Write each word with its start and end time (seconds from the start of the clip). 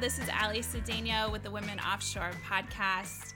This 0.00 0.20
is 0.20 0.28
Ally 0.28 0.60
Cedeno 0.60 1.32
with 1.32 1.42
the 1.42 1.50
Women 1.50 1.80
Offshore 1.80 2.30
podcast. 2.48 3.34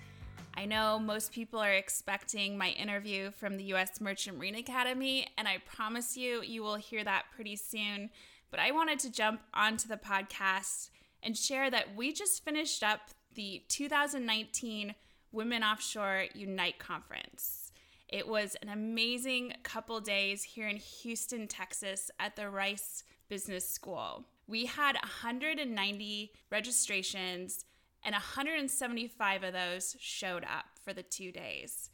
I 0.54 0.64
know 0.64 0.96
most 0.96 1.32
people 1.32 1.58
are 1.58 1.72
expecting 1.72 2.56
my 2.56 2.68
interview 2.68 3.32
from 3.32 3.56
the 3.56 3.64
U.S. 3.64 4.00
Merchant 4.00 4.38
Marine 4.38 4.54
Academy, 4.54 5.26
and 5.36 5.48
I 5.48 5.58
promise 5.66 6.16
you, 6.16 6.40
you 6.42 6.62
will 6.62 6.76
hear 6.76 7.02
that 7.02 7.24
pretty 7.34 7.56
soon. 7.56 8.10
But 8.52 8.60
I 8.60 8.70
wanted 8.70 9.00
to 9.00 9.10
jump 9.10 9.40
onto 9.52 9.88
the 9.88 9.96
podcast 9.96 10.90
and 11.20 11.36
share 11.36 11.68
that 11.68 11.96
we 11.96 12.12
just 12.12 12.44
finished 12.44 12.84
up 12.84 13.00
the 13.34 13.64
2019 13.66 14.94
Women 15.32 15.64
Offshore 15.64 16.26
Unite 16.32 16.78
Conference. 16.78 17.72
It 18.08 18.28
was 18.28 18.56
an 18.62 18.68
amazing 18.68 19.54
couple 19.64 20.00
days 20.00 20.44
here 20.44 20.68
in 20.68 20.76
Houston, 20.76 21.48
Texas 21.48 22.12
at 22.20 22.36
the 22.36 22.48
Rice 22.48 23.02
Business 23.28 23.68
School. 23.68 24.26
We 24.52 24.66
had 24.66 24.96
190 24.96 26.30
registrations, 26.50 27.64
and 28.04 28.12
175 28.12 29.44
of 29.44 29.54
those 29.54 29.96
showed 29.98 30.44
up 30.44 30.66
for 30.84 30.92
the 30.92 31.02
two 31.02 31.32
days. 31.32 31.88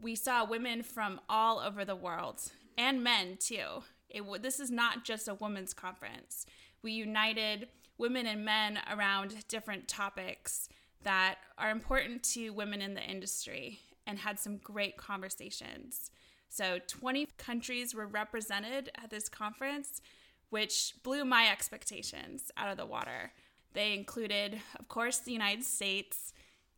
We 0.00 0.14
saw 0.14 0.46
women 0.46 0.82
from 0.82 1.20
all 1.28 1.58
over 1.58 1.84
the 1.84 1.94
world 1.94 2.40
and 2.78 3.04
men 3.04 3.36
too. 3.38 3.82
It, 4.08 4.24
this 4.40 4.60
is 4.60 4.70
not 4.70 5.04
just 5.04 5.28
a 5.28 5.34
women's 5.34 5.74
conference. 5.74 6.46
We 6.82 6.92
united 6.92 7.68
women 7.98 8.26
and 8.26 8.46
men 8.46 8.78
around 8.90 9.46
different 9.48 9.86
topics 9.86 10.70
that 11.02 11.34
are 11.58 11.70
important 11.70 12.22
to 12.32 12.48
women 12.48 12.80
in 12.80 12.94
the 12.94 13.04
industry 13.04 13.80
and 14.06 14.20
had 14.20 14.38
some 14.38 14.56
great 14.56 14.96
conversations. 14.96 16.10
So, 16.48 16.78
20 16.88 17.28
countries 17.36 17.94
were 17.94 18.06
represented 18.06 18.90
at 18.96 19.10
this 19.10 19.28
conference, 19.28 20.00
which 20.50 20.94
blew 21.02 21.24
my 21.24 21.48
expectations 21.50 22.50
out 22.56 22.70
of 22.70 22.76
the 22.76 22.86
water. 22.86 23.32
They 23.72 23.94
included, 23.94 24.60
of 24.78 24.88
course, 24.88 25.18
the 25.18 25.32
United 25.32 25.64
States, 25.64 26.32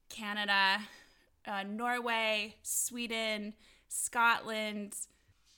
Canada, 0.08 0.78
uh, 1.46 1.64
Norway, 1.64 2.56
Sweden, 2.62 3.54
Scotland, 3.88 4.94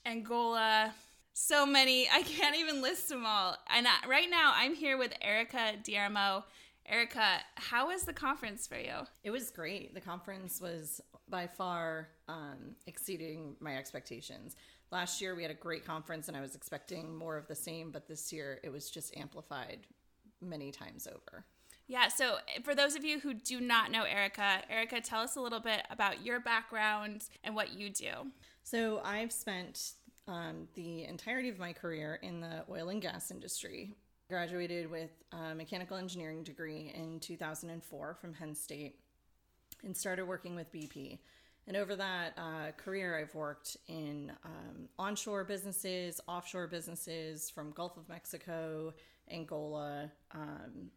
Angola, 0.05 0.93
so 1.33 1.65
many. 1.65 2.07
I 2.09 2.21
can't 2.21 2.55
even 2.55 2.81
list 2.81 3.09
them 3.09 3.25
all. 3.25 3.57
And 3.67 3.85
right 4.07 4.29
now, 4.29 4.53
I'm 4.55 4.73
here 4.73 4.97
with 4.97 5.13
Erica 5.21 5.73
D'Eramo. 5.83 6.43
Erica, 6.87 7.39
how 7.55 7.87
was 7.87 8.03
the 8.03 8.13
conference 8.13 8.67
for 8.67 8.77
you? 8.77 8.93
It 9.23 9.31
was 9.31 9.49
great. 9.49 9.93
The 9.93 10.01
conference 10.01 10.61
was 10.61 11.01
by 11.27 11.47
far 11.47 12.09
um, 12.27 12.75
exceeding 12.85 13.55
my 13.59 13.75
expectations. 13.75 14.55
Last 14.91 15.19
year, 15.19 15.35
we 15.35 15.41
had 15.41 15.51
a 15.51 15.55
great 15.55 15.85
conference, 15.85 16.27
and 16.27 16.37
I 16.37 16.41
was 16.41 16.55
expecting 16.55 17.15
more 17.15 17.37
of 17.37 17.47
the 17.47 17.55
same, 17.55 17.91
but 17.91 18.07
this 18.07 18.31
year, 18.31 18.59
it 18.63 18.69
was 18.69 18.89
just 18.89 19.17
amplified 19.17 19.79
many 20.41 20.71
times 20.71 21.07
over. 21.07 21.45
Yeah, 21.87 22.07
so 22.07 22.37
for 22.63 22.73
those 22.73 22.95
of 22.95 23.03
you 23.03 23.19
who 23.19 23.33
do 23.33 23.59
not 23.59 23.91
know 23.91 24.03
Erica, 24.03 24.61
Erica, 24.69 25.01
tell 25.01 25.21
us 25.21 25.35
a 25.35 25.41
little 25.41 25.59
bit 25.59 25.83
about 25.89 26.25
your 26.25 26.39
background 26.39 27.25
and 27.43 27.55
what 27.55 27.73
you 27.73 27.89
do. 27.89 28.31
So, 28.63 29.01
I've 29.03 29.31
spent 29.31 29.93
um, 30.27 30.67
the 30.73 31.03
entirety 31.03 31.49
of 31.49 31.59
my 31.59 31.73
career 31.73 32.19
in 32.21 32.41
the 32.41 32.63
oil 32.69 32.89
and 32.89 33.01
gas 33.01 33.29
industry. 33.29 33.93
Graduated 34.35 34.91
with 34.91 35.11
a 35.31 35.55
mechanical 35.55 35.95
engineering 35.95 36.43
degree 36.43 36.91
in 36.93 37.21
2004 37.21 38.17
from 38.19 38.33
Penn 38.33 38.53
State 38.53 38.99
and 39.85 39.95
started 39.95 40.25
working 40.25 40.57
with 40.57 40.69
BP. 40.73 41.19
And 41.67 41.77
over 41.77 41.95
that 41.95 42.33
uh, 42.37 42.71
career, 42.75 43.17
I've 43.17 43.33
worked 43.33 43.77
in 43.87 44.33
um, 44.43 44.89
onshore 44.99 45.45
businesses, 45.45 46.19
offshore 46.27 46.67
businesses 46.67 47.49
from 47.49 47.71
Gulf 47.71 47.95
of 47.95 48.09
Mexico, 48.09 48.93
Angola, 49.31 50.11
um, 50.31 50.91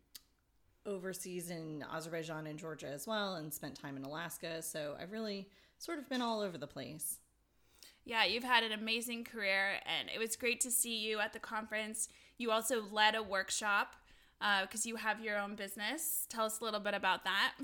overseas 0.84 1.50
in 1.50 1.84
Azerbaijan 1.94 2.48
and 2.48 2.58
Georgia 2.58 2.88
as 2.88 3.06
well, 3.06 3.36
and 3.36 3.54
spent 3.54 3.80
time 3.80 3.96
in 3.96 4.02
Alaska. 4.02 4.62
So 4.62 4.96
I've 5.00 5.12
really 5.12 5.48
sort 5.78 6.00
of 6.00 6.08
been 6.08 6.22
all 6.22 6.40
over 6.40 6.58
the 6.58 6.66
place. 6.66 7.18
Yeah, 8.04 8.24
you've 8.24 8.42
had 8.42 8.64
an 8.64 8.72
amazing 8.72 9.22
career, 9.22 9.74
and 9.86 10.08
it 10.12 10.18
was 10.18 10.34
great 10.34 10.60
to 10.62 10.72
see 10.72 10.96
you 10.96 11.20
at 11.20 11.32
the 11.32 11.38
conference. 11.38 12.08
You 12.38 12.50
also 12.50 12.82
led 12.90 13.14
a 13.14 13.22
workshop 13.22 13.94
because 14.62 14.86
uh, 14.86 14.88
you 14.88 14.96
have 14.96 15.20
your 15.20 15.38
own 15.38 15.56
business. 15.56 16.26
Tell 16.30 16.46
us 16.46 16.60
a 16.60 16.64
little 16.64 16.80
bit 16.80 16.94
about 16.94 17.24
that. 17.24 17.54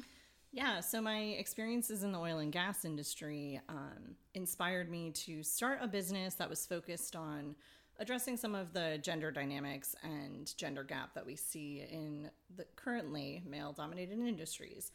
Yeah, 0.53 0.81
so 0.81 1.01
my 1.01 1.19
experiences 1.19 2.05
in 2.05 2.13
the 2.13 2.19
oil 2.19 2.39
and 2.39 2.53
gas 2.53 2.85
industry 2.85 3.61
um, 3.69 4.15
inspired 4.35 4.89
me 4.91 5.11
to 5.11 5.43
start 5.43 5.79
a 5.81 5.89
business 5.89 6.35
that 6.35 6.49
was 6.49 6.65
focused 6.65 7.17
on 7.17 7.57
addressing 7.99 8.37
some 8.37 8.55
of 8.55 8.73
the 8.73 8.99
gender 9.03 9.31
dynamics 9.31 9.95
and 10.03 10.57
gender 10.57 10.85
gap 10.85 11.15
that 11.15 11.27
we 11.27 11.37
see 11.37 11.85
in 11.91 12.31
the 12.57 12.65
currently 12.77 13.43
male 13.45 13.73
dominated 13.73 14.19
industries, 14.19 14.93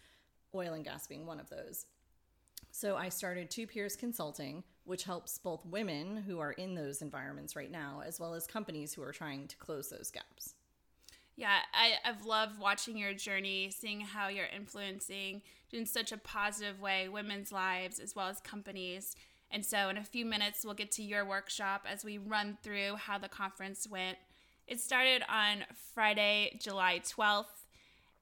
oil 0.55 0.73
and 0.73 0.85
gas 0.85 1.07
being 1.07 1.25
one 1.25 1.39
of 1.39 1.49
those. 1.49 1.85
So 2.71 2.95
I 2.95 3.09
started 3.09 3.49
Two 3.49 3.67
Piers 3.67 3.95
Consulting, 3.95 4.63
which 4.89 5.03
helps 5.03 5.37
both 5.37 5.65
women 5.65 6.23
who 6.27 6.39
are 6.39 6.51
in 6.51 6.73
those 6.73 7.01
environments 7.01 7.55
right 7.55 7.71
now, 7.71 8.01
as 8.05 8.19
well 8.19 8.33
as 8.33 8.47
companies 8.47 8.93
who 8.93 9.03
are 9.03 9.11
trying 9.11 9.47
to 9.47 9.55
close 9.57 9.89
those 9.89 10.09
gaps. 10.09 10.55
Yeah, 11.35 11.59
I, 11.73 11.93
I've 12.03 12.25
loved 12.25 12.59
watching 12.59 12.97
your 12.97 13.13
journey, 13.13 13.69
seeing 13.69 14.01
how 14.01 14.27
you're 14.27 14.47
influencing 14.53 15.43
in 15.71 15.85
such 15.85 16.11
a 16.11 16.17
positive 16.17 16.81
way 16.81 17.07
women's 17.07 17.51
lives 17.51 17.99
as 17.99 18.15
well 18.15 18.27
as 18.27 18.41
companies. 18.41 19.15
And 19.51 19.65
so, 19.65 19.89
in 19.89 19.97
a 19.97 20.03
few 20.03 20.25
minutes, 20.25 20.65
we'll 20.65 20.73
get 20.73 20.91
to 20.93 21.03
your 21.03 21.23
workshop 21.23 21.85
as 21.89 22.03
we 22.03 22.17
run 22.17 22.57
through 22.61 22.95
how 22.95 23.19
the 23.19 23.29
conference 23.29 23.87
went. 23.87 24.17
It 24.67 24.81
started 24.81 25.23
on 25.29 25.65
Friday, 25.93 26.59
July 26.61 26.99
12th, 27.03 27.58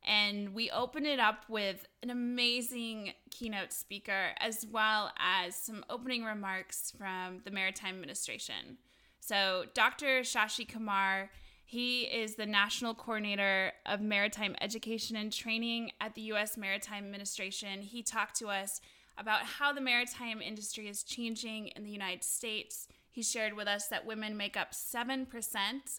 and 0.08 0.54
we 0.54 0.72
opened 0.72 1.06
it 1.06 1.20
up 1.20 1.44
with 1.50 1.86
an 2.02 2.10
amazing 2.10 3.12
keynote 3.30 3.74
speaker 3.74 4.30
as 4.40 4.66
well 4.72 5.12
as 5.20 5.56
some 5.56 5.84
opening 5.90 6.24
remarks 6.24 6.94
from 6.98 7.42
the 7.44 7.52
Maritime 7.52 7.96
Administration. 7.96 8.78
So, 9.20 9.66
Dr. 9.74 10.22
Shashi 10.22 10.68
Kumar, 10.68 11.30
he 11.66 12.04
is 12.04 12.36
the 12.36 12.46
National 12.46 12.94
Coordinator 12.94 13.74
of 13.86 14.00
Maritime 14.00 14.56
Education 14.62 15.18
and 15.18 15.34
Training 15.34 15.92
at 16.00 16.16
the 16.16 16.22
U.S. 16.22 16.56
Maritime 16.56 17.04
Administration. 17.04 17.82
He 17.82 18.02
talked 18.02 18.38
to 18.40 18.48
us 18.48 18.80
about 19.18 19.42
how 19.42 19.74
the 19.74 19.82
maritime 19.82 20.42
industry 20.42 20.88
is 20.88 21.04
changing 21.04 21.68
in 21.76 21.84
the 21.84 21.92
United 21.92 22.24
States. 22.24 22.88
He 23.12 23.22
shared 23.22 23.54
with 23.54 23.68
us 23.68 23.88
that 23.88 24.06
women 24.06 24.38
make 24.38 24.56
up 24.56 24.72
7% 24.72 25.26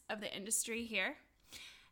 of 0.08 0.20
the 0.20 0.34
industry 0.34 0.84
here. 0.84 1.16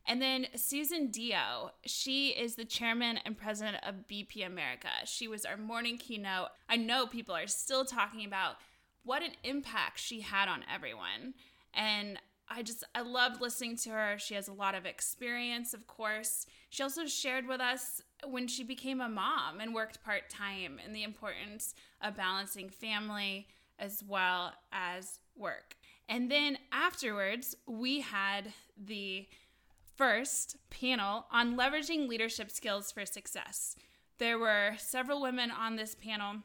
And 0.07 0.23
then 0.23 0.47
Susan 0.55 1.09
Dio, 1.11 1.73
she 1.85 2.29
is 2.29 2.55
the 2.55 2.65
chairman 2.65 3.19
and 3.25 3.37
president 3.37 3.79
of 3.83 4.07
BP 4.09 4.47
America. 4.47 4.89
She 5.05 5.27
was 5.27 5.45
our 5.45 5.57
morning 5.57 5.99
keynote. 5.99 6.49
I 6.69 6.77
know 6.77 7.07
people 7.07 7.35
are 7.35 7.49
still 7.49 7.85
talking 7.85 8.25
about 8.25 8.57
what 9.03 9.23
an 9.23 9.33
impact 9.43 9.99
she 9.99 10.21
had 10.21 10.49
on 10.49 10.65
everyone. 10.73 11.35
And 11.75 12.19
I 12.49 12.63
just, 12.63 12.85
I 12.95 13.01
loved 13.01 13.41
listening 13.41 13.77
to 13.79 13.91
her. 13.91 14.17
She 14.19 14.35
has 14.35 14.47
a 14.47 14.53
lot 14.53 14.77
of 14.77 14.87
experience, 14.87 15.75
of 15.75 15.87
course. 15.89 16.47
She 16.71 16.83
also 16.83 17.07
shared 17.07 17.49
with 17.49 17.61
us 17.61 18.01
when 18.25 18.47
she 18.47 18.63
became 18.63 19.01
a 19.01 19.09
mom 19.09 19.61
and 19.61 19.75
worked 19.75 20.05
part 20.05 20.31
time 20.31 20.79
and 20.85 20.95
the 20.95 21.03
importance 21.03 21.75
of 22.01 22.17
balancing 22.17 22.69
family 22.69 23.49
as 23.79 24.03
well 24.07 24.53
as 24.73 25.19
work. 25.37 25.77
And 26.09 26.31
then 26.31 26.59
afterwards, 26.71 27.57
we 27.67 28.01
had 28.01 28.53
the 28.77 29.27
first 29.97 30.57
panel 30.71 31.27
on 31.31 31.57
leveraging 31.57 32.09
leadership 32.09 32.51
skills 32.51 32.93
for 32.93 33.07
success. 33.07 33.77
There 34.19 34.39
were 34.39 34.73
several 34.79 35.21
women 35.21 35.51
on 35.51 35.77
this 35.77 35.95
panel 35.95 36.37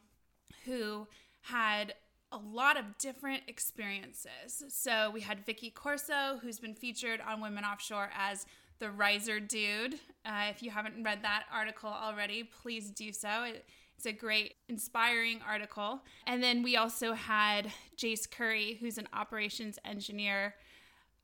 who 0.66 1.08
had 1.42 1.94
a 2.32 2.38
lot 2.38 2.78
of 2.78 2.98
different 2.98 3.44
experiences. 3.48 4.64
So 4.70 5.12
we 5.12 5.22
had 5.22 5.46
Vicky 5.46 5.70
Corso, 5.70 6.40
who's 6.42 6.60
been 6.60 6.76
featured 6.76 7.20
on 7.22 7.42
Women 7.42 7.66
Offshore 7.66 8.10
as 8.18 8.46
the 8.80 8.90
riser 8.90 9.40
dude. 9.40 9.96
Uh, 10.26 10.48
if 10.50 10.64
you 10.64 10.72
haven't 10.72 11.04
read 11.04 11.24
that 11.24 11.44
article 11.54 11.90
already, 11.90 12.44
please 12.44 12.90
do 12.90 13.12
so. 13.12 13.44
It, 13.44 13.66
it's 13.98 14.06
a 14.08 14.12
great, 14.12 14.56
inspiring 14.68 15.42
article. 15.48 16.02
And 16.26 16.42
then 16.42 16.64
we 16.64 16.78
also 16.78 17.14
had 17.14 17.72
Jace 17.96 18.30
Curry, 18.30 18.78
who's 18.80 18.98
an 18.98 19.08
operations 19.14 19.78
engineer, 19.86 20.56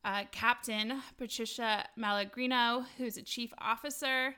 uh, 0.07 0.24
Captain 0.31 1.01
Patricia 1.18 1.86
Malagrino, 2.00 2.86
who's 2.98 3.18
a 3.18 3.21
chief 3.21 3.54
officer, 3.57 4.33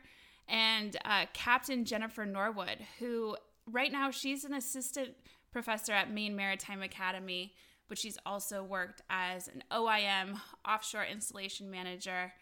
and 0.48 0.98
uh, 1.06 1.26
Captain 1.34 1.86
Jennifer 1.86 2.26
Norwood, 2.26 2.80
who 2.98 3.38
right 3.68 3.92
now 3.92 4.10
she's 4.10 4.44
an 4.46 4.56
assistant 4.56 5.10
professor 5.52 5.94
at 5.94 6.12
Maine 6.12 6.36
Maritime 6.36 6.82
Academy, 6.82 7.54
but 7.88 8.00
she's 8.00 8.18
also 8.26 8.64
worked 8.64 9.04
as 9.12 9.48
an 9.48 9.64
OIM 9.72 10.40
offshore 10.68 11.06
installation 11.06 11.70
manager 11.70 12.34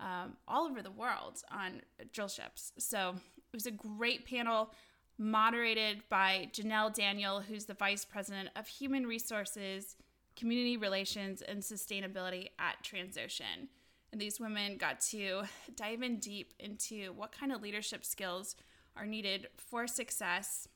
um, 0.00 0.36
all 0.48 0.66
over 0.66 0.82
the 0.82 0.90
world 0.90 1.40
on 1.52 1.82
drill 2.12 2.26
ships. 2.26 2.72
So 2.78 3.14
it 3.36 3.54
was 3.54 3.66
a 3.66 3.70
great 3.70 4.26
panel 4.26 4.74
moderated 5.18 6.02
by 6.08 6.48
Janelle 6.52 6.92
Daniel, 6.92 7.42
who's 7.42 7.66
the 7.66 7.74
Vice 7.74 8.04
President 8.04 8.48
of 8.56 8.66
Human 8.66 9.06
Resources, 9.06 9.94
Community 10.36 10.76
Relations, 10.76 11.42
and 11.42 11.62
Sustainability 11.62 12.48
at 12.58 12.82
Transocean. 12.82 13.68
And 14.12 14.20
these 14.20 14.40
women 14.40 14.76
got 14.76 15.00
to 15.10 15.42
dive 15.74 16.02
in 16.02 16.18
deep 16.18 16.52
into 16.58 17.12
what 17.12 17.32
kind 17.32 17.52
of 17.52 17.62
leadership 17.62 18.04
skills 18.04 18.56
are 18.96 19.06
needed 19.06 19.48
for 19.56 19.86
success, 19.86 20.68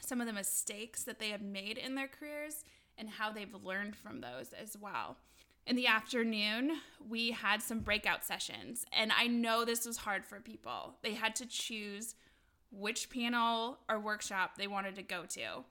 some 0.00 0.20
of 0.20 0.26
the 0.26 0.32
mistakes 0.32 1.02
that 1.04 1.18
they 1.18 1.30
have 1.30 1.42
made 1.42 1.78
in 1.78 1.94
their 1.94 2.08
careers, 2.08 2.64
and 2.96 3.08
how 3.08 3.32
they've 3.32 3.54
learned 3.64 3.96
from 3.96 4.20
those 4.20 4.52
as 4.52 4.76
well. 4.76 5.16
In 5.66 5.76
the 5.76 5.86
afternoon, 5.86 6.72
we 7.08 7.32
had 7.32 7.62
some 7.62 7.80
breakout 7.80 8.24
sessions, 8.24 8.84
and 8.92 9.12
I 9.16 9.26
know 9.26 9.64
this 9.64 9.86
was 9.86 9.98
hard 9.98 10.24
for 10.24 10.40
people. 10.40 10.94
They 11.02 11.14
had 11.14 11.36
to 11.36 11.46
choose 11.46 12.14
which 12.70 13.10
panel 13.10 13.78
or 13.88 13.98
workshop 13.98 14.56
they 14.56 14.66
wanted 14.66 14.94
to 14.96 15.02
go 15.02 15.24
to. 15.30 15.64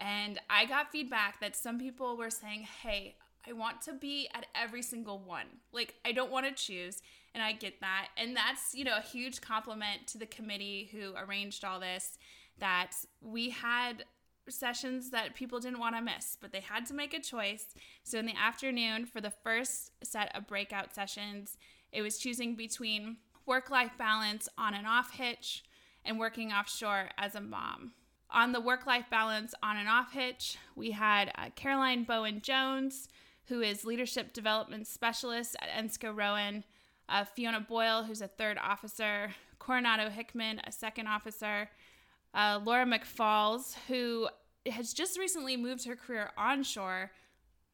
And 0.00 0.40
I 0.48 0.64
got 0.64 0.90
feedback 0.90 1.40
that 1.40 1.54
some 1.54 1.78
people 1.78 2.16
were 2.16 2.30
saying, 2.30 2.66
hey, 2.82 3.16
I 3.46 3.52
want 3.52 3.82
to 3.82 3.92
be 3.92 4.28
at 4.34 4.46
every 4.54 4.82
single 4.82 5.18
one. 5.18 5.46
Like, 5.72 5.94
I 6.04 6.12
don't 6.12 6.30
want 6.30 6.46
to 6.46 6.52
choose. 6.52 7.02
And 7.34 7.42
I 7.42 7.52
get 7.52 7.80
that. 7.80 8.08
And 8.16 8.34
that's, 8.34 8.74
you 8.74 8.84
know, 8.84 8.96
a 8.96 9.02
huge 9.02 9.40
compliment 9.40 10.06
to 10.08 10.18
the 10.18 10.26
committee 10.26 10.88
who 10.90 11.14
arranged 11.16 11.64
all 11.64 11.78
this 11.80 12.18
that 12.58 12.92
we 13.22 13.50
had 13.50 14.04
sessions 14.48 15.10
that 15.10 15.34
people 15.34 15.60
didn't 15.60 15.78
want 15.78 15.96
to 15.96 16.02
miss, 16.02 16.36
but 16.40 16.52
they 16.52 16.60
had 16.60 16.86
to 16.86 16.94
make 16.94 17.14
a 17.14 17.20
choice. 17.20 17.66
So 18.02 18.18
in 18.18 18.26
the 18.26 18.36
afternoon, 18.36 19.06
for 19.06 19.20
the 19.20 19.30
first 19.30 19.92
set 20.02 20.34
of 20.36 20.46
breakout 20.46 20.94
sessions, 20.94 21.56
it 21.92 22.02
was 22.02 22.18
choosing 22.18 22.56
between 22.56 23.18
work 23.46 23.70
life 23.70 23.92
balance 23.98 24.48
on 24.58 24.74
and 24.74 24.86
off 24.86 25.12
hitch 25.12 25.64
and 26.04 26.18
working 26.18 26.52
offshore 26.52 27.10
as 27.16 27.34
a 27.34 27.40
mom. 27.40 27.92
On 28.32 28.52
the 28.52 28.60
work 28.60 28.86
life 28.86 29.06
balance 29.10 29.54
on 29.62 29.76
and 29.76 29.88
off 29.88 30.12
hitch, 30.12 30.56
we 30.76 30.92
had 30.92 31.32
uh, 31.36 31.50
Caroline 31.56 32.04
Bowen 32.04 32.40
Jones, 32.40 33.08
who 33.46 33.60
is 33.60 33.84
leadership 33.84 34.32
development 34.32 34.86
specialist 34.86 35.56
at 35.60 35.68
ENSCO 35.70 36.16
Rowan, 36.16 36.62
uh, 37.08 37.24
Fiona 37.24 37.60
Boyle, 37.60 38.04
who's 38.04 38.20
a 38.20 38.28
third 38.28 38.56
officer, 38.56 39.32
Coronado 39.58 40.08
Hickman, 40.10 40.60
a 40.64 40.70
second 40.70 41.08
officer, 41.08 41.68
uh, 42.32 42.60
Laura 42.64 42.86
McFalls, 42.86 43.74
who 43.88 44.28
has 44.66 44.92
just 44.92 45.18
recently 45.18 45.56
moved 45.56 45.84
her 45.86 45.96
career 45.96 46.30
onshore, 46.36 47.10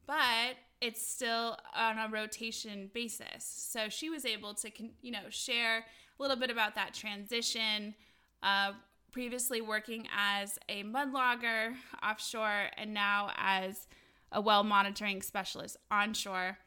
but 0.06 0.56
it's 0.80 1.06
still 1.06 1.58
on 1.74 1.98
a 1.98 2.08
rotation 2.10 2.90
basis. 2.94 3.44
So 3.44 3.90
she 3.90 4.08
was 4.08 4.24
able 4.24 4.54
to, 4.54 4.70
you 5.02 5.10
know, 5.10 5.28
share 5.28 5.78
a 5.78 6.22
little 6.22 6.36
bit 6.36 6.50
about 6.50 6.74
that 6.76 6.94
transition. 6.94 7.94
Uh, 8.42 8.72
previously 9.16 9.62
working 9.62 10.06
as 10.14 10.58
a 10.68 10.82
mud 10.82 11.10
logger 11.10 11.72
offshore 12.06 12.66
and 12.76 12.92
now 12.92 13.30
as 13.38 13.86
a 14.30 14.38
well 14.42 14.62
monitoring 14.62 15.22
specialist 15.22 15.78
onshore. 15.90 16.58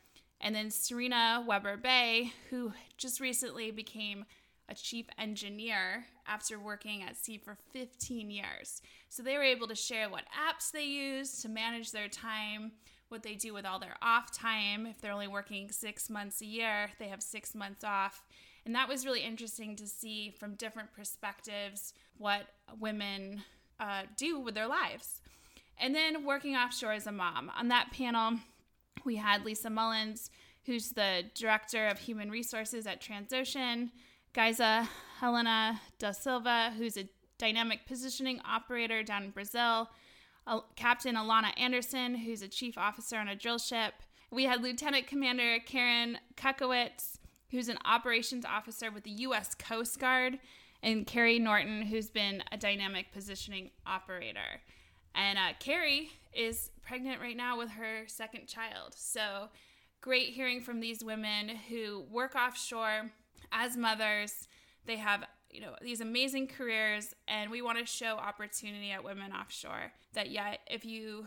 And 0.41 0.55
then 0.55 0.71
Serena 0.71 1.45
Weber 1.47 1.77
Bay, 1.77 2.33
who 2.49 2.73
just 2.97 3.19
recently 3.19 3.69
became 3.69 4.25
a 4.67 4.73
chief 4.73 5.05
engineer 5.19 6.05
after 6.25 6.57
working 6.57 7.03
at 7.03 7.17
sea 7.17 7.37
for 7.37 7.55
15 7.71 8.31
years. 8.31 8.81
So 9.09 9.21
they 9.21 9.37
were 9.37 9.43
able 9.43 9.67
to 9.67 9.75
share 9.75 10.09
what 10.09 10.23
apps 10.23 10.71
they 10.71 10.85
use 10.85 11.43
to 11.43 11.49
manage 11.49 11.91
their 11.91 12.07
time, 12.07 12.71
what 13.09 13.21
they 13.21 13.35
do 13.35 13.53
with 13.53 13.67
all 13.67 13.77
their 13.77 13.97
off 14.01 14.35
time. 14.35 14.87
If 14.87 14.99
they're 14.99 15.11
only 15.11 15.27
working 15.27 15.69
six 15.69 16.09
months 16.09 16.41
a 16.41 16.47
year, 16.47 16.89
they 16.97 17.09
have 17.09 17.21
six 17.21 17.53
months 17.53 17.83
off. 17.83 18.23
And 18.65 18.75
that 18.75 18.87
was 18.87 19.05
really 19.05 19.23
interesting 19.23 19.75
to 19.77 19.87
see 19.87 20.31
from 20.37 20.55
different 20.55 20.93
perspectives 20.93 21.93
what 22.17 22.47
women 22.79 23.43
uh, 23.79 24.03
do 24.17 24.39
with 24.39 24.55
their 24.55 24.67
lives. 24.67 25.21
And 25.77 25.95
then 25.95 26.25
working 26.25 26.55
offshore 26.55 26.91
as 26.91 27.07
a 27.07 27.11
mom. 27.11 27.51
On 27.57 27.69
that 27.69 27.91
panel, 27.91 28.39
we 29.05 29.15
had 29.15 29.45
Lisa 29.45 29.69
Mullins, 29.69 30.29
who's 30.65 30.91
the 30.91 31.23
director 31.33 31.87
of 31.87 31.99
human 31.99 32.29
resources 32.29 32.85
at 32.85 33.01
Transocean, 33.01 33.91
Geisa 34.33 34.87
Helena 35.19 35.79
da 35.97 36.11
Silva, 36.11 36.73
who's 36.77 36.97
a 36.97 37.09
dynamic 37.37 37.85
positioning 37.87 38.41
operator 38.45 39.01
down 39.01 39.23
in 39.23 39.29
Brazil, 39.31 39.89
Captain 40.75 41.15
Alana 41.15 41.57
Anderson, 41.57 42.15
who's 42.15 42.41
a 42.41 42.47
chief 42.47 42.77
officer 42.77 43.17
on 43.17 43.27
a 43.27 43.35
drill 43.35 43.57
ship. 43.57 43.93
We 44.31 44.43
had 44.43 44.61
Lieutenant 44.61 45.07
Commander 45.07 45.59
Karen 45.65 46.17
Kukowitz, 46.35 47.18
who's 47.51 47.69
an 47.69 47.77
operations 47.85 48.45
officer 48.45 48.91
with 48.91 49.03
the 49.03 49.11
U.S. 49.11 49.55
Coast 49.55 49.99
Guard, 49.99 50.39
and 50.81 51.05
Carrie 51.05 51.39
Norton, 51.39 51.81
who's 51.81 52.09
been 52.09 52.43
a 52.51 52.57
dynamic 52.57 53.11
positioning 53.11 53.71
operator. 53.85 54.61
And 55.13 55.37
uh, 55.37 55.53
Carrie 55.59 56.11
is 56.33 56.71
pregnant 56.81 57.19
right 57.19 57.35
now 57.35 57.57
with 57.57 57.71
her 57.71 58.03
second 58.07 58.47
child. 58.47 58.93
So 58.95 59.49
great 60.01 60.29
hearing 60.29 60.61
from 60.61 60.79
these 60.79 61.03
women 61.03 61.49
who 61.69 62.05
work 62.09 62.35
offshore 62.35 63.11
as 63.51 63.75
mothers. 63.75 64.47
They 64.85 64.97
have 64.97 65.25
you 65.51 65.61
know 65.61 65.73
these 65.81 66.01
amazing 66.01 66.47
careers 66.47 67.13
and 67.27 67.49
we 67.49 67.61
want 67.61 67.79
to 67.79 67.85
show 67.85 68.17
opportunity 68.17 68.91
at 68.91 69.03
women 69.03 69.31
offshore 69.31 69.91
that 70.13 70.29
yet 70.29 70.59
if 70.67 70.85
you 70.85 71.25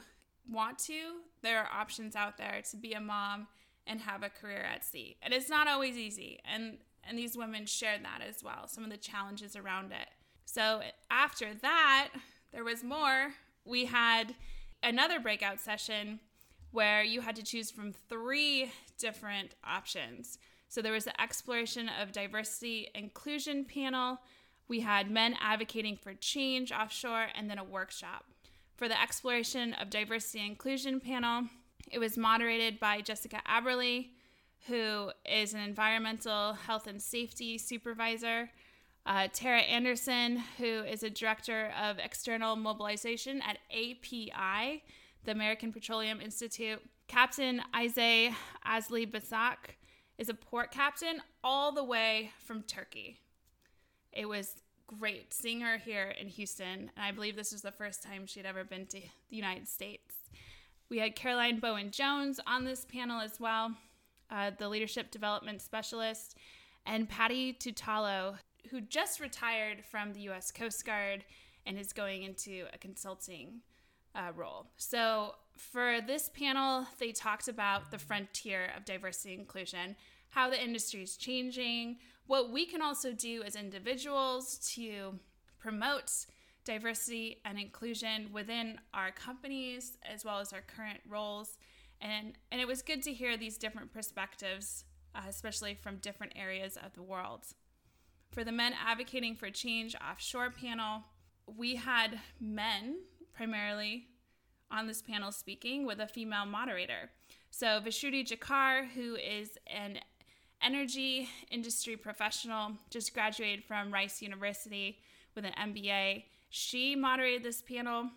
want 0.48 0.78
to 0.78 0.94
there 1.42 1.58
are 1.58 1.68
options 1.72 2.14
out 2.14 2.38
there 2.38 2.62
to 2.70 2.76
be 2.76 2.92
a 2.92 3.00
mom 3.00 3.48
and 3.86 4.00
have 4.00 4.22
a 4.22 4.30
career 4.30 4.62
at 4.62 4.84
sea. 4.84 5.16
And 5.22 5.34
it's 5.34 5.48
not 5.48 5.68
always 5.68 5.96
easy. 5.96 6.40
And 6.44 6.78
and 7.04 7.18
these 7.18 7.36
women 7.36 7.66
shared 7.66 8.04
that 8.04 8.20
as 8.26 8.44
well, 8.44 8.68
some 8.68 8.84
of 8.84 8.90
the 8.90 8.96
challenges 8.96 9.56
around 9.56 9.90
it. 9.90 10.08
So 10.44 10.82
after 11.10 11.52
that, 11.62 12.10
there 12.52 12.64
was 12.64 12.84
more. 12.84 13.34
We 13.64 13.86
had 13.86 14.34
another 14.82 15.18
breakout 15.18 15.58
session 15.58 16.20
where 16.70 17.02
you 17.02 17.20
had 17.20 17.36
to 17.36 17.42
choose 17.42 17.70
from 17.70 17.92
three 17.92 18.72
different 18.98 19.54
options. 19.64 20.38
So 20.68 20.80
there 20.80 20.92
was 20.92 21.04
the 21.04 21.20
exploration 21.20 21.90
of 22.00 22.12
diversity 22.12 22.88
inclusion 22.94 23.64
panel. 23.64 24.18
We 24.68 24.80
had 24.80 25.10
men 25.10 25.36
advocating 25.40 25.96
for 25.96 26.14
change 26.14 26.72
offshore 26.72 27.26
and 27.34 27.50
then 27.50 27.58
a 27.58 27.64
workshop. 27.64 28.24
For 28.76 28.88
the 28.88 29.00
exploration 29.00 29.74
of 29.74 29.90
diversity 29.90 30.44
inclusion 30.46 30.98
panel, 30.98 31.44
it 31.90 31.98
was 31.98 32.16
moderated 32.16 32.80
by 32.80 33.00
Jessica 33.00 33.40
Aberly, 33.46 34.08
who 34.66 35.10
is 35.24 35.54
an 35.54 35.60
environmental 35.60 36.54
health 36.54 36.86
and 36.86 37.02
safety 37.02 37.58
supervisor, 37.58 38.50
uh, 39.04 39.28
Tara 39.32 39.60
Anderson, 39.60 40.42
who 40.58 40.82
is 40.84 41.02
a 41.02 41.10
director 41.10 41.72
of 41.80 41.98
external 41.98 42.54
mobilization 42.54 43.42
at 43.42 43.58
API, 43.70 44.82
the 45.24 45.32
American 45.32 45.72
Petroleum 45.72 46.20
Institute, 46.20 46.80
Captain 47.08 47.60
Isay 47.74 48.32
Asli 48.66 49.10
Basak 49.10 49.76
is 50.18 50.28
a 50.28 50.34
port 50.34 50.70
captain 50.70 51.20
all 51.42 51.72
the 51.72 51.84
way 51.84 52.30
from 52.38 52.62
Turkey. 52.62 53.18
It 54.12 54.28
was 54.28 54.54
great 54.86 55.32
seeing 55.34 55.60
her 55.60 55.78
here 55.78 56.14
in 56.20 56.28
Houston, 56.28 56.90
and 56.96 57.04
I 57.04 57.10
believe 57.10 57.34
this 57.34 57.52
was 57.52 57.62
the 57.62 57.72
first 57.72 58.02
time 58.02 58.26
she'd 58.26 58.46
ever 58.46 58.64
been 58.64 58.86
to 58.86 59.00
the 59.00 59.36
United 59.36 59.68
States. 59.68 60.14
We 60.92 60.98
had 60.98 61.16
Caroline 61.16 61.58
Bowen 61.58 61.90
Jones 61.90 62.38
on 62.46 62.66
this 62.66 62.84
panel 62.84 63.18
as 63.18 63.40
well, 63.40 63.72
uh, 64.28 64.50
the 64.58 64.68
leadership 64.68 65.10
development 65.10 65.62
specialist, 65.62 66.36
and 66.84 67.08
Patty 67.08 67.54
Tutalo, 67.54 68.36
who 68.68 68.82
just 68.82 69.18
retired 69.18 69.86
from 69.86 70.12
the 70.12 70.20
U.S. 70.20 70.50
Coast 70.50 70.84
Guard 70.84 71.24
and 71.64 71.78
is 71.78 71.94
going 71.94 72.24
into 72.24 72.66
a 72.74 72.76
consulting 72.76 73.62
uh, 74.14 74.32
role. 74.36 74.66
So, 74.76 75.36
for 75.56 76.00
this 76.06 76.28
panel, 76.28 76.86
they 76.98 77.12
talked 77.12 77.48
about 77.48 77.90
the 77.90 77.98
frontier 77.98 78.70
of 78.76 78.84
diversity 78.84 79.32
and 79.32 79.40
inclusion, 79.40 79.96
how 80.28 80.50
the 80.50 80.62
industry 80.62 81.04
is 81.04 81.16
changing, 81.16 81.96
what 82.26 82.52
we 82.52 82.66
can 82.66 82.82
also 82.82 83.14
do 83.14 83.42
as 83.42 83.56
individuals 83.56 84.58
to 84.74 85.18
promote 85.58 86.26
diversity 86.64 87.38
and 87.44 87.58
inclusion 87.58 88.28
within 88.32 88.78
our 88.94 89.10
companies 89.10 89.98
as 90.04 90.24
well 90.24 90.38
as 90.38 90.52
our 90.52 90.62
current 90.62 91.00
roles. 91.08 91.58
And, 92.00 92.34
and 92.50 92.60
it 92.60 92.66
was 92.66 92.82
good 92.82 93.02
to 93.02 93.12
hear 93.12 93.36
these 93.36 93.58
different 93.58 93.92
perspectives, 93.92 94.84
uh, 95.14 95.22
especially 95.28 95.74
from 95.74 95.96
different 95.96 96.32
areas 96.36 96.76
of 96.76 96.94
the 96.94 97.02
world. 97.02 97.46
For 98.30 98.44
the 98.44 98.52
Men 98.52 98.72
Advocating 98.86 99.36
for 99.36 99.50
Change 99.50 99.94
offshore 99.96 100.50
panel, 100.50 101.02
we 101.46 101.76
had 101.76 102.18
men 102.40 102.96
primarily 103.34 104.06
on 104.70 104.86
this 104.86 105.02
panel 105.02 105.30
speaking 105.30 105.84
with 105.84 106.00
a 106.00 106.06
female 106.06 106.46
moderator. 106.46 107.10
So 107.50 107.80
Vishruti 107.84 108.26
Jakar, 108.26 108.88
who 108.88 109.16
is 109.16 109.50
an 109.66 109.98
energy 110.62 111.28
industry 111.50 111.96
professional, 111.96 112.72
just 112.90 113.12
graduated 113.12 113.64
from 113.64 113.92
Rice 113.92 114.22
University 114.22 114.98
with 115.34 115.44
an 115.44 115.52
MBA, 115.60 116.24
she 116.52 116.94
moderated 116.94 117.42
this 117.42 117.62
panel. 117.62 118.10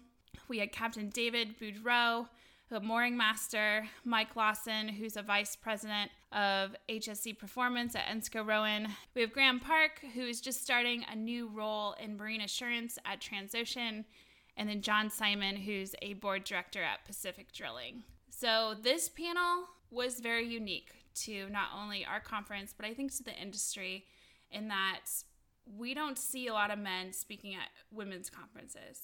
We 0.50 0.60
had 0.60 0.74
Captain 0.74 1.10
David 1.10 1.56
Boudreau, 1.58 2.28
a 2.70 2.80
mooring 2.82 3.16
master, 3.16 3.88
Mike 4.04 4.36
Lawson, 4.36 4.90
who's 4.90 5.16
a 5.16 5.22
vice 5.22 5.56
president 5.56 6.12
of 6.34 6.76
HSE 6.90 7.40
performance 7.40 7.96
at 7.96 8.08
ENSCO 8.08 8.46
Rowan. 8.46 8.90
We 9.16 9.22
have 9.22 9.32
Graham 9.32 9.62
Park, 9.62 10.02
who 10.14 10.24
is 10.24 10.42
just 10.42 10.62
starting 10.62 11.06
a 11.10 11.16
new 11.16 11.48
role 11.48 11.94
in 11.94 12.18
marine 12.18 12.42
assurance 12.42 13.00
at 13.06 13.22
Transocean. 13.22 14.04
And 14.58 14.68
then 14.68 14.82
John 14.82 15.10
Simon, 15.10 15.56
who's 15.56 15.96
a 16.02 16.16
board 16.16 16.44
director 16.44 16.84
at 16.84 17.06
Pacific 17.06 17.54
Drilling. 17.54 18.04
So 18.30 18.76
this 18.82 19.08
panel 19.08 19.70
was 19.92 20.20
very 20.20 20.46
unique 20.46 20.92
to 21.24 21.48
not 21.50 21.70
only 21.74 22.06
our 22.06 22.20
conference, 22.20 22.74
but 22.76 22.86
I 22.86 22.94
think 22.94 23.16
to 23.16 23.24
the 23.24 23.34
industry 23.34 24.04
in 24.52 24.68
that 24.68 25.04
we 25.66 25.94
don't 25.94 26.18
see 26.18 26.48
a 26.48 26.54
lot 26.54 26.72
of 26.72 26.80
men 26.80 27.12
speaking 27.14 27.56
at 27.56 27.70
women's 27.92 28.30
conferences. 28.30 29.02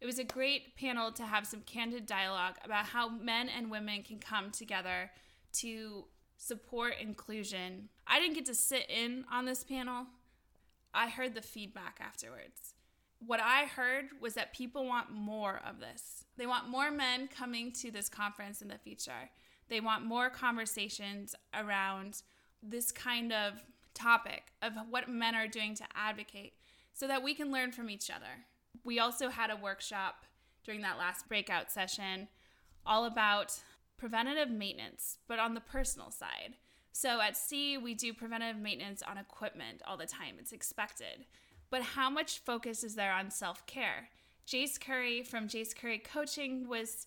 It 0.00 0.06
was 0.06 0.18
a 0.18 0.24
great 0.24 0.76
panel 0.76 1.12
to 1.12 1.22
have 1.22 1.46
some 1.46 1.60
candid 1.60 2.06
dialogue 2.06 2.56
about 2.64 2.86
how 2.86 3.08
men 3.08 3.48
and 3.48 3.70
women 3.70 4.02
can 4.02 4.18
come 4.18 4.50
together 4.50 5.10
to 5.54 6.06
support 6.36 6.94
inclusion. 7.00 7.88
I 8.06 8.18
didn't 8.18 8.34
get 8.34 8.46
to 8.46 8.54
sit 8.54 8.86
in 8.90 9.24
on 9.30 9.44
this 9.44 9.62
panel. 9.62 10.06
I 10.92 11.08
heard 11.08 11.34
the 11.34 11.42
feedback 11.42 11.98
afterwards. 12.00 12.74
What 13.24 13.40
I 13.40 13.66
heard 13.66 14.06
was 14.20 14.34
that 14.34 14.52
people 14.52 14.84
want 14.84 15.12
more 15.12 15.60
of 15.64 15.78
this. 15.78 16.24
They 16.36 16.46
want 16.46 16.68
more 16.68 16.90
men 16.90 17.28
coming 17.28 17.70
to 17.74 17.92
this 17.92 18.08
conference 18.08 18.60
in 18.60 18.68
the 18.68 18.78
future. 18.78 19.30
They 19.68 19.80
want 19.80 20.04
more 20.04 20.28
conversations 20.28 21.36
around 21.54 22.22
this 22.62 22.90
kind 22.90 23.32
of 23.32 23.54
topic 23.94 24.52
of 24.60 24.72
what 24.88 25.08
men 25.08 25.34
are 25.34 25.48
doing 25.48 25.74
to 25.76 25.84
advocate 25.94 26.54
so 26.92 27.06
that 27.06 27.22
we 27.22 27.34
can 27.34 27.52
learn 27.52 27.72
from 27.72 27.90
each 27.90 28.10
other. 28.10 28.46
We 28.84 28.98
also 28.98 29.28
had 29.28 29.50
a 29.50 29.56
workshop 29.56 30.24
during 30.64 30.82
that 30.82 30.98
last 30.98 31.28
breakout 31.28 31.70
session 31.70 32.28
all 32.84 33.04
about 33.04 33.60
preventative 33.96 34.50
maintenance, 34.50 35.18
but 35.28 35.38
on 35.38 35.54
the 35.54 35.60
personal 35.60 36.10
side. 36.10 36.54
So 36.92 37.20
at 37.20 37.36
sea, 37.36 37.78
we 37.78 37.94
do 37.94 38.12
preventative 38.12 38.60
maintenance 38.60 39.02
on 39.02 39.16
equipment 39.16 39.82
all 39.86 39.96
the 39.96 40.06
time, 40.06 40.36
it's 40.38 40.52
expected. 40.52 41.26
But 41.70 41.82
how 41.82 42.10
much 42.10 42.40
focus 42.40 42.84
is 42.84 42.96
there 42.96 43.12
on 43.12 43.30
self 43.30 43.66
care? 43.66 44.08
Jace 44.46 44.78
Curry 44.78 45.22
from 45.22 45.48
Jace 45.48 45.74
Curry 45.74 45.98
Coaching 45.98 46.68
was 46.68 47.06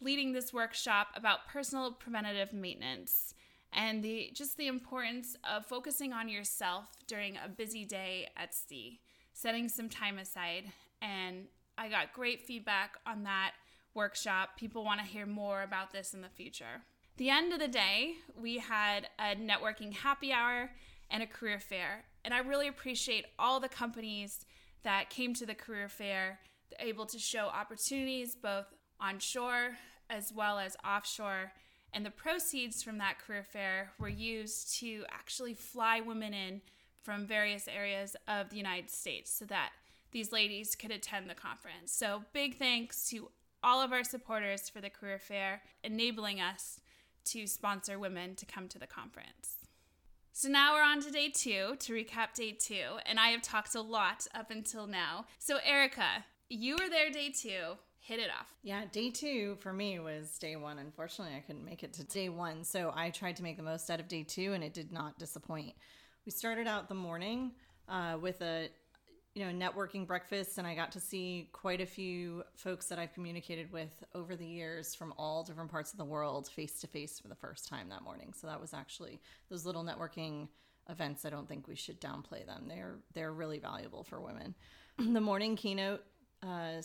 leading 0.00 0.32
this 0.32 0.52
workshop 0.52 1.08
about 1.14 1.48
personal 1.48 1.92
preventative 1.92 2.52
maintenance 2.52 3.34
and 3.74 4.02
the 4.02 4.30
just 4.32 4.56
the 4.56 4.68
importance 4.68 5.36
of 5.44 5.66
focusing 5.66 6.12
on 6.12 6.28
yourself 6.28 6.86
during 7.06 7.36
a 7.36 7.48
busy 7.48 7.84
day 7.84 8.28
at 8.36 8.54
sea, 8.54 9.00
setting 9.32 9.68
some 9.68 9.88
time 9.88 10.18
aside. 10.18 10.64
And 11.02 11.46
I 11.76 11.88
got 11.88 12.12
great 12.12 12.40
feedback 12.40 12.96
on 13.06 13.24
that 13.24 13.52
workshop. 13.94 14.50
People 14.56 14.84
want 14.84 15.00
to 15.00 15.06
hear 15.06 15.26
more 15.26 15.62
about 15.62 15.92
this 15.92 16.14
in 16.14 16.20
the 16.22 16.28
future. 16.28 16.82
The 17.16 17.30
end 17.30 17.52
of 17.52 17.60
the 17.60 17.68
day, 17.68 18.14
we 18.40 18.58
had 18.58 19.08
a 19.18 19.36
networking 19.36 19.92
happy 19.92 20.32
hour 20.32 20.70
and 21.10 21.22
a 21.22 21.26
career 21.26 21.60
fair. 21.60 22.04
And 22.24 22.32
I 22.34 22.38
really 22.38 22.68
appreciate 22.68 23.26
all 23.38 23.60
the 23.60 23.68
companies 23.68 24.46
that 24.82 25.10
came 25.10 25.34
to 25.34 25.46
the 25.46 25.54
career 25.54 25.88
fair, 25.88 26.40
able 26.80 27.06
to 27.06 27.18
show 27.18 27.46
opportunities 27.46 28.34
both 28.34 28.66
onshore 29.00 29.76
as 30.10 30.32
well 30.32 30.58
as 30.58 30.76
offshore 30.84 31.52
and 31.94 32.04
the 32.04 32.10
proceeds 32.10 32.82
from 32.82 32.98
that 32.98 33.18
career 33.18 33.44
fair 33.44 33.92
were 33.98 34.08
used 34.08 34.78
to 34.80 35.04
actually 35.10 35.54
fly 35.54 36.00
women 36.00 36.34
in 36.34 36.60
from 37.02 37.26
various 37.26 37.68
areas 37.68 38.16
of 38.26 38.50
the 38.50 38.56
United 38.56 38.90
States 38.90 39.32
so 39.32 39.44
that 39.46 39.70
these 40.10 40.32
ladies 40.32 40.74
could 40.74 40.90
attend 40.90 41.30
the 41.30 41.34
conference. 41.34 41.92
So, 41.92 42.24
big 42.32 42.58
thanks 42.58 43.08
to 43.10 43.28
all 43.62 43.80
of 43.80 43.92
our 43.92 44.04
supporters 44.04 44.68
for 44.68 44.80
the 44.80 44.90
career 44.90 45.18
fair, 45.18 45.62
enabling 45.82 46.40
us 46.40 46.80
to 47.26 47.46
sponsor 47.46 47.98
women 47.98 48.34
to 48.36 48.46
come 48.46 48.68
to 48.68 48.78
the 48.78 48.86
conference. 48.86 49.56
So 50.32 50.48
now 50.48 50.74
we're 50.74 50.82
on 50.82 51.00
to 51.02 51.12
day 51.12 51.28
two 51.28 51.76
to 51.78 51.92
recap 51.92 52.34
day 52.34 52.50
two, 52.52 52.98
and 53.06 53.20
I 53.20 53.28
have 53.28 53.40
talked 53.40 53.74
a 53.76 53.80
lot 53.80 54.26
up 54.34 54.50
until 54.50 54.86
now. 54.88 55.26
So, 55.38 55.58
Erica, 55.64 56.24
you 56.48 56.74
were 56.74 56.90
there 56.90 57.08
day 57.10 57.30
two 57.30 57.78
hit 58.04 58.20
it 58.20 58.28
off. 58.28 58.46
Yeah, 58.62 58.82
day 58.92 59.10
two 59.10 59.56
for 59.60 59.72
me 59.72 59.98
was 59.98 60.36
day 60.38 60.56
one. 60.56 60.78
Unfortunately, 60.78 61.34
I 61.34 61.40
couldn't 61.40 61.64
make 61.64 61.82
it 61.82 61.94
to 61.94 62.04
day 62.04 62.28
one. 62.28 62.62
So 62.62 62.92
I 62.94 63.08
tried 63.08 63.36
to 63.36 63.42
make 63.42 63.56
the 63.56 63.62
most 63.62 63.90
out 63.90 63.98
of 63.98 64.08
day 64.08 64.22
two 64.22 64.52
and 64.52 64.62
it 64.62 64.74
did 64.74 64.92
not 64.92 65.18
disappoint. 65.18 65.72
We 66.26 66.32
started 66.32 66.66
out 66.66 66.88
the 66.90 66.94
morning 66.94 67.52
uh, 67.88 68.18
with 68.20 68.42
a 68.42 68.68
you 69.34 69.44
know 69.44 69.50
networking 69.50 70.06
breakfast 70.06 70.58
and 70.58 70.66
i 70.66 70.76
got 70.76 70.92
to 70.92 71.00
see 71.00 71.48
quite 71.52 71.80
a 71.80 71.86
few 71.86 72.44
folks 72.54 72.86
that 72.86 73.00
i've 73.00 73.12
communicated 73.14 73.72
with 73.72 74.04
over 74.14 74.36
the 74.36 74.46
years 74.46 74.94
from 74.94 75.12
all 75.18 75.42
different 75.42 75.68
parts 75.68 75.90
of 75.90 75.98
the 75.98 76.04
world 76.04 76.46
face 76.46 76.80
to 76.80 76.86
face 76.86 77.18
for 77.18 77.26
the 77.26 77.34
first 77.34 77.66
time 77.66 77.88
that 77.88 78.00
morning 78.02 78.32
so 78.32 78.46
that 78.46 78.60
was 78.60 78.72
actually 78.72 79.20
those 79.50 79.66
little 79.66 79.82
networking 79.82 80.46
events 80.88 81.24
i 81.24 81.30
don't 81.30 81.48
think 81.48 81.66
we 81.66 81.74
should 81.74 82.00
downplay 82.00 82.46
them 82.46 82.66
they're 82.68 82.94
they're 83.12 83.32
really 83.32 83.58
valuable 83.58 84.04
for 84.04 84.20
women 84.20 84.54
the 84.98 85.20
morning 85.20 85.56
keynote 85.56 86.02
uh, 86.44 86.80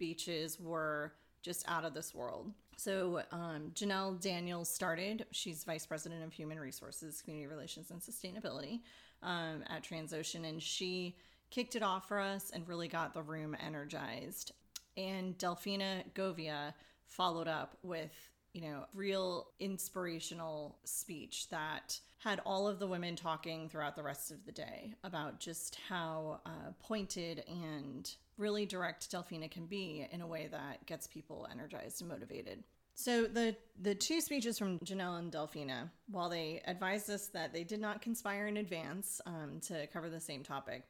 speeches 0.00 0.58
were 0.58 1.12
just 1.42 1.62
out 1.68 1.84
of 1.84 1.92
this 1.92 2.14
world. 2.14 2.50
So, 2.78 3.22
um, 3.32 3.70
Janelle 3.74 4.18
Daniels 4.18 4.70
started. 4.70 5.26
She's 5.30 5.62
Vice 5.64 5.84
President 5.84 6.24
of 6.24 6.32
Human 6.32 6.58
Resources, 6.58 7.20
Community 7.20 7.46
Relations, 7.46 7.90
and 7.90 8.00
Sustainability 8.00 8.80
um, 9.22 9.62
at 9.68 9.84
Transocean, 9.84 10.48
and 10.48 10.62
she 10.62 11.16
kicked 11.50 11.76
it 11.76 11.82
off 11.82 12.08
for 12.08 12.18
us 12.18 12.50
and 12.54 12.66
really 12.66 12.88
got 12.88 13.12
the 13.12 13.20
room 13.20 13.54
energized. 13.62 14.52
And 14.96 15.36
Delfina 15.36 16.02
Govia 16.14 16.72
followed 17.04 17.48
up 17.48 17.76
with, 17.82 18.30
you 18.52 18.62
know, 18.62 18.84
real 18.94 19.48
inspirational 19.60 20.78
speech 20.84 21.48
that 21.50 21.98
had 22.18 22.40
all 22.44 22.68
of 22.68 22.78
the 22.78 22.86
women 22.86 23.16
talking 23.16 23.68
throughout 23.68 23.96
the 23.96 24.02
rest 24.02 24.30
of 24.30 24.44
the 24.44 24.52
day 24.52 24.92
about 25.04 25.40
just 25.40 25.78
how 25.88 26.40
uh, 26.44 26.72
pointed 26.80 27.44
and 27.48 28.14
really 28.36 28.66
direct 28.66 29.10
Delfina 29.10 29.50
can 29.50 29.66
be 29.66 30.06
in 30.10 30.20
a 30.20 30.26
way 30.26 30.48
that 30.50 30.84
gets 30.86 31.06
people 31.06 31.46
energized 31.50 32.00
and 32.00 32.10
motivated. 32.10 32.62
So 32.94 33.24
the 33.24 33.56
the 33.80 33.94
two 33.94 34.20
speeches 34.20 34.58
from 34.58 34.78
Janelle 34.80 35.18
and 35.18 35.32
Delfina, 35.32 35.88
while 36.10 36.28
they 36.28 36.60
advised 36.66 37.08
us 37.08 37.28
that 37.28 37.52
they 37.52 37.64
did 37.64 37.80
not 37.80 38.02
conspire 38.02 38.46
in 38.46 38.58
advance 38.58 39.22
um, 39.24 39.60
to 39.68 39.86
cover 39.86 40.10
the 40.10 40.20
same 40.20 40.42
topic, 40.42 40.82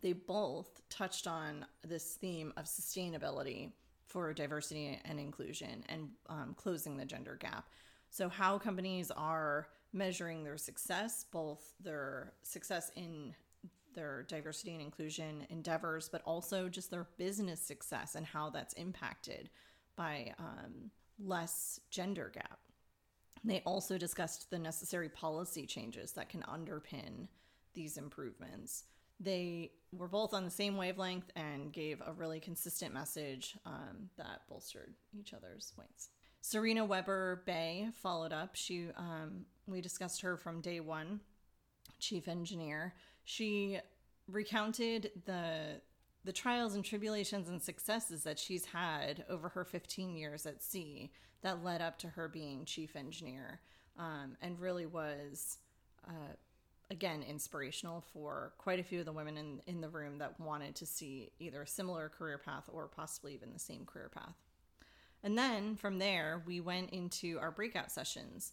they 0.00 0.12
both 0.12 0.82
touched 0.88 1.28
on 1.28 1.66
this 1.86 2.14
theme 2.14 2.52
of 2.56 2.64
sustainability 2.64 3.70
for 4.10 4.34
diversity 4.34 4.98
and 5.04 5.20
inclusion 5.20 5.84
and 5.88 6.08
um, 6.28 6.54
closing 6.56 6.96
the 6.96 7.04
gender 7.04 7.38
gap. 7.40 7.68
So 8.10 8.28
how 8.28 8.58
companies 8.58 9.12
are 9.12 9.68
measuring 9.92 10.42
their 10.42 10.58
success, 10.58 11.24
both 11.30 11.72
their 11.80 12.32
success 12.42 12.90
in 12.96 13.34
their 13.94 14.24
diversity 14.28 14.72
and 14.72 14.82
inclusion 14.82 15.46
endeavors, 15.48 16.08
but 16.08 16.22
also 16.24 16.68
just 16.68 16.90
their 16.90 17.06
business 17.18 17.60
success 17.60 18.16
and 18.16 18.26
how 18.26 18.50
that's 18.50 18.74
impacted 18.74 19.48
by 19.96 20.32
um, 20.38 20.90
less 21.18 21.80
gender 21.90 22.30
gap. 22.34 22.58
They 23.44 23.62
also 23.64 23.96
discussed 23.96 24.50
the 24.50 24.58
necessary 24.58 25.08
policy 25.08 25.66
changes 25.66 26.12
that 26.12 26.28
can 26.28 26.42
underpin 26.42 27.28
these 27.74 27.96
improvements. 27.96 28.84
They 29.20 29.72
were 29.92 30.08
both 30.08 30.32
on 30.32 30.44
the 30.44 30.50
same 30.50 30.76
wavelength 30.76 31.30
and 31.36 31.72
gave 31.72 32.00
a 32.04 32.12
really 32.12 32.40
consistent 32.40 32.94
message 32.94 33.56
um, 33.66 34.08
that 34.16 34.42
bolstered 34.48 34.94
each 35.18 35.34
other's 35.34 35.72
points. 35.76 36.08
Serena 36.40 36.84
Weber 36.84 37.42
Bay 37.44 37.88
followed 38.02 38.32
up. 38.32 38.54
She 38.54 38.88
um, 38.96 39.44
we 39.66 39.80
discussed 39.80 40.22
her 40.22 40.36
from 40.36 40.60
day 40.60 40.80
one, 40.80 41.20
chief 41.98 42.28
engineer. 42.28 42.94
She 43.24 43.78
recounted 44.26 45.10
the 45.26 45.80
the 46.24 46.32
trials 46.32 46.74
and 46.74 46.84
tribulations 46.84 47.48
and 47.48 47.62
successes 47.62 48.24
that 48.24 48.38
she's 48.38 48.66
had 48.66 49.24
over 49.30 49.48
her 49.48 49.64
15 49.64 50.16
years 50.16 50.44
at 50.44 50.62
sea 50.62 51.10
that 51.42 51.64
led 51.64 51.80
up 51.80 51.98
to 51.98 52.08
her 52.08 52.28
being 52.28 52.66
chief 52.66 52.94
engineer 52.94 53.60
um, 53.98 54.36
and 54.42 54.60
really 54.60 54.84
was 54.84 55.58
uh, 56.06 56.34
again 56.90 57.22
inspirational 57.22 58.04
for 58.12 58.52
quite 58.58 58.80
a 58.80 58.82
few 58.82 59.00
of 59.00 59.06
the 59.06 59.12
women 59.12 59.36
in, 59.36 59.60
in 59.66 59.80
the 59.80 59.88
room 59.88 60.18
that 60.18 60.38
wanted 60.40 60.74
to 60.74 60.86
see 60.86 61.30
either 61.38 61.62
a 61.62 61.66
similar 61.66 62.08
career 62.08 62.38
path 62.38 62.68
or 62.72 62.88
possibly 62.88 63.34
even 63.34 63.52
the 63.52 63.58
same 63.58 63.84
career 63.84 64.10
path 64.12 64.36
and 65.22 65.38
then 65.38 65.76
from 65.76 65.98
there 65.98 66.42
we 66.46 66.60
went 66.60 66.90
into 66.90 67.38
our 67.38 67.50
breakout 67.50 67.90
sessions 67.90 68.52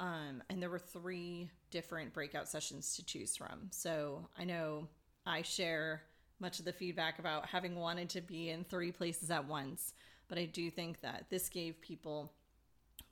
um, 0.00 0.42
and 0.48 0.62
there 0.62 0.70
were 0.70 0.78
three 0.78 1.50
different 1.70 2.12
breakout 2.12 2.48
sessions 2.48 2.94
to 2.94 3.04
choose 3.04 3.36
from 3.36 3.68
so 3.70 4.28
i 4.38 4.44
know 4.44 4.86
I 5.28 5.42
share 5.42 6.02
much 6.40 6.58
of 6.58 6.64
the 6.64 6.72
feedback 6.72 7.18
about 7.18 7.46
having 7.46 7.76
wanted 7.76 8.08
to 8.10 8.20
be 8.22 8.48
in 8.48 8.64
three 8.64 8.90
places 8.90 9.30
at 9.30 9.46
once. 9.46 9.92
But 10.28 10.38
I 10.38 10.46
do 10.46 10.70
think 10.70 11.00
that 11.02 11.26
this 11.28 11.48
gave 11.48 11.80
people 11.80 12.32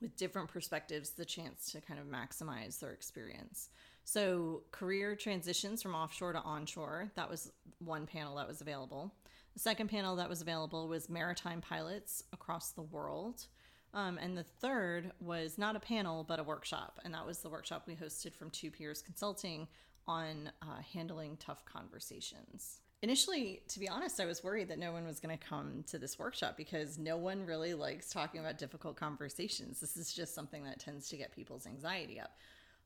with 0.01 0.15
different 0.17 0.49
perspectives 0.49 1.11
the 1.11 1.25
chance 1.25 1.71
to 1.71 1.81
kind 1.81 1.99
of 1.99 2.07
maximize 2.07 2.79
their 2.79 2.91
experience. 2.91 3.69
So, 4.07 4.61
career 4.71 5.17
transitions 5.17 5.83
from 5.83 5.93
offshore 5.93 6.31
to 6.31 6.39
onshore, 6.39 7.11
that 7.15 7.29
was 7.29 7.51
one 7.79 8.05
panel 8.05 8.37
that 8.37 8.47
was 8.47 8.61
available. 8.61 9.13
The 9.53 9.59
second 9.59 9.89
panel 9.89 10.15
that 10.15 10.29
was 10.29 10.39
available 10.39 10.87
was 10.87 11.09
maritime 11.09 11.59
pilots 11.59 12.23
across 12.31 12.71
the 12.71 12.83
world. 12.83 13.47
Um, 13.93 14.17
and 14.17 14.37
the 14.37 14.45
third 14.45 15.11
was 15.19 15.57
not 15.57 15.75
a 15.75 15.81
panel, 15.81 16.23
but 16.23 16.39
a 16.39 16.43
workshop. 16.43 17.01
And 17.03 17.13
that 17.13 17.25
was 17.25 17.39
the 17.39 17.49
workshop 17.49 17.83
we 17.85 17.95
hosted 17.95 18.33
from 18.33 18.49
Two 18.49 18.71
Piers 18.71 19.01
Consulting 19.01 19.67
on 20.07 20.51
uh, 20.61 20.81
handling 20.93 21.35
tough 21.35 21.65
conversations. 21.65 22.79
initially, 23.01 23.61
to 23.67 23.77
be 23.77 23.89
honest, 23.89 24.21
I 24.21 24.25
was 24.25 24.41
worried 24.41 24.69
that 24.69 24.79
no 24.79 24.93
one 24.93 25.05
was 25.05 25.19
going 25.19 25.37
to 25.37 25.45
come 25.45 25.83
to 25.87 25.99
this 25.99 26.17
workshop 26.17 26.55
because 26.55 26.97
no 26.97 27.17
one 27.17 27.45
really 27.45 27.73
likes 27.73 28.09
talking 28.09 28.39
about 28.39 28.57
difficult 28.57 28.95
conversations. 28.95 29.81
This 29.81 29.97
is 29.97 30.13
just 30.13 30.33
something 30.33 30.63
that 30.63 30.79
tends 30.79 31.09
to 31.09 31.17
get 31.17 31.33
people's 31.33 31.67
anxiety 31.67 32.21
up. 32.21 32.37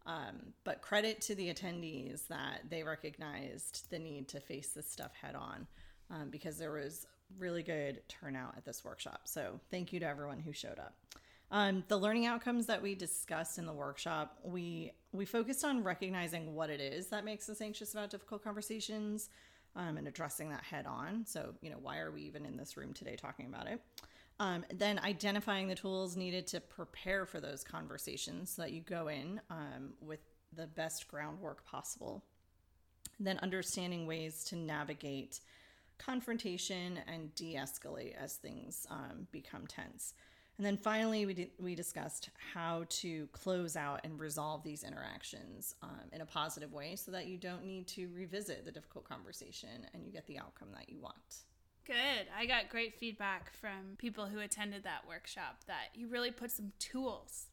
Um, 0.06 0.54
but 0.64 0.82
credit 0.82 1.22
to 1.22 1.36
the 1.36 1.54
attendees 1.54 2.28
that 2.28 2.62
they 2.70 2.84
recognized 2.84 3.90
the 3.92 4.00
need 4.00 4.28
to 4.30 4.40
face 4.40 4.70
this 4.70 4.90
stuff 4.90 5.12
head 5.14 5.36
on 5.36 5.68
um, 6.10 6.30
because 6.30 6.58
there 6.58 6.72
was 6.72 7.06
really 7.38 7.64
good 7.64 8.02
turnout 8.08 8.56
at 8.58 8.66
this 8.66 8.84
workshop. 8.84 9.22
So 9.26 9.60
thank 9.70 9.94
you 9.94 10.00
to 10.00 10.08
everyone 10.08 10.40
who 10.40 10.54
showed 10.54 10.80
up. 10.80 10.96
Um, 11.52 11.84
the 11.90 11.98
learning 11.98 12.26
outcomes 12.26 12.66
that 12.68 12.82
we 12.82 12.96
discussed 12.96 13.58
in 13.58 13.66
the 13.66 13.74
workshop, 13.74 14.40
we 14.44 14.94
we 15.12 15.26
focused 15.26 15.66
on 15.66 15.84
recognizing 15.84 16.56
what 16.56 16.70
it 16.70 16.80
is 16.80 17.08
that 17.08 17.26
makes 17.26 17.50
us 17.50 17.60
anxious 17.60 17.94
about 17.94 18.10
difficult 18.10 18.42
conversations 18.42 19.30
um, 19.76 19.98
and 19.98 20.08
addressing 20.08 20.50
that 20.50 20.64
head 20.64 20.86
on. 20.86 21.26
So 21.26 21.54
you 21.62 21.70
know, 21.70 21.78
why 21.82 22.00
are 22.00 22.12
we 22.12 22.22
even 22.22 22.46
in 22.46 22.56
this 22.56 22.78
room 22.78 22.94
today 22.94 23.18
talking 23.18 23.48
about 23.48 23.68
it? 23.68 23.82
Um, 24.42 24.66
then 24.74 24.98
identifying 24.98 25.68
the 25.68 25.76
tools 25.76 26.18
needed 26.18 26.48
to 26.48 26.62
prepare 26.62 27.28
for 27.28 27.40
those 27.40 27.64
conversations 27.64 28.50
so 28.50 28.64
that 28.64 28.72
you 28.72 28.82
go 28.82 29.08
in 29.08 29.40
um, 29.52 29.94
with 30.02 30.22
the 30.56 30.66
best 30.66 31.08
groundwork 31.08 31.64
possible. 31.64 32.24
Then 33.20 33.38
understanding 33.44 34.08
ways 34.08 34.44
to 34.46 34.56
navigate 34.56 35.42
confrontation 36.00 37.02
and 37.06 37.36
de 37.36 37.54
escalate 37.54 38.16
as 38.16 38.34
things 38.34 38.88
um, 38.90 39.28
become 39.32 39.68
tense. 39.68 40.16
And 40.58 40.66
then 40.66 40.76
finally, 40.76 41.28
we, 41.28 41.52
we 41.60 41.76
discussed 41.76 42.32
how 42.52 42.86
to 42.90 43.28
close 43.34 43.76
out 43.76 44.02
and 44.04 44.20
resolve 44.20 44.64
these 44.64 44.84
interactions 44.84 45.76
um, 45.84 46.10
in 46.12 46.22
a 46.22 46.26
positive 46.26 46.74
way 46.74 46.96
so 46.96 47.12
that 47.12 47.28
you 47.28 47.38
don't 47.38 47.64
need 47.64 47.86
to 47.90 48.10
revisit 48.12 48.66
the 48.66 48.72
difficult 48.72 49.08
conversation 49.08 49.86
and 49.94 50.04
you 50.04 50.12
get 50.12 50.26
the 50.26 50.40
outcome 50.40 50.70
that 50.74 50.90
you 50.90 51.00
want. 51.00 51.44
Good. 51.86 52.28
I 52.38 52.46
got 52.46 52.70
great 52.70 52.96
feedback 53.00 53.52
from 53.54 53.96
people 53.98 54.28
who 54.28 54.40
attended 54.40 54.84
that 54.84 55.08
workshop 55.08 55.62
that 55.68 55.90
you 55.96 56.08
really 56.08 56.32
put 56.32 56.52
some 56.52 56.72
tools 56.80 57.48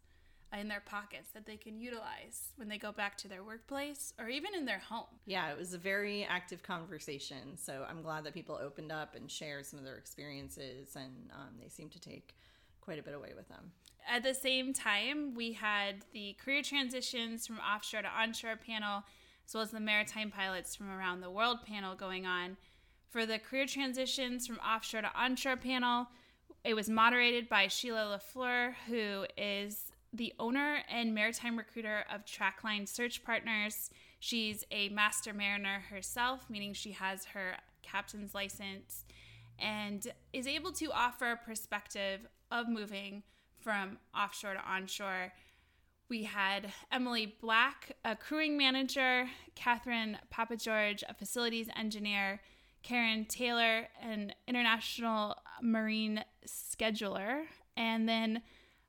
in 0.59 0.69
their 0.69 0.83
pockets 0.85 1.31
that 1.35 1.47
they 1.47 1.57
can 1.57 1.79
utilize 1.79 2.53
when 2.57 2.69
they 2.69 2.79
go 2.79 2.93
back 2.93 3.17
to 3.19 3.29
their 3.29 3.43
workplace 3.43 4.13
or 4.19 4.29
even 4.29 4.55
in 4.55 4.65
their 4.65 4.79
home. 4.79 5.07
Yeah, 5.27 5.51
it 5.51 5.59
was 5.59 5.75
a 5.75 5.79
very 5.79 6.25
active 6.25 6.63
conversation. 6.63 7.57
So 7.57 7.85
I'm 7.89 8.03
glad 8.03 8.25
that 8.25 8.35
people 8.35 8.59
opened 8.63 8.93
up 8.93 9.15
and 9.15 9.31
shared 9.31 9.67
some 9.67 9.79
of 9.79 9.85
their 9.85 9.97
experiences, 9.97 10.97
and 10.97 11.31
um, 11.33 11.55
they 11.61 11.69
seem 11.69 11.89
to 11.91 12.01
take 12.01 12.35
quite 12.81 12.99
a 12.99 13.03
bit 13.03 13.15
away 13.15 13.33
with 13.37 13.49
them. 13.49 13.73
At 14.11 14.23
the 14.23 14.33
same 14.33 14.73
time, 14.73 15.35
we 15.35 15.53
had 15.53 15.97
the 16.13 16.35
career 16.43 16.63
transitions 16.63 17.47
from 17.47 17.59
offshore 17.59 18.03
to 18.03 18.09
onshore 18.09 18.57
panel, 18.57 19.05
as 19.47 19.53
well 19.53 19.63
as 19.63 19.71
the 19.71 19.81
maritime 19.81 20.31
pilots 20.31 20.75
from 20.75 20.91
around 20.91 21.21
the 21.21 21.31
world 21.31 21.59
panel 21.67 21.95
going 21.95 22.25
on. 22.25 22.57
For 23.09 23.25
the 23.25 23.39
career 23.39 23.67
transitions 23.67 24.47
from 24.47 24.57
offshore 24.57 25.03
to 25.03 25.11
onshore 25.15 25.57
panel, 25.57 26.09
it 26.63 26.75
was 26.75 26.91
moderated 26.91 27.49
by 27.49 27.69
Sheila 27.69 28.21
LaFleur, 28.21 28.75
who 28.87 29.25
is 29.37 29.93
the 30.13 30.35
owner 30.39 30.83
and 30.91 31.15
maritime 31.15 31.57
recruiter 31.57 32.05
of 32.13 32.25
Trackline 32.25 32.87
Search 32.87 33.25
Partners. 33.25 33.91
She's 34.21 34.65
a 34.71 34.91
master 34.91 35.33
mariner 35.33 35.85
herself, 35.91 36.51
meaning 36.51 36.75
she 36.75 36.93
has 36.93 37.25
her 37.27 37.57
captain's 37.83 38.35
license 38.35 39.05
and 39.59 40.13
is 40.33 40.47
able 40.47 40.73
to 40.73 40.93
offer 40.93 41.33
a 41.33 41.37
perspective 41.37 42.29
of 42.51 42.69
moving 42.69 43.23
from 43.59 43.99
offshore 44.15 44.55
to 44.55 44.61
onshore. 44.61 45.33
We 46.09 46.25
had 46.25 46.73
Emily 46.93 47.37
Black, 47.41 47.97
a 48.05 48.17
crewing 48.17 48.57
manager, 48.57 49.29
Catherine 49.55 50.19
Papageorge, 50.33 51.03
a 51.09 51.15
facilities 51.15 51.69
engineer, 51.77 52.41
Karen 52.83 53.25
Taylor, 53.25 53.89
an 54.01 54.33
international 54.47 55.37
marine 55.63 56.25
scheduler, 56.47 57.43
and 57.77 58.09
then 58.09 58.43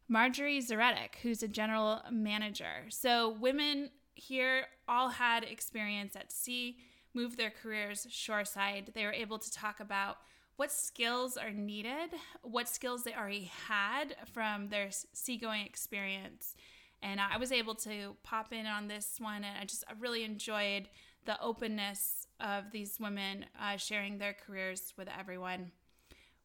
Marjorie 0.08 0.62
Zaretic, 0.62 1.16
who's 1.22 1.44
a 1.44 1.48
general 1.48 2.02
manager. 2.12 2.86
So 2.90 3.30
women 3.30 3.92
here 4.16 4.66
all 4.88 5.10
had 5.10 5.44
experience 5.44 6.16
at 6.16 6.32
sea, 6.32 6.78
moved 7.14 7.38
their 7.38 7.52
careers 7.52 8.08
shoreside. 8.10 8.92
They 8.94 9.06
were 9.06 9.14
able 9.14 9.40
to 9.40 9.52
talk 9.52 9.80
about 9.80 10.18
what 10.58 10.72
skills 10.72 11.38
are 11.38 11.52
needed, 11.52 12.12
what 12.42 12.68
skills 12.68 13.04
they 13.04 13.14
already 13.14 13.52
had 13.68 14.16
from 14.34 14.68
their 14.68 14.90
seagoing 15.14 15.66
experience. 15.66 16.56
And 17.02 17.22
I 17.22 17.38
was 17.38 17.52
able 17.52 17.76
to 17.76 18.18
pop 18.24 18.52
in 18.52 18.66
on 18.66 18.88
this 18.88 19.16
one, 19.20 19.46
and 19.46 19.58
I 19.58 19.64
just 19.64 19.86
I 19.88 19.94
really 19.98 20.24
enjoyed 20.24 20.90
the 21.26 21.40
openness 21.42 22.28
of 22.40 22.72
these 22.72 23.00
women 23.00 23.46
uh, 23.62 23.78
sharing 23.78 24.18
their 24.18 24.34
careers 24.34 24.94
with 24.98 25.08
everyone. 25.18 25.72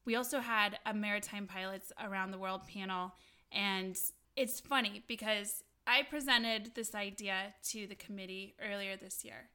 We 0.05 0.17
also 0.17 0.41
had 0.41 0.79
a 0.85 0.93
maritime 0.93 1.47
pilots 1.47 1.93
around 2.03 2.31
the 2.31 2.39
world 2.39 2.67
panel 2.67 3.13
and 3.53 3.97
it's 4.37 4.61
funny 4.61 5.03
because 5.07 5.63
I 5.87 6.03
presented 6.03 6.75
this 6.75 6.95
idea 6.95 7.55
to 7.71 7.87
the 7.87 7.95
committee 7.95 8.55
earlier 8.61 8.97
this 8.97 9.25
year 9.25 9.49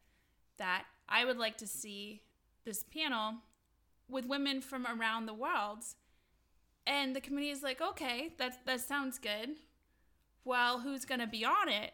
that 0.58 0.86
I 1.08 1.26
would 1.26 1.38
like 1.38 1.58
to 1.58 1.68
see 1.68 2.22
this 2.66 2.84
panel 2.84 3.36
with 4.08 4.26
women 4.26 4.62
from 4.62 4.86
around 4.86 5.26
the 5.26 5.34
world. 5.34 5.84
And 6.86 7.16
the 7.16 7.22
committee 7.22 7.50
is 7.50 7.64
like, 7.64 7.82
okay, 7.82 8.34
that, 8.38 8.66
that 8.66 8.82
sounds 8.82 9.20
good. 9.20 9.50
Well, 10.44 10.80
who's 10.80 11.06
going 11.06 11.20
to 11.20 11.28
be 11.28 11.46
on 11.46 11.70
it? 11.70 11.92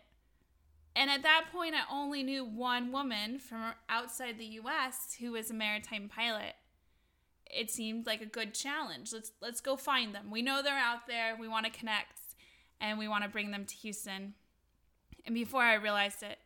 And 0.96 1.10
at 1.10 1.24
that 1.24 1.48
point, 1.52 1.76
I 1.76 1.94
only 1.94 2.24
knew 2.24 2.46
one 2.46 2.92
woman 2.92 3.40
from 3.40 3.74
outside 3.90 4.38
the 4.38 4.60
US 4.64 5.16
who 5.20 5.34
was 5.34 5.52
a 5.52 5.54
maritime 5.54 6.10
pilot 6.10 6.56
it 7.56 7.72
seemed 7.72 8.06
like 8.06 8.22
a 8.22 8.26
good 8.26 8.54
challenge. 8.54 9.12
Let's 9.14 9.32
let's 9.42 9.62
go 9.62 9.76
find 9.76 10.14
them. 10.14 10.30
We 10.32 10.42
know 10.42 10.62
they're 10.62 10.78
out 10.78 11.08
there. 11.08 11.36
We 11.40 11.48
want 11.48 11.66
to 11.66 11.72
connect 11.72 12.20
and 12.82 13.00
we 13.00 13.08
want 13.08 13.24
to 13.24 13.30
bring 13.30 13.52
them 13.52 13.66
to 13.66 13.76
Houston. 13.76 14.34
And 15.26 15.34
before 15.34 15.62
I 15.62 15.76
realized 15.76 16.22
it, 16.24 16.38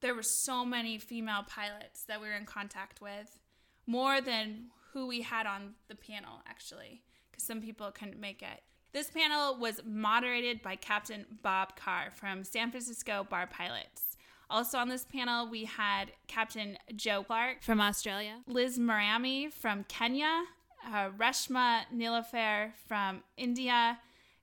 there 0.00 0.14
were 0.14 0.22
so 0.22 0.64
many 0.64 0.98
female 0.98 1.44
pilots 1.46 2.04
that 2.08 2.20
we 2.20 2.28
were 2.28 2.34
in 2.34 2.46
contact 2.46 3.00
with, 3.00 3.38
more 3.86 4.20
than 4.20 4.66
who 4.92 5.06
we 5.06 5.22
had 5.22 5.46
on 5.46 5.74
the 5.88 5.94
panel 5.94 6.42
actually, 6.48 7.02
because 7.30 7.46
some 7.46 7.60
people 7.60 7.90
couldn't 7.90 8.20
make 8.20 8.42
it. 8.42 8.62
This 8.96 9.10
panel 9.10 9.58
was 9.58 9.82
moderated 9.84 10.62
by 10.62 10.76
Captain 10.76 11.26
Bob 11.42 11.76
Carr 11.76 12.10
from 12.14 12.42
San 12.44 12.70
Francisco 12.70 13.26
Bar 13.28 13.46
Pilots. 13.46 14.16
Also 14.48 14.78
on 14.78 14.88
this 14.88 15.04
panel, 15.04 15.50
we 15.50 15.66
had 15.66 16.12
Captain 16.28 16.78
Joe 16.94 17.22
Clark 17.22 17.62
from 17.62 17.78
Australia, 17.78 18.40
Liz 18.46 18.78
Marami 18.78 19.52
from 19.52 19.84
Kenya, 19.84 20.44
uh, 20.86 21.10
Reshma 21.10 21.82
Nilofer 21.94 22.72
from 22.88 23.22
India, 23.36 23.98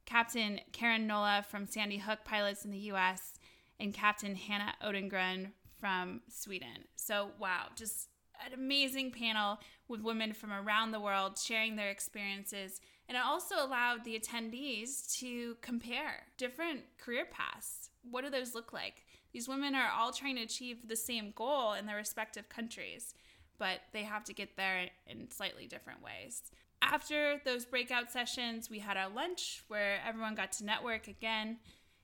Captain 0.06 0.60
Karen 0.72 1.08
Nola 1.08 1.44
from 1.50 1.66
Sandy 1.66 1.98
Hook 1.98 2.20
Pilots 2.24 2.64
in 2.64 2.70
the 2.70 2.92
US, 2.92 3.34
and 3.80 3.92
Captain 3.92 4.36
Hannah 4.36 4.76
Odengren 4.86 5.48
from 5.80 6.22
Sweden. 6.30 6.86
So, 6.96 7.32
wow, 7.40 7.70
just 7.76 8.10
an 8.46 8.54
amazing 8.54 9.10
panel 9.10 9.58
with 9.88 10.02
women 10.02 10.32
from 10.32 10.54
around 10.54 10.92
the 10.92 11.00
world 11.00 11.40
sharing 11.40 11.76
their 11.76 11.90
experiences. 11.90 12.80
And 13.08 13.18
it 13.18 13.24
also 13.26 13.56
allowed 13.56 14.04
the 14.04 14.18
attendees 14.18 15.12
to 15.20 15.56
compare 15.62 16.24
different 16.38 16.82
career 16.98 17.26
paths. 17.30 17.90
What 18.10 18.24
do 18.24 18.30
those 18.30 18.56
look 18.56 18.74
like? 18.74 19.06
These 19.34 19.48
women 19.48 19.76
are 19.76 19.90
all 19.90 20.12
trying 20.12 20.36
to 20.36 20.44
achieve 20.44 20.88
the 20.88 20.96
same 20.96 21.34
goal 21.36 21.74
in 21.74 21.86
their 21.86 21.96
respective 21.96 22.50
countries, 22.50 23.14
but 23.58 23.82
they 23.92 24.04
have 24.04 24.24
to 24.26 24.34
get 24.34 24.56
there 24.56 24.90
in 25.08 25.30
slightly 25.32 25.68
different 25.68 26.04
ways. 26.04 26.44
After 26.82 27.42
those 27.44 27.66
breakout 27.66 28.12
sessions, 28.12 28.70
we 28.70 28.80
had 28.80 28.98
our 28.98 29.10
lunch 29.10 29.64
where 29.68 30.00
everyone 30.08 30.36
got 30.36 30.52
to 30.54 30.66
network 30.66 31.08
again. 31.08 31.58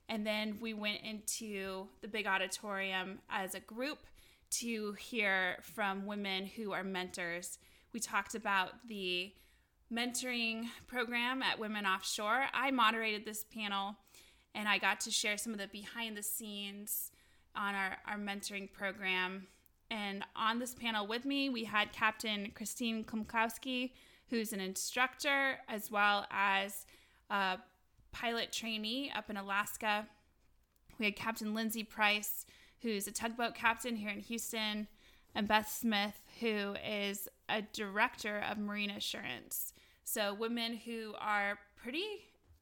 And 0.08 0.26
then 0.26 0.58
we 0.60 0.74
went 0.74 1.02
into 1.02 1.86
the 2.00 2.08
big 2.08 2.26
auditorium 2.26 3.20
as 3.30 3.54
a 3.54 3.60
group 3.60 3.98
to 4.52 4.92
hear 4.94 5.58
from 5.62 6.06
women 6.06 6.46
who 6.46 6.72
are 6.72 6.82
mentors. 6.82 7.58
We 7.92 8.00
talked 8.00 8.34
about 8.34 8.88
the 8.88 9.32
mentoring 9.92 10.66
program 10.86 11.42
at 11.42 11.58
Women 11.58 11.84
Offshore. 11.84 12.46
I 12.52 12.70
moderated 12.70 13.24
this 13.24 13.44
panel 13.44 13.96
and 14.54 14.68
I 14.68 14.78
got 14.78 15.00
to 15.00 15.10
share 15.10 15.36
some 15.36 15.52
of 15.52 15.58
the 15.58 15.66
behind 15.66 16.16
the 16.16 16.22
scenes 16.22 17.10
on 17.54 17.74
our, 17.74 17.96
our 18.06 18.18
mentoring 18.18 18.72
program. 18.72 19.46
And 19.90 20.24
on 20.36 20.58
this 20.58 20.74
panel 20.74 21.06
with 21.06 21.24
me, 21.24 21.48
we 21.48 21.64
had 21.64 21.92
Captain 21.92 22.52
Christine 22.54 23.04
Klimkowski, 23.04 23.92
who's 24.28 24.52
an 24.52 24.60
instructor 24.60 25.58
as 25.68 25.90
well 25.90 26.26
as 26.30 26.86
a 27.28 27.58
pilot 28.12 28.52
trainee 28.52 29.10
up 29.14 29.30
in 29.30 29.36
Alaska. 29.36 30.06
We 30.98 31.06
had 31.06 31.16
Captain 31.16 31.54
Lindsay 31.54 31.82
Price, 31.82 32.46
who's 32.82 33.08
a 33.08 33.12
tugboat 33.12 33.54
captain 33.54 33.96
here 33.96 34.10
in 34.10 34.20
Houston, 34.20 34.86
and 35.34 35.48
Beth 35.48 35.70
Smith, 35.70 36.22
who 36.40 36.74
is 36.86 37.28
a 37.48 37.62
director 37.62 38.42
of 38.48 38.58
marine 38.58 38.90
assurance. 38.90 39.72
So, 40.04 40.34
women 40.34 40.76
who 40.76 41.14
are 41.20 41.58
pretty 41.76 42.06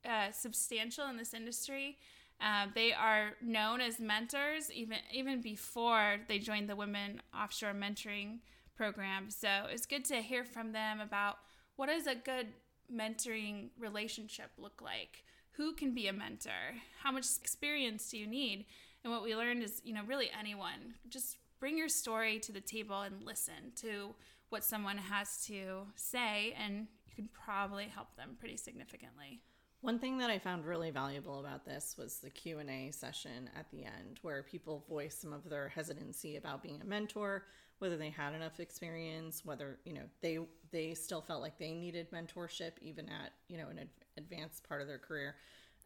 uh, 0.08 0.30
substantial 0.32 1.08
in 1.08 1.16
this 1.16 1.34
industry 1.34 1.98
uh, 2.40 2.66
they 2.74 2.92
are 2.92 3.32
known 3.42 3.80
as 3.80 3.98
mentors 3.98 4.70
even 4.70 4.98
even 5.12 5.40
before 5.40 6.18
they 6.28 6.38
joined 6.38 6.68
the 6.68 6.76
Women 6.76 7.20
Offshore 7.34 7.74
Mentoring 7.74 8.38
program. 8.76 9.28
So 9.30 9.48
it's 9.70 9.86
good 9.86 10.04
to 10.06 10.16
hear 10.16 10.44
from 10.44 10.72
them 10.72 11.00
about 11.00 11.38
what 11.76 11.88
does 11.88 12.06
a 12.06 12.14
good 12.14 12.46
mentoring 12.92 13.70
relationship 13.78 14.50
look 14.56 14.80
like? 14.80 15.24
Who 15.52 15.72
can 15.72 15.94
be 15.94 16.06
a 16.06 16.12
mentor? 16.12 16.76
How 17.02 17.10
much 17.10 17.26
experience 17.40 18.08
do 18.08 18.18
you 18.18 18.26
need? 18.26 18.66
And 19.02 19.12
what 19.12 19.24
we 19.24 19.34
learned 19.34 19.64
is, 19.64 19.82
you 19.84 19.92
know, 19.92 20.02
really 20.06 20.30
anyone. 20.38 20.94
Just 21.08 21.38
bring 21.58 21.76
your 21.76 21.88
story 21.88 22.38
to 22.38 22.52
the 22.52 22.60
table 22.60 23.02
and 23.02 23.24
listen 23.24 23.72
to 23.76 24.14
what 24.50 24.64
someone 24.64 24.98
has 24.98 25.44
to 25.46 25.88
say 25.96 26.54
and 26.56 26.86
can 27.18 27.28
probably 27.32 27.86
help 27.86 28.14
them 28.16 28.36
pretty 28.38 28.56
significantly. 28.56 29.40
One 29.80 29.98
thing 29.98 30.18
that 30.18 30.30
I 30.30 30.38
found 30.38 30.64
really 30.64 30.92
valuable 30.92 31.40
about 31.40 31.64
this 31.64 31.96
was 31.98 32.18
the 32.18 32.30
Q&A 32.30 32.92
session 32.92 33.50
at 33.58 33.68
the 33.72 33.84
end 33.84 34.20
where 34.22 34.44
people 34.44 34.84
voiced 34.88 35.20
some 35.20 35.32
of 35.32 35.48
their 35.48 35.68
hesitancy 35.68 36.36
about 36.36 36.62
being 36.62 36.80
a 36.80 36.84
mentor, 36.84 37.46
whether 37.80 37.96
they 37.96 38.10
had 38.10 38.34
enough 38.34 38.60
experience, 38.60 39.44
whether, 39.44 39.80
you 39.84 39.94
know, 39.94 40.04
they 40.20 40.38
they 40.70 40.94
still 40.94 41.20
felt 41.20 41.42
like 41.42 41.58
they 41.58 41.72
needed 41.72 42.08
mentorship 42.12 42.72
even 42.80 43.08
at, 43.08 43.32
you 43.48 43.58
know, 43.58 43.68
an 43.68 43.88
advanced 44.16 44.68
part 44.68 44.80
of 44.80 44.86
their 44.86 44.98
career. 44.98 45.34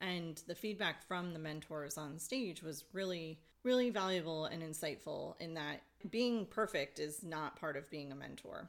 And 0.03 0.42
the 0.47 0.55
feedback 0.55 1.07
from 1.07 1.33
the 1.33 1.38
mentors 1.38 1.97
on 1.97 2.18
stage 2.18 2.62
was 2.62 2.85
really 2.92 3.38
really 3.64 3.90
valuable 3.90 4.47
and 4.47 4.62
insightful 4.62 5.40
in 5.40 5.55
that 5.55 5.83
being 6.11 6.45
perfect 6.47 6.99
is 6.99 7.23
not 7.23 7.55
part 7.55 7.77
of 7.77 7.88
being 7.90 8.11
a 8.11 8.14
mentor 8.14 8.68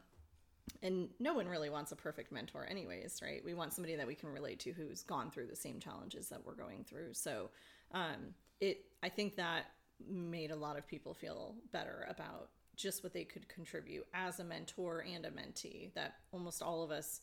and 0.81 1.09
no 1.19 1.33
one 1.33 1.47
really 1.47 1.69
wants 1.69 1.91
a 1.91 1.95
perfect 1.95 2.31
mentor 2.31 2.65
anyways 2.69 3.19
right? 3.23 3.43
We 3.43 3.53
want 3.53 3.73
somebody 3.73 3.95
that 3.95 4.07
we 4.07 4.15
can 4.15 4.29
relate 4.29 4.59
to 4.61 4.71
who's 4.71 5.03
gone 5.03 5.31
through 5.31 5.47
the 5.47 5.55
same 5.55 5.79
challenges 5.79 6.29
that 6.29 6.45
we're 6.45 6.55
going 6.55 6.83
through. 6.83 7.13
So 7.13 7.49
um, 7.91 8.33
it 8.59 8.85
i 9.03 9.09
think 9.09 9.35
that 9.35 9.65
made 10.09 10.51
a 10.51 10.55
lot 10.55 10.77
of 10.77 10.87
people 10.87 11.13
feel 11.13 11.55
better 11.71 12.07
about 12.09 12.49
just 12.75 13.03
what 13.03 13.13
they 13.13 13.23
could 13.23 13.47
contribute 13.47 14.05
as 14.13 14.39
a 14.39 14.43
mentor 14.43 15.05
and 15.13 15.25
a 15.25 15.29
mentee 15.29 15.93
that 15.93 16.15
almost 16.31 16.61
all 16.61 16.83
of 16.83 16.91
us 16.91 17.21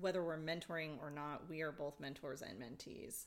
whether 0.00 0.22
we're 0.22 0.36
mentoring 0.36 1.00
or 1.00 1.10
not 1.10 1.48
we 1.48 1.62
are 1.62 1.72
both 1.72 2.00
mentors 2.00 2.42
and 2.42 2.60
mentees. 2.60 3.24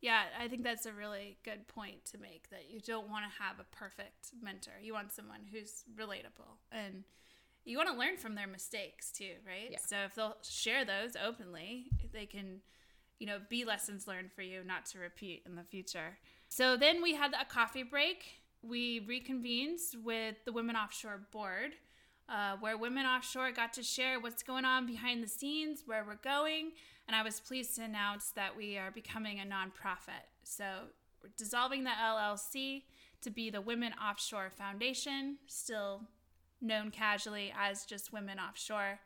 Yeah 0.00 0.22
i 0.40 0.48
think 0.48 0.62
that's 0.62 0.86
a 0.86 0.92
really 0.92 1.36
good 1.44 1.66
point 1.68 2.04
to 2.12 2.18
make 2.18 2.48
that 2.50 2.70
you 2.70 2.80
don't 2.80 3.10
want 3.10 3.24
to 3.24 3.42
have 3.42 3.58
a 3.58 3.76
perfect 3.76 4.30
mentor. 4.40 4.72
You 4.80 4.94
want 4.94 5.12
someone 5.12 5.40
who's 5.50 5.84
relatable 5.96 6.58
and 6.72 7.04
you 7.64 7.76
want 7.76 7.88
to 7.90 7.96
learn 7.96 8.16
from 8.16 8.34
their 8.34 8.46
mistakes 8.46 9.10
too, 9.10 9.32
right? 9.46 9.70
Yeah. 9.70 9.78
So 9.84 9.96
if 10.04 10.14
they'll 10.14 10.36
share 10.42 10.84
those 10.84 11.16
openly, 11.22 11.86
they 12.12 12.26
can, 12.26 12.60
you 13.18 13.26
know, 13.26 13.38
be 13.48 13.64
lessons 13.64 14.06
learned 14.06 14.32
for 14.32 14.42
you 14.42 14.62
not 14.64 14.86
to 14.86 14.98
repeat 14.98 15.42
in 15.46 15.56
the 15.56 15.64
future. 15.64 16.18
So 16.48 16.76
then 16.76 17.02
we 17.02 17.14
had 17.14 17.32
a 17.32 17.44
coffee 17.44 17.82
break. 17.82 18.24
We 18.62 19.00
reconvened 19.06 19.80
with 20.02 20.36
the 20.44 20.52
Women 20.52 20.76
Offshore 20.76 21.20
Board, 21.32 21.72
uh, 22.28 22.56
where 22.60 22.78
Women 22.78 23.06
Offshore 23.06 23.52
got 23.52 23.72
to 23.74 23.82
share 23.82 24.20
what's 24.20 24.42
going 24.42 24.64
on 24.64 24.86
behind 24.86 25.22
the 25.22 25.28
scenes, 25.28 25.82
where 25.86 26.04
we're 26.06 26.16
going. 26.16 26.72
And 27.06 27.14
I 27.14 27.22
was 27.22 27.40
pleased 27.40 27.76
to 27.76 27.84
announce 27.84 28.30
that 28.30 28.56
we 28.56 28.78
are 28.78 28.90
becoming 28.90 29.40
a 29.40 29.44
nonprofit. 29.44 30.24
So 30.42 30.64
we're 31.22 31.30
dissolving 31.36 31.84
the 31.84 31.90
LLC 31.90 32.82
to 33.22 33.30
be 33.30 33.50
the 33.50 33.60
Women 33.60 33.92
Offshore 33.94 34.50
Foundation, 34.56 35.38
still 35.46 36.02
known 36.60 36.90
casually 36.90 37.52
as 37.58 37.84
just 37.84 38.12
Women 38.12 38.38
Offshore. 38.38 39.00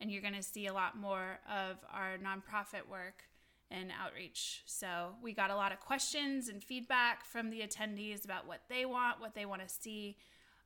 And 0.00 0.10
you're 0.10 0.22
going 0.22 0.34
to 0.34 0.42
see 0.42 0.66
a 0.66 0.72
lot 0.72 0.96
more 0.96 1.40
of 1.48 1.76
our 1.92 2.16
nonprofit 2.16 2.88
work 2.88 3.24
and 3.70 3.92
outreach. 4.02 4.62
So 4.66 5.14
we 5.22 5.32
got 5.32 5.50
a 5.50 5.56
lot 5.56 5.72
of 5.72 5.80
questions 5.80 6.48
and 6.48 6.62
feedback 6.62 7.24
from 7.24 7.50
the 7.50 7.60
attendees 7.60 8.24
about 8.24 8.46
what 8.46 8.62
they 8.68 8.84
want, 8.84 9.20
what 9.20 9.34
they 9.34 9.46
want 9.46 9.62
to 9.62 9.68
see, 9.68 10.16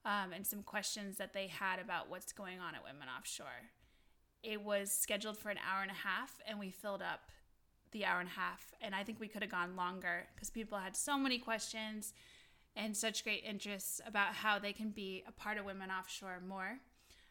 um, 0.05 0.33
and 0.33 0.47
some 0.47 0.63
questions 0.63 1.17
that 1.17 1.33
they 1.33 1.49
had 1.49 1.79
about 1.79 2.09
what's 2.09 2.33
going 2.33 2.61
on 2.61 2.75
at 2.75 2.85
Women 2.85 3.09
Offshore. 3.19 3.71
It 4.43 4.63
was 4.63 4.91
scheduled 4.93 5.39
for 5.39 5.51
an 5.51 5.59
hour 5.59 5.83
and 5.83 5.91
a 5.91 5.95
half, 5.95 6.41
and 6.47 6.59
we 6.59 6.71
filled 6.71 7.03
up 7.03 7.31
the 7.93 8.05
hour 8.05 8.21
and 8.21 8.29
a 8.29 8.39
half. 8.41 8.73
And 8.83 8.95
I 8.95 9.03
think 9.03 9.21
we 9.21 9.29
could 9.29 9.43
have 9.43 9.51
gone 9.51 9.77
longer 9.77 10.27
because 10.35 10.51
people 10.51 10.79
had 10.79 10.97
so 10.97 11.17
many 11.17 11.39
questions 11.39 12.13
and 12.77 12.97
such 12.97 13.25
great 13.25 13.45
interests 13.45 14.01
about 14.07 14.35
how 14.35 14.59
they 14.59 14.73
can 14.73 14.91
be 14.91 15.25
a 15.29 15.33
part 15.33 15.59
of 15.59 15.65
Women 15.65 15.91
Offshore 15.91 16.43
more. 16.47 16.79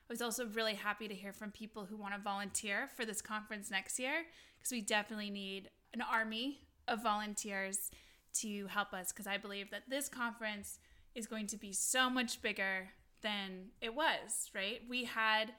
I 0.10 0.14
was 0.14 0.22
also 0.22 0.46
really 0.48 0.76
happy 0.76 1.08
to 1.08 1.14
hear 1.14 1.34
from 1.34 1.52
people 1.52 1.86
who 1.86 1.98
want 1.98 2.14
to 2.14 2.20
volunteer 2.20 2.90
for 2.96 3.06
this 3.06 3.22
conference 3.22 3.72
next 3.72 4.00
year 4.00 4.26
because 4.58 4.72
we 4.72 4.82
definitely 4.82 5.30
need 5.30 5.70
an 5.94 6.02
army 6.02 6.60
of 6.88 7.04
volunteers 7.04 7.90
to 8.34 8.68
help 8.68 8.94
us 8.94 9.12
because 9.12 9.28
I 9.28 9.38
believe 9.38 9.72
that 9.72 9.90
this 9.90 10.10
conference 10.10 10.80
is 11.16 11.28
going 11.28 11.48
to 11.48 11.58
be 11.58 11.72
so 11.72 12.10
much 12.10 12.42
bigger 12.42 12.90
than 13.22 13.70
it 13.82 13.94
was, 13.94 14.50
right? 14.54 14.82
We 14.90 15.06
had 15.06 15.54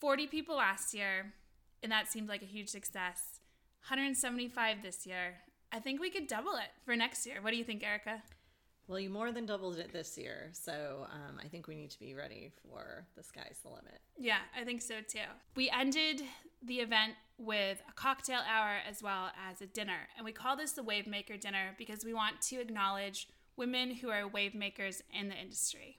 40 0.00 0.26
people 0.28 0.56
last 0.56 0.94
year, 0.94 1.32
and 1.82 1.92
that 1.92 2.10
seemed 2.10 2.28
like 2.28 2.42
a 2.42 2.46
huge 2.46 2.68
success. 2.68 3.40
175 3.88 4.82
this 4.82 5.06
year. 5.06 5.36
I 5.70 5.80
think 5.80 6.00
we 6.00 6.10
could 6.10 6.26
double 6.26 6.54
it 6.54 6.70
for 6.84 6.96
next 6.96 7.26
year. 7.26 7.36
What 7.42 7.50
do 7.50 7.56
you 7.56 7.64
think, 7.64 7.82
Erica? 7.82 8.22
Well, 8.86 9.00
you 9.00 9.08
more 9.08 9.32
than 9.32 9.46
doubled 9.46 9.78
it 9.78 9.92
this 9.92 10.18
year, 10.18 10.50
so 10.52 11.06
um, 11.10 11.40
I 11.42 11.48
think 11.48 11.66
we 11.66 11.74
need 11.74 11.90
to 11.90 11.98
be 11.98 12.14
ready 12.14 12.50
for 12.62 13.06
the 13.16 13.22
sky's 13.22 13.58
the 13.62 13.70
limit. 13.70 14.00
Yeah, 14.18 14.40
I 14.58 14.64
think 14.64 14.82
so 14.82 14.96
too. 15.00 15.20
We 15.56 15.70
ended 15.70 16.22
the 16.62 16.80
event 16.80 17.14
with 17.38 17.82
a 17.88 17.92
cocktail 17.94 18.40
hour 18.46 18.76
as 18.86 19.02
well 19.02 19.30
as 19.50 19.62
a 19.62 19.66
dinner, 19.66 20.08
and 20.16 20.24
we 20.24 20.32
call 20.32 20.56
this 20.56 20.72
the 20.72 20.82
Wave 20.82 21.06
Maker 21.06 21.38
Dinner 21.38 21.74
because 21.78 22.04
we 22.04 22.12
want 22.12 22.42
to 22.42 22.60
acknowledge 22.60 23.28
women 23.56 23.90
who 23.90 24.10
are 24.10 24.28
wave 24.28 24.54
makers 24.54 25.02
in 25.18 25.28
the 25.28 25.36
industry. 25.36 25.98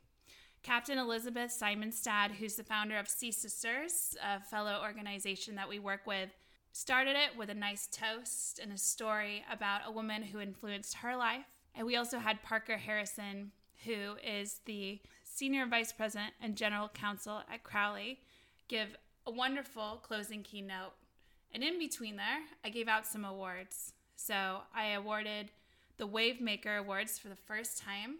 Captain 0.61 0.97
Elizabeth 0.97 1.51
Simonstad, 1.59 2.31
who's 2.31 2.55
the 2.55 2.63
founder 2.63 2.97
of 2.97 3.07
Sea 3.07 3.31
Sisters, 3.31 4.15
a 4.23 4.41
fellow 4.41 4.79
organization 4.83 5.55
that 5.55 5.69
we 5.69 5.79
work 5.79 6.01
with, 6.05 6.29
started 6.71 7.15
it 7.15 7.37
with 7.37 7.49
a 7.49 7.53
nice 7.53 7.87
toast 7.87 8.59
and 8.59 8.71
a 8.71 8.77
story 8.77 9.43
about 9.51 9.81
a 9.85 9.91
woman 9.91 10.21
who 10.21 10.39
influenced 10.39 10.95
her 10.97 11.15
life 11.15 11.54
and 11.75 11.85
we 11.85 11.95
also 11.95 12.19
had 12.19 12.41
Parker 12.41 12.77
Harrison, 12.77 13.51
who 13.83 14.15
is 14.25 14.61
the 14.65 14.99
Senior 15.23 15.65
Vice 15.65 15.91
President 15.91 16.33
and 16.41 16.55
General 16.55 16.87
Counsel 16.87 17.41
at 17.51 17.63
Crowley, 17.63 18.19
give 18.67 18.95
a 19.27 19.31
wonderful 19.31 19.99
closing 20.01 20.43
keynote. 20.43 20.93
And 21.53 21.63
in 21.63 21.77
between 21.77 22.15
there, 22.15 22.41
I 22.63 22.69
gave 22.69 22.87
out 22.87 23.05
some 23.05 23.25
awards. 23.25 23.93
So 24.15 24.61
I 24.73 24.91
awarded 24.91 25.51
the 25.97 26.07
Wavemaker 26.07 26.79
Awards 26.79 27.19
for 27.19 27.27
the 27.27 27.35
first 27.35 27.77
time. 27.77 28.15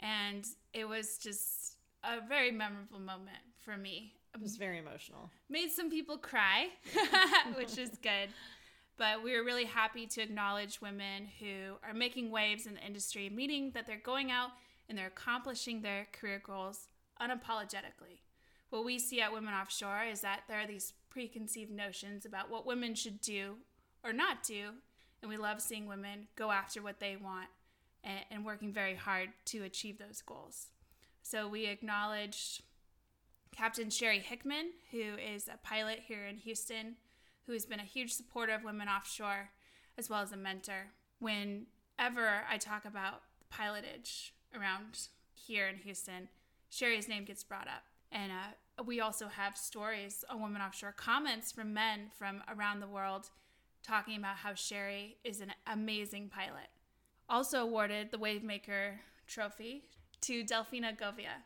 And 0.00 0.46
it 0.72 0.88
was 0.88 1.18
just 1.18 1.74
a 2.04 2.26
very 2.26 2.50
memorable 2.50 3.00
moment 3.00 3.42
for 3.64 3.76
me. 3.76 4.14
It 4.34 4.40
was 4.40 4.56
very 4.56 4.78
emotional. 4.78 5.30
Made 5.48 5.70
some 5.70 5.90
people 5.90 6.18
cry, 6.18 6.68
which 7.54 7.78
is 7.78 7.90
good. 8.02 8.28
But 8.98 9.22
we 9.22 9.36
are 9.36 9.44
really 9.44 9.64
happy 9.64 10.06
to 10.08 10.20
acknowledge 10.20 10.80
women 10.80 11.28
who 11.38 11.76
are 11.86 11.94
making 11.94 12.32
waves 12.32 12.66
in 12.66 12.74
the 12.74 12.84
industry, 12.84 13.30
meaning 13.30 13.70
that 13.74 13.86
they're 13.86 13.96
going 13.96 14.32
out 14.32 14.50
and 14.88 14.98
they're 14.98 15.06
accomplishing 15.06 15.80
their 15.80 16.08
career 16.12 16.42
goals 16.44 16.88
unapologetically. 17.22 18.18
What 18.70 18.84
we 18.84 18.98
see 18.98 19.20
at 19.20 19.32
Women 19.32 19.54
Offshore 19.54 20.04
is 20.10 20.20
that 20.22 20.42
there 20.48 20.58
are 20.58 20.66
these 20.66 20.94
preconceived 21.10 21.70
notions 21.70 22.26
about 22.26 22.50
what 22.50 22.66
women 22.66 22.96
should 22.96 23.20
do 23.20 23.58
or 24.02 24.12
not 24.12 24.42
do, 24.42 24.70
and 25.22 25.28
we 25.30 25.36
love 25.36 25.62
seeing 25.62 25.86
women 25.86 26.26
go 26.34 26.50
after 26.50 26.82
what 26.82 26.98
they 26.98 27.16
want 27.16 27.48
and, 28.02 28.20
and 28.30 28.44
working 28.44 28.72
very 28.72 28.96
hard 28.96 29.28
to 29.46 29.62
achieve 29.62 29.98
those 29.98 30.22
goals. 30.22 30.66
So 31.22 31.46
we 31.46 31.66
acknowledge 31.66 32.62
Captain 33.56 33.90
Sherry 33.90 34.18
Hickman, 34.18 34.70
who 34.90 35.14
is 35.14 35.48
a 35.48 35.58
pilot 35.62 36.00
here 36.06 36.26
in 36.26 36.36
Houston 36.38 36.96
who 37.48 37.54
has 37.54 37.64
been 37.64 37.80
a 37.80 37.84
huge 37.84 38.12
supporter 38.12 38.54
of 38.54 38.62
women 38.62 38.88
offshore 38.88 39.48
as 39.96 40.10
well 40.10 40.20
as 40.20 40.32
a 40.32 40.36
mentor. 40.36 40.88
Whenever 41.18 42.42
I 42.48 42.58
talk 42.58 42.84
about 42.84 43.22
pilotage 43.50 44.32
around 44.54 45.08
here 45.34 45.66
in 45.66 45.76
Houston, 45.78 46.28
Sherry's 46.68 47.08
name 47.08 47.24
gets 47.24 47.42
brought 47.42 47.66
up. 47.66 47.84
And 48.12 48.30
uh, 48.30 48.82
we 48.84 49.00
also 49.00 49.28
have 49.28 49.56
stories 49.56 50.26
on 50.28 50.42
Women 50.42 50.60
Offshore, 50.60 50.92
comments 50.92 51.50
from 51.50 51.72
men 51.72 52.10
from 52.18 52.42
around 52.54 52.80
the 52.80 52.86
world 52.86 53.30
talking 53.82 54.18
about 54.18 54.36
how 54.36 54.52
Sherry 54.52 55.16
is 55.24 55.40
an 55.40 55.52
amazing 55.66 56.28
pilot. 56.28 56.68
Also 57.30 57.62
awarded 57.62 58.10
the 58.10 58.18
Wavemaker 58.18 58.98
Trophy 59.26 59.84
to 60.20 60.44
Delfina 60.44 60.98
Govia, 60.98 61.44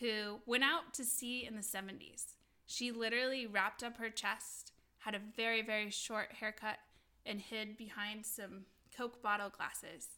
who 0.00 0.40
went 0.44 0.64
out 0.64 0.92
to 0.94 1.04
sea 1.04 1.46
in 1.46 1.56
the 1.56 1.62
70s. 1.62 2.34
She 2.66 2.92
literally 2.92 3.46
wrapped 3.46 3.82
up 3.82 3.96
her 3.96 4.10
chest 4.10 4.69
had 5.00 5.14
a 5.14 5.20
very, 5.36 5.62
very 5.62 5.90
short 5.90 6.32
haircut, 6.40 6.78
and 7.26 7.40
hid 7.40 7.76
behind 7.76 8.24
some 8.24 8.64
Coke 8.96 9.22
bottle 9.22 9.50
glasses. 9.50 10.08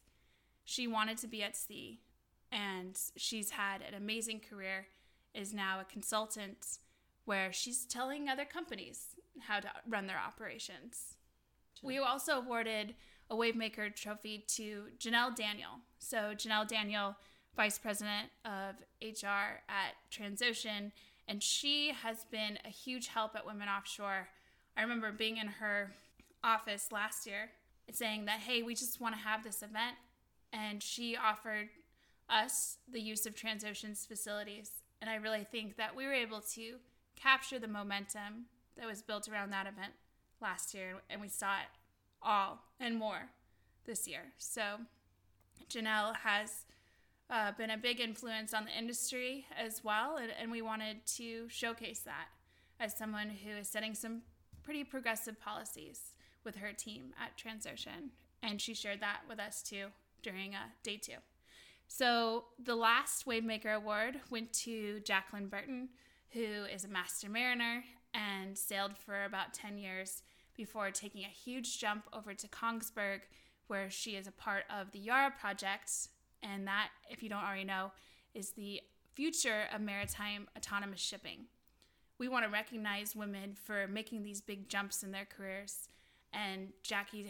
She 0.63 0.87
wanted 0.87 1.17
to 1.17 1.27
be 1.27 1.43
at 1.43 1.57
sea, 1.57 1.99
and 2.51 2.97
she's 3.17 3.51
had 3.51 3.81
an 3.81 3.93
amazing 3.93 4.41
career, 4.49 4.87
is 5.33 5.53
now 5.53 5.79
a 5.79 5.85
consultant 5.85 6.79
where 7.25 7.51
she's 7.51 7.85
telling 7.85 8.29
other 8.29 8.45
companies 8.45 9.15
how 9.39 9.59
to 9.59 9.69
run 9.87 10.07
their 10.07 10.19
operations. 10.19 11.15
Sure. 11.79 11.87
We 11.87 11.97
also 11.97 12.37
awarded 12.37 12.95
a 13.29 13.35
Wavemaker 13.35 13.95
trophy 13.95 14.45
to 14.47 14.85
Janelle 14.99 15.35
Daniel. 15.35 15.79
So, 15.99 16.33
Janelle 16.35 16.67
Daniel 16.67 17.15
vice 17.55 17.77
president 17.77 18.29
of 18.45 18.75
HR 19.01 19.61
at 19.69 19.95
Transocean, 20.11 20.91
and 21.27 21.41
she 21.41 21.91
has 21.91 22.25
been 22.25 22.57
a 22.65 22.69
huge 22.69 23.07
help 23.07 23.35
at 23.35 23.45
Women 23.45 23.67
Offshore. 23.69 24.29
I 24.75 24.81
remember 24.81 25.11
being 25.11 25.37
in 25.37 25.47
her 25.47 25.91
office 26.43 26.91
last 26.91 27.25
year 27.25 27.51
saying 27.91 28.25
that, 28.25 28.39
hey, 28.39 28.63
we 28.63 28.75
just 28.75 28.99
want 28.99 29.15
to 29.15 29.21
have 29.21 29.43
this 29.43 29.61
event. 29.61 29.97
And 30.51 30.81
she 30.81 31.15
offered 31.17 31.69
us 32.29 32.77
the 32.91 33.01
use 33.01 33.25
of 33.25 33.35
Transocean's 33.35 34.05
facilities. 34.05 34.71
And 35.01 35.09
I 35.09 35.15
really 35.15 35.43
think 35.43 35.77
that 35.77 35.95
we 35.95 36.05
were 36.05 36.13
able 36.13 36.41
to 36.53 36.75
capture 37.15 37.59
the 37.59 37.67
momentum 37.67 38.45
that 38.77 38.87
was 38.87 39.01
built 39.01 39.27
around 39.27 39.51
that 39.51 39.67
event 39.67 39.93
last 40.41 40.73
year, 40.73 40.95
and 41.09 41.21
we 41.21 41.27
saw 41.27 41.55
it 41.55 41.69
all 42.21 42.59
and 42.79 42.97
more 42.97 43.29
this 43.85 44.07
year. 44.07 44.33
So, 44.37 44.79
Janelle 45.69 46.15
has 46.17 46.65
uh, 47.29 47.51
been 47.57 47.69
a 47.69 47.77
big 47.77 47.99
influence 47.99 48.53
on 48.53 48.65
the 48.65 48.77
industry 48.77 49.45
as 49.57 49.83
well, 49.83 50.17
and, 50.17 50.31
and 50.39 50.51
we 50.51 50.61
wanted 50.61 51.05
to 51.15 51.47
showcase 51.49 51.99
that 51.99 52.27
as 52.79 52.95
someone 52.97 53.29
who 53.29 53.51
is 53.57 53.67
setting 53.67 53.93
some 53.93 54.21
pretty 54.63 54.83
progressive 54.83 55.39
policies 55.39 56.13
with 56.43 56.55
her 56.55 56.73
team 56.73 57.13
at 57.21 57.37
Transocean. 57.37 58.09
And 58.41 58.59
she 58.59 58.73
shared 58.73 59.01
that 59.01 59.21
with 59.27 59.39
us 59.39 59.61
too 59.61 59.87
during 60.21 60.55
uh, 60.55 60.69
day 60.83 60.97
two. 60.97 61.17
So 61.87 62.45
the 62.63 62.75
last 62.75 63.25
Wavemaker 63.25 63.75
Award 63.75 64.21
went 64.29 64.51
to 64.53 64.99
Jacqueline 65.01 65.47
Burton, 65.47 65.89
who 66.31 66.63
is 66.73 66.83
a 66.83 66.87
master 66.87 67.29
mariner 67.29 67.83
and 68.13 68.57
sailed 68.57 68.97
for 68.97 69.25
about 69.25 69.53
10 69.53 69.77
years 69.77 70.23
before 70.55 70.91
taking 70.91 71.23
a 71.23 71.27
huge 71.27 71.79
jump 71.79 72.05
over 72.13 72.33
to 72.33 72.47
Kongsberg, 72.47 73.21
where 73.67 73.89
she 73.89 74.11
is 74.11 74.27
a 74.27 74.31
part 74.31 74.63
of 74.69 74.91
the 74.91 74.99
Yara 74.99 75.31
project. 75.31 75.91
And 76.41 76.67
that, 76.67 76.89
if 77.09 77.23
you 77.23 77.29
don't 77.29 77.43
already 77.43 77.63
know, 77.63 77.91
is 78.33 78.51
the 78.51 78.81
future 79.13 79.65
of 79.73 79.81
maritime 79.81 80.47
autonomous 80.57 80.99
shipping. 80.99 81.45
We 82.23 82.29
want 82.29 82.45
to 82.45 82.49
recognize 82.49 83.17
women 83.17 83.53
for 83.53 83.85
making 83.85 84.23
these 84.23 84.39
big 84.39 84.69
jumps 84.69 85.03
in 85.03 85.11
their 85.11 85.25
careers. 85.25 85.89
And 86.31 86.69
Jackie 86.81 87.29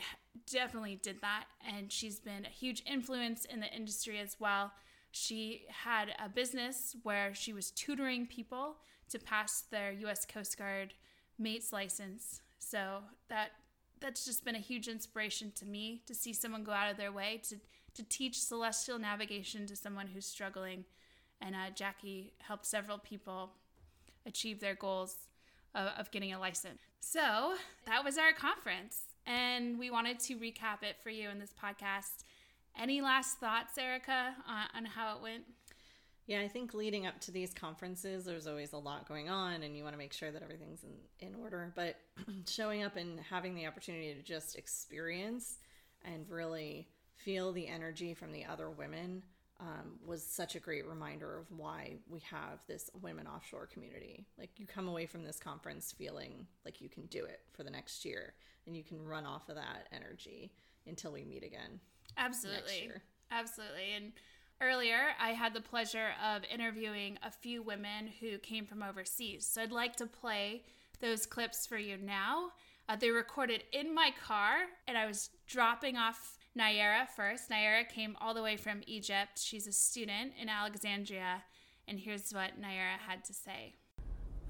definitely 0.51 0.99
did 1.01 1.19
that. 1.21 1.45
And 1.67 1.91
she's 1.91 2.19
been 2.19 2.45
a 2.45 2.49
huge 2.49 2.83
influence 2.85 3.43
in 3.45 3.59
the 3.59 3.73
industry 3.73 4.19
as 4.19 4.35
well. 4.39 4.71
She 5.09 5.63
had 5.69 6.13
a 6.23 6.29
business 6.29 6.95
where 7.01 7.33
she 7.33 7.53
was 7.53 7.71
tutoring 7.71 8.27
people 8.27 8.75
to 9.09 9.17
pass 9.17 9.63
their 9.71 9.91
U.S. 9.93 10.27
Coast 10.27 10.59
Guard 10.59 10.93
mate's 11.39 11.73
license. 11.73 12.41
So 12.59 12.99
that 13.29 13.53
that's 13.99 14.25
just 14.25 14.45
been 14.45 14.55
a 14.55 14.59
huge 14.59 14.87
inspiration 14.87 15.51
to 15.55 15.65
me 15.65 16.03
to 16.05 16.13
see 16.13 16.33
someone 16.33 16.63
go 16.63 16.71
out 16.71 16.91
of 16.91 16.97
their 16.97 17.11
way 17.11 17.41
to 17.49 17.55
to 17.95 18.03
teach 18.03 18.39
celestial 18.39 18.99
navigation 18.99 19.65
to 19.65 19.75
someone 19.75 20.05
who's 20.05 20.27
struggling. 20.27 20.85
And 21.41 21.55
uh, 21.55 21.71
Jackie 21.73 22.33
helped 22.37 22.67
several 22.67 22.99
people 22.99 23.53
achieve 24.25 24.59
their 24.59 24.75
goals 24.75 25.15
of, 25.75 25.89
of 25.97 26.11
getting 26.11 26.33
a 26.33 26.39
license. 26.39 26.81
So 26.99 27.55
that 27.85 28.03
was 28.03 28.17
our 28.17 28.33
conference, 28.33 29.01
and 29.25 29.77
we 29.77 29.91
wanted 29.91 30.19
to 30.19 30.35
recap 30.35 30.83
it 30.83 30.95
for 31.01 31.09
you 31.09 31.29
in 31.29 31.39
this 31.39 31.53
podcast. 31.61 32.23
Any 32.79 33.01
last 33.01 33.37
thoughts, 33.37 33.77
Erica, 33.77 34.35
on, 34.47 34.65
on 34.75 34.85
how 34.85 35.15
it 35.15 35.21
went? 35.21 35.43
Yeah, 36.25 36.39
I 36.39 36.47
think 36.47 36.73
leading 36.73 37.05
up 37.05 37.19
to 37.21 37.31
these 37.31 37.53
conferences, 37.53 38.23
there's 38.23 38.47
always 38.47 38.71
a 38.71 38.77
lot 38.77 39.07
going 39.07 39.29
on, 39.29 39.63
and 39.63 39.75
you 39.75 39.83
want 39.83 39.93
to 39.93 39.97
make 39.97 40.13
sure 40.13 40.31
that 40.31 40.41
everything's 40.41 40.83
in, 40.83 41.27
in 41.27 41.35
order. 41.35 41.73
But 41.75 41.97
showing 42.47 42.83
up 42.83 42.95
and 42.95 43.19
having 43.19 43.55
the 43.55 43.67
opportunity 43.67 44.13
to 44.13 44.21
just 44.21 44.55
experience 44.55 45.57
and 46.05 46.25
really 46.29 46.87
feel 47.17 47.51
the 47.51 47.67
energy 47.67 48.13
from 48.13 48.31
the 48.31 48.45
other 48.45 48.69
women 48.69 49.23
um, 49.59 49.99
was 50.05 50.23
such 50.23 50.55
a 50.55 50.59
great 50.59 50.85
reminder 50.87 51.37
of 51.37 51.45
why 51.55 51.95
we 52.09 52.19
have 52.21 52.59
this 52.67 52.89
women 53.01 53.27
offshore 53.27 53.67
community. 53.67 54.25
Like, 54.37 54.51
you 54.57 54.65
come 54.65 54.87
away 54.87 55.05
from 55.05 55.23
this 55.23 55.39
conference 55.39 55.91
feeling 55.91 56.47
like 56.65 56.81
you 56.81 56.89
can 56.89 57.05
do 57.05 57.23
it 57.25 57.41
for 57.53 57.63
the 57.63 57.69
next 57.69 58.03
year, 58.03 58.33
and 58.65 58.75
you 58.75 58.83
can 58.83 59.03
run 59.03 59.25
off 59.25 59.49
of 59.49 59.55
that 59.55 59.87
energy 59.91 60.51
until 60.87 61.11
we 61.11 61.23
meet 61.23 61.43
again. 61.43 61.79
Absolutely. 62.17 62.91
Absolutely. 63.31 63.93
And 63.95 64.11
Earlier, 64.61 65.09
I 65.19 65.31
had 65.31 65.53
the 65.53 65.61
pleasure 65.61 66.11
of 66.23 66.43
interviewing 66.45 67.17
a 67.21 67.31
few 67.31 67.61
women 67.61 68.09
who 68.21 68.37
came 68.37 68.65
from 68.65 68.81
overseas. 68.81 69.45
So 69.45 69.61
I'd 69.61 69.73
like 69.73 69.97
to 69.97 70.05
play 70.05 70.63
those 71.01 71.25
clips 71.25 71.67
for 71.67 71.77
you 71.77 71.97
now. 71.97 72.51
Uh, 72.87 72.95
they 72.95 73.09
recorded 73.09 73.63
in 73.73 73.93
my 73.93 74.11
car, 74.25 74.55
and 74.87 74.97
I 74.97 75.05
was 75.05 75.31
dropping 75.47 75.97
off 75.97 76.37
Nayera 76.57 77.07
first. 77.15 77.49
Nayera 77.49 77.87
came 77.87 78.15
all 78.21 78.33
the 78.33 78.43
way 78.43 78.57
from 78.57 78.81
Egypt. 78.87 79.39
She's 79.39 79.67
a 79.67 79.71
student 79.71 80.33
in 80.39 80.49
Alexandria. 80.49 81.43
And 81.87 81.99
here's 81.99 82.31
what 82.31 82.61
Nayera 82.61 82.99
had 83.07 83.25
to 83.25 83.33
say. 83.33 83.75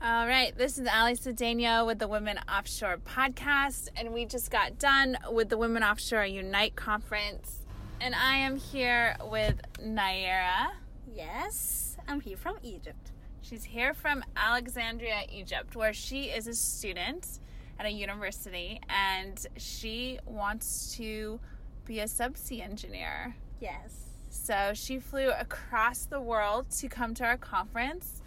All 0.01 0.27
right, 0.27 0.57
this 0.57 0.77
is 0.77 0.85
Ally 0.85 1.13
Cedeno 1.13 1.85
with 1.85 1.99
the 1.99 2.09
Women 2.09 2.37
Offshore 2.49 2.97
podcast, 2.97 3.87
and 3.95 4.11
we 4.11 4.25
just 4.25 4.51
got 4.51 4.77
done 4.77 5.17
with 5.31 5.47
the 5.47 5.57
Women 5.57 5.81
Offshore 5.81 6.25
Unite 6.25 6.75
conference 6.75 7.63
and 8.03 8.13
I 8.15 8.35
am 8.35 8.57
here 8.57 9.15
with 9.31 9.61
Nayera. 9.81 10.71
Yes, 11.15 11.95
I'm 12.05 12.19
here 12.19 12.35
from 12.35 12.57
Egypt. 12.61 13.13
She's 13.41 13.63
here 13.63 13.93
from 13.93 14.25
Alexandria, 14.35 15.21
Egypt, 15.31 15.77
where 15.77 15.93
she 15.93 16.25
is 16.25 16.47
a 16.47 16.53
student 16.53 17.39
at 17.79 17.85
a 17.85 17.89
university 17.89 18.81
and 18.89 19.47
she 19.55 20.19
wants 20.25 20.97
to 20.97 21.39
be 21.85 21.99
a 21.99 22.05
subsea 22.05 22.63
engineer. 22.63 23.35
Yes. 23.59 24.09
So 24.29 24.71
she 24.73 24.99
flew 24.99 25.29
across 25.29 26.05
the 26.05 26.19
world 26.19 26.69
to 26.71 26.87
come 26.87 27.13
to 27.15 27.23
our 27.23 27.37
conference. 27.37 28.21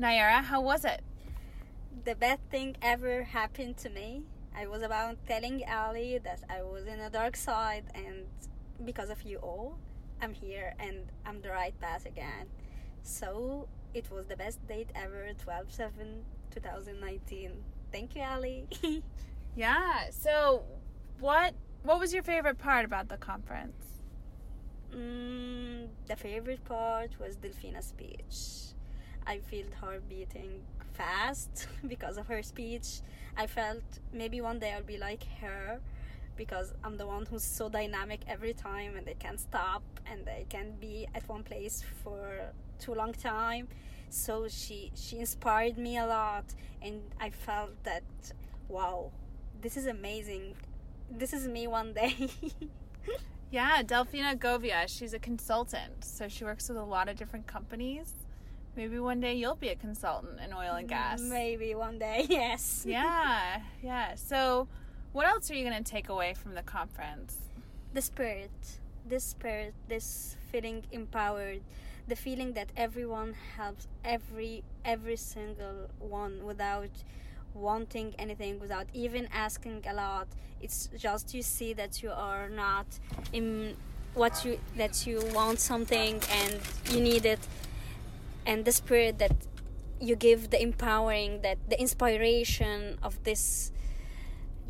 Nayera, 0.00 0.44
how 0.44 0.60
was 0.60 0.84
it? 0.84 1.02
The 2.04 2.14
best 2.14 2.42
thing 2.50 2.76
ever 2.82 3.24
happened 3.24 3.76
to 3.78 3.88
me. 3.88 4.22
I 4.54 4.66
was 4.66 4.82
about 4.82 5.16
telling 5.26 5.64
Ally 5.64 6.18
that 6.24 6.42
I 6.48 6.62
was 6.62 6.86
in 6.86 6.98
the 6.98 7.10
dark 7.10 7.36
side 7.36 7.84
and 7.94 8.24
because 8.84 9.10
of 9.10 9.22
you 9.22 9.38
all, 9.38 9.78
I'm 10.20 10.32
here 10.32 10.74
and 10.78 11.10
I'm 11.24 11.40
the 11.40 11.50
right 11.50 11.78
path 11.80 12.06
again. 12.06 12.46
So 13.02 13.68
it 13.94 14.10
was 14.10 14.26
the 14.26 14.36
best 14.36 14.66
date 14.66 14.90
ever, 14.94 15.30
12 15.42 15.72
7 15.72 16.24
2019. 16.50 17.52
Thank 17.92 18.14
you, 18.14 18.22
Ally. 18.22 18.62
yeah. 19.56 20.10
So, 20.10 20.64
what 21.18 21.54
what 21.86 22.00
was 22.00 22.12
your 22.12 22.24
favorite 22.24 22.58
part 22.58 22.84
about 22.84 23.08
the 23.08 23.16
conference? 23.16 24.00
Mm, 24.92 25.86
the 26.08 26.16
favorite 26.16 26.64
part 26.64 27.10
was 27.20 27.36
Delfina's 27.36 27.86
speech. 27.86 28.74
I 29.24 29.38
felt 29.38 29.72
her 29.80 30.00
beating 30.08 30.62
fast 30.94 31.68
because 31.86 32.16
of 32.16 32.26
her 32.26 32.42
speech. 32.42 33.02
I 33.36 33.46
felt 33.46 33.84
maybe 34.12 34.40
one 34.40 34.58
day 34.58 34.72
I'll 34.72 34.82
be 34.82 34.98
like 34.98 35.24
her 35.40 35.80
because 36.36 36.74
I'm 36.82 36.96
the 36.96 37.06
one 37.06 37.24
who's 37.24 37.44
so 37.44 37.68
dynamic 37.68 38.22
every 38.26 38.52
time 38.52 38.96
and 38.96 39.06
they 39.06 39.14
can't 39.14 39.38
stop 39.38 39.84
and 40.10 40.24
they 40.26 40.44
can 40.48 40.72
be 40.80 41.06
at 41.14 41.28
one 41.28 41.44
place 41.44 41.84
for 42.02 42.52
too 42.80 42.94
long 42.94 43.12
time 43.14 43.68
so 44.10 44.46
she 44.46 44.92
she 44.94 45.18
inspired 45.18 45.78
me 45.78 45.96
a 45.96 46.06
lot 46.06 46.44
and 46.82 47.00
I 47.18 47.30
felt 47.30 47.82
that 47.84 48.02
wow 48.68 49.12
this 49.62 49.78
is 49.78 49.86
amazing 49.86 50.56
this 51.10 51.32
is 51.32 51.48
me 51.48 51.66
one 51.66 51.92
day 51.92 52.28
yeah 53.50 53.82
Delfina 53.82 54.36
Govia 54.36 54.86
she's 54.86 55.14
a 55.14 55.18
consultant 55.18 56.04
so 56.04 56.28
she 56.28 56.44
works 56.44 56.68
with 56.68 56.78
a 56.78 56.84
lot 56.84 57.08
of 57.08 57.16
different 57.16 57.46
companies 57.46 58.14
Maybe 58.76 58.98
one 58.98 59.20
day 59.20 59.32
you'll 59.32 59.54
be 59.54 59.70
a 59.70 59.74
consultant 59.74 60.38
in 60.38 60.52
oil 60.52 60.74
and 60.74 60.86
gas. 60.86 61.20
Maybe 61.22 61.74
one 61.74 61.98
day, 61.98 62.26
yes. 62.28 62.84
yeah, 62.86 63.62
yeah. 63.82 64.14
So, 64.16 64.68
what 65.12 65.26
else 65.26 65.50
are 65.50 65.54
you 65.54 65.64
going 65.64 65.82
to 65.82 65.90
take 65.90 66.10
away 66.10 66.34
from 66.34 66.54
the 66.54 66.62
conference? 66.62 67.38
The 67.94 68.02
spirit. 68.02 68.50
This 69.08 69.24
spirit, 69.24 69.72
this 69.88 70.36
feeling 70.52 70.82
empowered, 70.92 71.62
the 72.06 72.16
feeling 72.16 72.52
that 72.52 72.70
everyone 72.76 73.34
helps 73.56 73.88
every 74.04 74.62
every 74.84 75.16
single 75.16 75.88
one 75.98 76.44
without 76.44 76.90
wanting 77.56 78.14
anything 78.18 78.60
without 78.60 78.86
even 78.92 79.28
asking 79.32 79.84
a 79.88 79.94
lot 79.94 80.28
it's 80.60 80.88
just 80.96 81.34
you 81.34 81.42
see 81.42 81.72
that 81.72 82.02
you 82.02 82.10
are 82.10 82.48
not 82.48 82.86
in 83.32 83.76
what 84.14 84.44
you 84.44 84.58
that 84.76 85.06
you 85.06 85.20
want 85.34 85.58
something 85.60 86.20
and 86.30 86.60
you 86.90 87.00
need 87.00 87.26
it 87.26 87.40
and 88.46 88.64
the 88.64 88.72
spirit 88.72 89.18
that 89.18 89.32
you 90.00 90.16
give 90.16 90.50
the 90.50 90.60
empowering 90.60 91.42
that 91.42 91.58
the 91.68 91.78
inspiration 91.80 92.98
of 93.02 93.22
this 93.24 93.72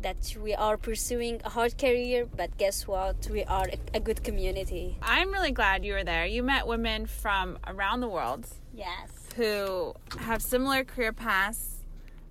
that 0.01 0.35
we 0.41 0.53
are 0.53 0.77
pursuing 0.77 1.41
a 1.43 1.49
hard 1.49 1.77
career, 1.77 2.25
but 2.25 2.55
guess 2.57 2.87
what? 2.87 3.27
We 3.31 3.43
are 3.45 3.67
a, 3.67 3.97
a, 3.97 3.99
good 3.99 4.23
community. 4.23 4.97
I'm 5.01 5.31
really 5.31 5.51
glad 5.51 5.83
you 5.83 5.93
were 5.93 6.03
there. 6.03 6.25
You 6.25 6.43
met 6.43 6.67
women 6.67 7.07
from 7.07 7.57
around 7.65 8.01
the 8.01 8.07
world. 8.07 8.45
Yes. 8.73 9.11
Who 9.35 9.95
have 10.19 10.41
similar 10.41 10.83
career 10.83 11.13
paths, 11.13 11.76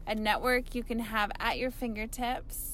a 0.07 0.15
network 0.15 0.75
you 0.75 0.83
can 0.83 1.01
have 1.01 1.31
at 1.41 1.59
your 1.59 1.71
fingertips, 1.71 2.73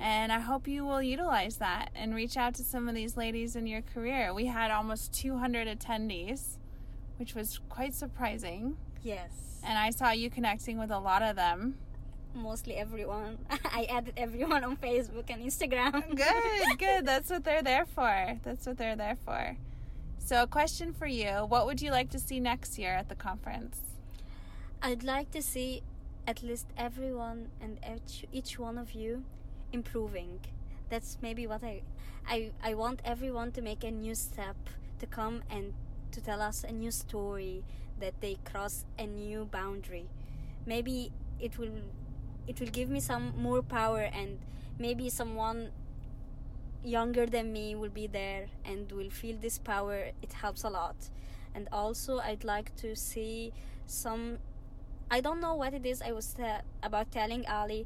And 0.00 0.32
I 0.32 0.40
hope 0.40 0.66
you 0.68 0.84
will 0.84 1.02
utilize 1.02 1.56
that 1.58 1.90
and 1.94 2.14
reach 2.14 2.36
out 2.36 2.54
to 2.56 2.64
some 2.64 2.88
of 2.88 2.94
these 2.94 3.16
ladies 3.16 3.56
in 3.56 3.66
your 3.66 3.80
career. 3.82 4.34
We 4.34 4.46
had 4.46 4.70
almost 4.70 5.12
200 5.14 5.66
attendees, 5.68 6.58
which 7.16 7.34
was 7.34 7.60
quite 7.68 7.94
surprising. 7.94 8.76
Yes. 9.02 9.60
And 9.62 9.78
I 9.78 9.90
saw 9.90 10.10
you 10.10 10.30
connecting 10.30 10.78
with 10.78 10.90
a 10.90 10.98
lot 10.98 11.22
of 11.22 11.36
them. 11.36 11.76
Mostly 12.34 12.74
everyone. 12.74 13.38
I 13.50 13.86
added 13.88 14.14
everyone 14.16 14.64
on 14.64 14.76
Facebook 14.76 15.30
and 15.30 15.42
Instagram. 15.42 16.16
Good, 16.16 16.78
good. 16.78 17.06
That's 17.06 17.30
what 17.30 17.44
they're 17.44 17.62
there 17.62 17.86
for. 17.86 18.40
That's 18.42 18.66
what 18.66 18.76
they're 18.76 18.96
there 18.96 19.16
for. 19.24 19.56
So, 20.18 20.42
a 20.42 20.46
question 20.46 20.92
for 20.92 21.06
you 21.06 21.46
What 21.46 21.66
would 21.66 21.80
you 21.80 21.90
like 21.92 22.10
to 22.10 22.18
see 22.18 22.40
next 22.40 22.78
year 22.78 22.94
at 22.94 23.08
the 23.08 23.14
conference? 23.14 23.80
I'd 24.82 25.04
like 25.04 25.30
to 25.30 25.42
see 25.42 25.82
at 26.26 26.42
least 26.42 26.66
everyone 26.76 27.48
and 27.60 27.78
each, 27.94 28.24
each 28.32 28.58
one 28.58 28.78
of 28.78 28.92
you 28.92 29.24
improving. 29.72 30.40
That's 30.88 31.18
maybe 31.22 31.46
what 31.46 31.62
I, 31.64 31.82
I 32.26 32.50
I 32.62 32.74
want 32.74 33.00
everyone 33.04 33.52
to 33.52 33.62
make 33.62 33.84
a 33.84 33.90
new 33.90 34.14
step 34.14 34.56
to 35.00 35.06
come 35.06 35.42
and 35.50 35.72
to 36.12 36.20
tell 36.20 36.40
us 36.40 36.64
a 36.64 36.72
new 36.72 36.90
story 36.90 37.64
that 38.00 38.14
they 38.20 38.36
cross 38.44 38.84
a 38.98 39.06
new 39.06 39.44
boundary. 39.46 40.06
Maybe 40.66 41.12
it 41.40 41.58
will 41.58 41.82
it 42.46 42.60
will 42.60 42.68
give 42.68 42.88
me 42.90 43.00
some 43.00 43.32
more 43.36 43.62
power 43.62 44.00
and 44.00 44.38
maybe 44.78 45.08
someone 45.10 45.70
younger 46.82 47.26
than 47.26 47.52
me 47.52 47.74
will 47.74 47.88
be 47.90 48.06
there 48.06 48.46
and 48.64 48.90
will 48.92 49.10
feel 49.10 49.36
this 49.40 49.58
power 49.58 50.10
it 50.22 50.32
helps 50.34 50.64
a 50.64 50.68
lot 50.68 50.96
and 51.54 51.66
also 51.72 52.18
i'd 52.20 52.44
like 52.44 52.74
to 52.76 52.94
see 52.94 53.52
some 53.86 54.38
i 55.16 55.18
don't 55.26 55.40
know 55.46 55.54
what 55.62 55.72
it 55.78 55.84
is 55.92 55.98
i 56.10 56.12
was 56.18 56.28
about 56.88 57.06
telling 57.18 57.42
Ally 57.58 57.80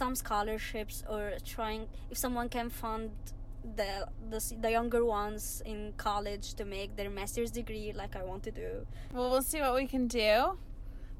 some 0.00 0.14
scholarships 0.22 0.96
or 1.12 1.22
trying 1.54 1.82
if 2.12 2.16
someone 2.24 2.48
can 2.56 2.68
fund 2.82 3.10
the, 3.80 3.92
the 4.32 4.40
the 4.64 4.70
younger 4.78 5.02
ones 5.20 5.44
in 5.72 5.78
college 6.08 6.46
to 6.58 6.64
make 6.76 6.90
their 6.98 7.10
master's 7.18 7.50
degree 7.60 7.88
like 8.02 8.14
i 8.16 8.22
want 8.30 8.42
to 8.48 8.52
do 8.64 8.70
Well, 9.14 9.30
we'll 9.30 9.48
see 9.52 9.60
what 9.66 9.74
we 9.80 9.86
can 9.94 10.04
do. 10.24 10.32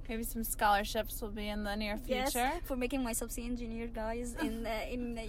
Maybe 0.09 0.25
some 0.35 0.45
scholarships 0.57 1.15
will 1.23 1.35
be 1.43 1.49
in 1.55 1.61
the 1.69 1.75
near 1.83 1.97
future. 1.97 2.49
Yes, 2.51 2.61
for 2.69 2.77
making 2.85 3.01
myself 3.09 3.29
subsea 3.31 3.47
engineer, 3.53 3.87
guys, 4.05 4.29
in 4.47 4.55
uh, 4.67 4.95
in 4.95 5.03
uh, 5.17 5.23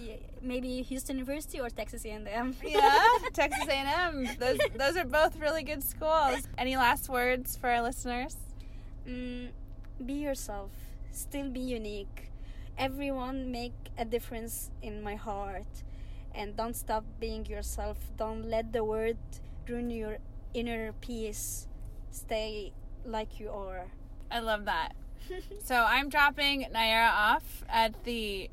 maybe 0.52 0.70
Houston 0.90 1.14
University 1.22 1.58
or 1.64 1.68
Texas 1.80 2.02
A&M. 2.10 2.48
yeah, 2.78 3.04
Texas 3.42 3.68
A&M. 3.76 4.14
Those 4.42 4.58
those 4.82 4.94
are 5.00 5.08
both 5.20 5.32
really 5.44 5.64
good 5.70 5.82
schools. 5.92 6.38
Any 6.64 6.74
last 6.86 7.04
words 7.18 7.48
for 7.60 7.68
our 7.74 7.82
listeners? 7.88 8.34
Mm, 9.08 9.46
be 10.04 10.14
yourself. 10.14 10.70
Still 11.10 11.48
be 11.50 11.60
unique. 11.60 12.30
Everyone 12.76 13.50
make 13.52 13.74
a 13.96 14.04
difference 14.04 14.70
in 14.82 15.02
my 15.02 15.14
heart, 15.14 15.82
and 16.34 16.56
don't 16.56 16.74
stop 16.74 17.04
being 17.20 17.46
yourself. 17.46 17.98
Don't 18.16 18.44
let 18.44 18.72
the 18.72 18.82
world 18.84 19.16
ruin 19.68 19.90
your 19.90 20.18
inner 20.54 20.92
peace. 21.00 21.68
Stay 22.10 22.72
like 23.04 23.38
you 23.38 23.50
are. 23.50 23.86
I 24.30 24.40
love 24.40 24.64
that. 24.66 24.94
So 25.64 25.74
I'm 25.76 26.08
dropping 26.10 26.64
Nayera 26.74 27.10
off 27.12 27.64
at 27.68 28.04
the 28.04 28.50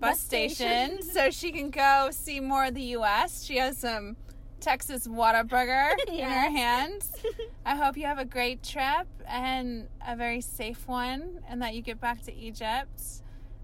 bus, 0.00 0.10
Bus 0.12 0.20
station, 0.20 1.02
station. 1.02 1.02
so 1.02 1.30
she 1.30 1.52
can 1.52 1.70
go 1.70 2.08
see 2.10 2.40
more 2.40 2.64
of 2.66 2.74
the 2.74 2.82
U.S. 2.98 3.44
She 3.44 3.56
has 3.58 3.76
some 3.78 4.16
Texas 4.60 5.06
Whataburger 5.06 5.92
in 6.08 6.14
her 6.14 6.48
Yes. 6.50 6.52
hands. 6.56 7.12
I 7.66 7.76
hope 7.76 7.96
you 7.96 8.04
have 8.06 8.18
a 8.18 8.24
great 8.24 8.62
trip 8.62 9.06
and 9.26 9.88
a 10.06 10.16
very 10.16 10.40
safe 10.40 10.86
one, 10.88 11.40
and 11.48 11.62
that 11.62 11.74
you 11.74 11.82
get 11.82 12.00
back 12.00 12.22
to 12.24 12.34
Egypt 12.34 13.00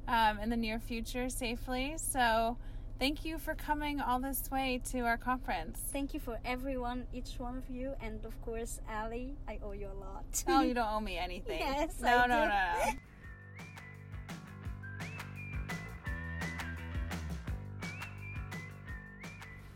um, 0.08 0.38
in 0.40 0.50
the 0.50 0.56
near 0.56 0.78
future 0.78 1.28
safely. 1.28 1.94
So, 1.96 2.56
thank 2.98 3.24
you 3.24 3.38
for 3.38 3.54
coming 3.54 4.00
all 4.00 4.20
this 4.20 4.50
way 4.50 4.80
to 4.92 5.00
our 5.00 5.16
conference. 5.16 5.80
Thank 5.92 6.14
you 6.14 6.20
for 6.20 6.38
everyone, 6.44 7.06
each 7.12 7.34
one 7.38 7.56
of 7.56 7.68
you, 7.68 7.94
and 8.02 8.24
of 8.24 8.40
course, 8.42 8.80
Ally. 8.88 9.30
I 9.48 9.58
owe 9.62 9.72
you 9.72 9.88
a 9.88 9.98
lot. 9.98 10.24
Oh, 10.48 10.60
you 10.62 10.74
don't 10.78 10.92
owe 10.92 11.00
me 11.00 11.16
anything. 11.18 11.58
Yes, 11.60 12.00
no, 12.00 12.08
I 12.08 12.26
no, 12.26 12.34
do. 12.34 12.40
no, 12.40 12.46
no. 12.46 12.92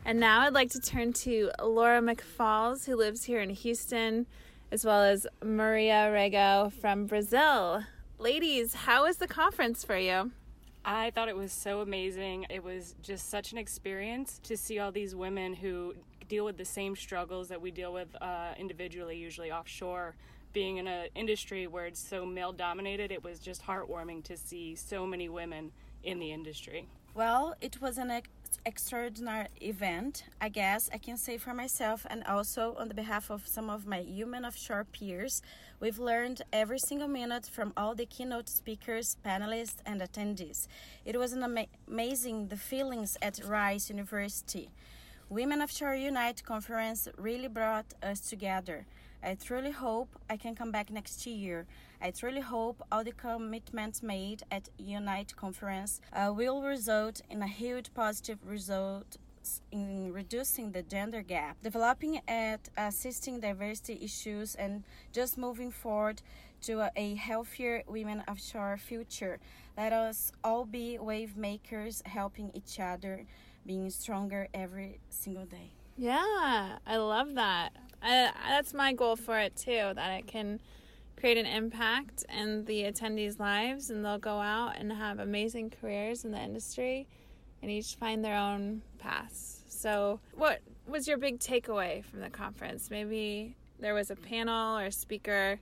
And 0.09 0.21
now 0.21 0.40
I'd 0.40 0.55
like 0.55 0.71
to 0.71 0.81
turn 0.81 1.12
to 1.12 1.51
Laura 1.62 2.01
McFalls, 2.01 2.87
who 2.87 2.97
lives 2.97 3.25
here 3.25 3.42
in 3.42 3.51
Houston, 3.51 4.25
as 4.73 4.83
well 4.83 5.03
as 5.03 5.27
Maria 5.44 6.11
Rego 6.11 6.73
from 6.73 7.05
Brazil. 7.05 7.85
Ladies, 8.18 8.73
how 8.73 9.05
was 9.05 9.18
the 9.18 9.29
conference 9.29 9.85
for 9.85 9.99
you? 9.99 10.31
I 10.83 11.11
thought 11.11 11.29
it 11.29 11.37
was 11.37 11.53
so 11.53 11.83
amazing. 11.83 12.47
It 12.49 12.64
was 12.64 12.94
just 13.03 13.29
such 13.29 13.53
an 13.53 13.59
experience 13.59 14.40
to 14.44 14.57
see 14.57 14.79
all 14.79 14.90
these 14.90 15.14
women 15.14 15.53
who 15.53 15.94
deal 16.27 16.47
with 16.47 16.57
the 16.57 16.64
same 16.64 16.97
struggles 16.97 17.49
that 17.49 17.61
we 17.61 17.71
deal 17.71 17.92
with 17.92 18.09
uh, 18.23 18.55
individually, 18.59 19.18
usually 19.18 19.53
offshore. 19.53 20.16
Being 20.55 20.79
in 20.79 20.87
an 20.87 21.09
industry 21.16 21.66
where 21.66 21.85
it's 21.85 22.01
so 22.01 22.25
male 22.25 22.53
dominated, 22.53 23.12
it 23.12 23.23
was 23.23 23.40
just 23.40 23.62
heartwarming 23.62 24.25
to 24.25 24.38
see 24.38 24.75
so 24.75 25.07
many 25.07 25.29
women 25.29 25.71
in 26.03 26.18
the 26.18 26.33
industry. 26.33 26.88
Well, 27.14 27.57
it 27.61 27.81
was 27.81 27.99
an 27.99 28.12
ex- 28.12 28.29
extraordinary 28.64 29.48
event, 29.61 30.24
I 30.40 30.48
guess 30.48 30.88
I 30.92 30.98
can 30.98 31.16
say 31.16 31.38
for 31.38 31.54
myself 31.54 32.06
and 32.08 32.22
also 32.24 32.74
on 32.78 32.88
the 32.88 32.94
behalf 32.94 33.30
of 33.30 33.46
some 33.46 33.68
of 33.70 33.87
my 33.87 34.04
Women 34.08 34.44
Offshore 34.44 34.84
peers. 34.84 35.42
We've 35.80 35.98
learned 35.98 36.42
every 36.52 36.78
single 36.78 37.08
minute 37.08 37.46
from 37.46 37.72
all 37.76 37.94
the 37.94 38.06
keynote 38.06 38.48
speakers, 38.48 39.16
panelists, 39.24 39.78
and 39.87 40.00
attendees. 40.00 40.66
It 41.04 41.18
was 41.18 41.32
an 41.32 41.42
ama- 41.42 41.66
amazing 41.87 42.48
the 42.48 42.56
feelings 42.56 43.16
at 43.20 43.40
Rice 43.44 43.90
University. 43.90 44.70
Women 45.28 45.61
Offshore 45.62 45.94
Unite 45.94 46.42
conference 46.44 47.08
really 47.16 47.48
brought 47.48 47.94
us 48.02 48.20
together. 48.20 48.87
I 49.22 49.34
truly 49.34 49.72
hope 49.72 50.08
I 50.30 50.37
can 50.37 50.54
come 50.54 50.70
back 50.70 50.90
next 50.90 51.26
year. 51.26 51.66
I 52.00 52.11
truly 52.11 52.40
hope 52.40 52.82
all 52.92 53.02
the 53.02 53.12
commitments 53.12 54.02
made 54.02 54.42
at 54.50 54.68
Unite 54.78 55.34
conference 55.37 56.00
uh, 56.12 56.32
will 56.34 56.62
result 56.62 57.20
in 57.28 57.42
a 57.42 57.48
huge 57.48 57.92
positive 57.92 58.38
result 58.46 59.16
in 59.72 60.12
reducing 60.12 60.72
the 60.72 60.82
gender 60.82 61.22
gap, 61.22 61.56
developing 61.62 62.20
and 62.28 62.61
assisting 62.76 63.40
diversity 63.40 63.98
issues, 64.04 64.54
and 64.54 64.84
just 65.12 65.38
moving 65.38 65.70
forward 65.70 66.22
to 66.62 66.90
a, 66.96 67.14
healthier 67.14 67.82
women 67.87 68.22
offshore 68.28 68.76
future. 68.76 69.38
Let 69.76 69.92
us 69.92 70.32
all 70.44 70.64
be 70.64 70.98
wave 70.98 71.37
makers, 71.37 72.02
helping 72.04 72.50
each 72.54 72.78
other, 72.80 73.24
being 73.64 73.90
stronger 73.90 74.48
every 74.52 74.98
single 75.08 75.46
day. 75.46 75.72
Yeah, 75.96 76.78
I 76.87 76.96
love 76.96 77.34
that. 77.34 77.70
I, 78.02 78.30
that's 78.48 78.74
my 78.74 78.92
goal 78.92 79.16
for 79.16 79.38
it 79.38 79.56
too, 79.56 79.92
that 79.94 80.18
it 80.18 80.26
can 80.26 80.61
create 81.18 81.37
an 81.37 81.46
impact 81.46 82.24
in 82.37 82.64
the 82.66 82.85
attendees' 82.85 83.40
lives 83.40 83.90
and 83.90 84.04
they'll 84.04 84.18
go 84.18 84.38
out 84.38 84.76
and 84.78 84.92
have 84.92 85.18
amazing 85.18 85.70
careers 85.70 86.24
in 86.24 86.31
the 86.31 86.38
industry 86.38 87.09
and 87.61 87.70
each 87.70 87.96
find 87.96 88.24
their 88.24 88.37
own 88.37 88.83
paths. 88.98 89.62
So, 89.68 90.20
what 90.35 90.61
was 90.87 91.09
your 91.09 91.18
big 91.18 91.40
takeaway 91.40 92.04
from 92.04 92.20
the 92.20 92.31
conference? 92.31 92.90
Maybe 92.90 93.57
there 93.81 93.94
was 93.94 94.11
a 94.11 94.16
panel 94.16 94.78
or 94.78 94.87
a 94.87 94.92
speaker 94.92 95.59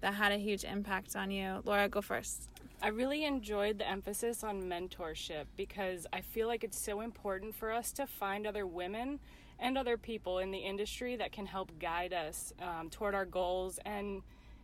that 0.00 0.14
had 0.14 0.32
a 0.32 0.36
huge 0.36 0.64
impact 0.64 1.16
on 1.16 1.30
you. 1.30 1.62
Laura, 1.64 1.88
go 1.88 2.00
first. 2.00 2.48
I 2.80 2.88
really 2.88 3.24
enjoyed 3.24 3.78
the 3.78 3.88
emphasis 3.88 4.42
on 4.42 4.62
mentorship 4.62 5.44
because 5.56 6.06
I 6.12 6.20
feel 6.20 6.48
like 6.48 6.64
it's 6.64 6.78
so 6.78 7.00
important 7.00 7.54
for 7.54 7.70
us 7.70 7.92
to 7.92 8.06
find 8.06 8.46
other 8.46 8.66
women 8.66 9.20
and 9.60 9.78
other 9.78 9.96
people 9.96 10.38
in 10.38 10.50
the 10.50 10.58
industry 10.58 11.14
that 11.16 11.30
can 11.30 11.46
help 11.46 11.70
guide 11.78 12.12
us 12.12 12.52
um, 12.60 12.90
toward 12.90 13.14
our 13.14 13.24
goals 13.24 13.78
and 13.84 14.22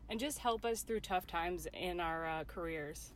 and 0.09 0.19
just 0.19 0.39
help 0.39 0.65
us 0.65 0.83
through 0.83 1.01
tough 1.01 1.27
times 1.27 1.67
in 1.73 2.01
our 2.01 2.27
uh, 2.27 2.45
careers. 2.45 3.13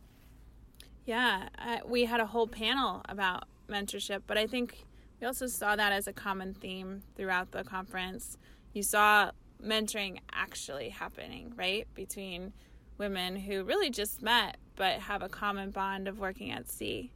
Yeah, 1.05 1.49
uh, 1.57 1.77
we 1.85 2.05
had 2.05 2.19
a 2.19 2.25
whole 2.25 2.47
panel 2.47 3.01
about 3.09 3.45
mentorship, 3.69 4.21
but 4.27 4.37
I 4.37 4.47
think 4.47 4.85
we 5.19 5.27
also 5.27 5.47
saw 5.47 5.75
that 5.75 5.91
as 5.91 6.07
a 6.07 6.13
common 6.13 6.53
theme 6.53 7.01
throughout 7.15 7.51
the 7.51 7.63
conference. 7.63 8.37
You 8.73 8.83
saw 8.83 9.31
mentoring 9.63 10.19
actually 10.31 10.89
happening, 10.89 11.53
right? 11.55 11.87
Between 11.93 12.53
women 12.97 13.35
who 13.35 13.63
really 13.63 13.89
just 13.89 14.21
met 14.21 14.57
but 14.75 14.99
have 15.01 15.21
a 15.21 15.29
common 15.29 15.71
bond 15.71 16.07
of 16.07 16.19
working 16.19 16.51
at 16.51 16.69
sea. 16.69 17.11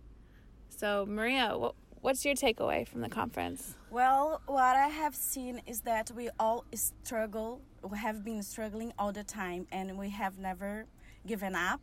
So, 0.70 1.06
Maria, 1.08 1.58
what, 1.58 1.76
what's 2.02 2.26
your 2.26 2.36
takeaway 2.36 2.88
from 2.88 3.02
the 3.02 3.10
conference? 3.10 3.76
Well, 3.90 4.42
what 4.46 4.76
I 4.76 4.88
have 4.88 5.16
seen 5.16 5.62
is 5.66 5.82
that 5.82 6.12
we 6.16 6.30
all 6.40 6.66
struggle, 6.74 7.62
we 7.88 7.98
have 7.98 8.24
been 8.24 8.44
struggling 8.44 8.94
all 8.98 9.12
the 9.12 9.24
time, 9.24 9.68
and 9.72 9.98
we 9.98 10.10
have 10.10 10.38
never 10.38 10.86
given 11.26 11.56
up. 11.56 11.82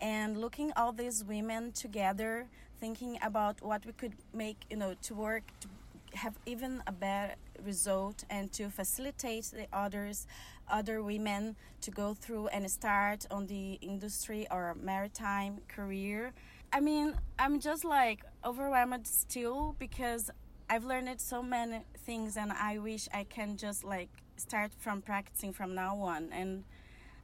And 0.00 0.38
looking 0.38 0.72
all 0.76 0.92
these 0.92 1.24
women 1.24 1.72
together, 1.72 2.46
thinking 2.80 3.18
about 3.22 3.60
what 3.60 3.84
we 3.84 3.92
could 3.92 4.14
make, 4.32 4.56
you 4.70 4.76
know, 4.76 4.94
to 5.02 5.14
work 5.14 5.44
to 5.60 5.68
have 6.14 6.34
even 6.46 6.82
a 6.86 6.92
better 6.92 7.34
result 7.64 8.24
and 8.30 8.50
to 8.52 8.68
facilitate 8.70 9.44
the 9.44 9.66
others, 9.72 10.26
other 10.68 11.02
women 11.02 11.56
to 11.82 11.90
go 11.90 12.14
through 12.14 12.48
and 12.48 12.68
start 12.70 13.26
on 13.30 13.46
the 13.46 13.74
industry 13.80 14.46
or 14.50 14.74
maritime 14.80 15.58
career. 15.68 16.32
I 16.72 16.80
mean, 16.80 17.16
I'm 17.38 17.58
just 17.58 17.84
like 17.84 18.24
overwhelmed 18.44 19.06
still 19.06 19.74
because 19.78 20.30
I've 20.68 20.84
learned 20.84 21.20
so 21.20 21.42
many 21.42 21.80
things, 22.06 22.36
and 22.36 22.52
I 22.52 22.78
wish 22.78 23.08
I 23.12 23.24
can 23.24 23.56
just 23.56 23.82
like 23.82 24.08
start 24.36 24.70
from 24.78 25.02
practicing 25.02 25.52
from 25.52 25.74
now 25.74 25.98
on. 26.00 26.30
And 26.32 26.64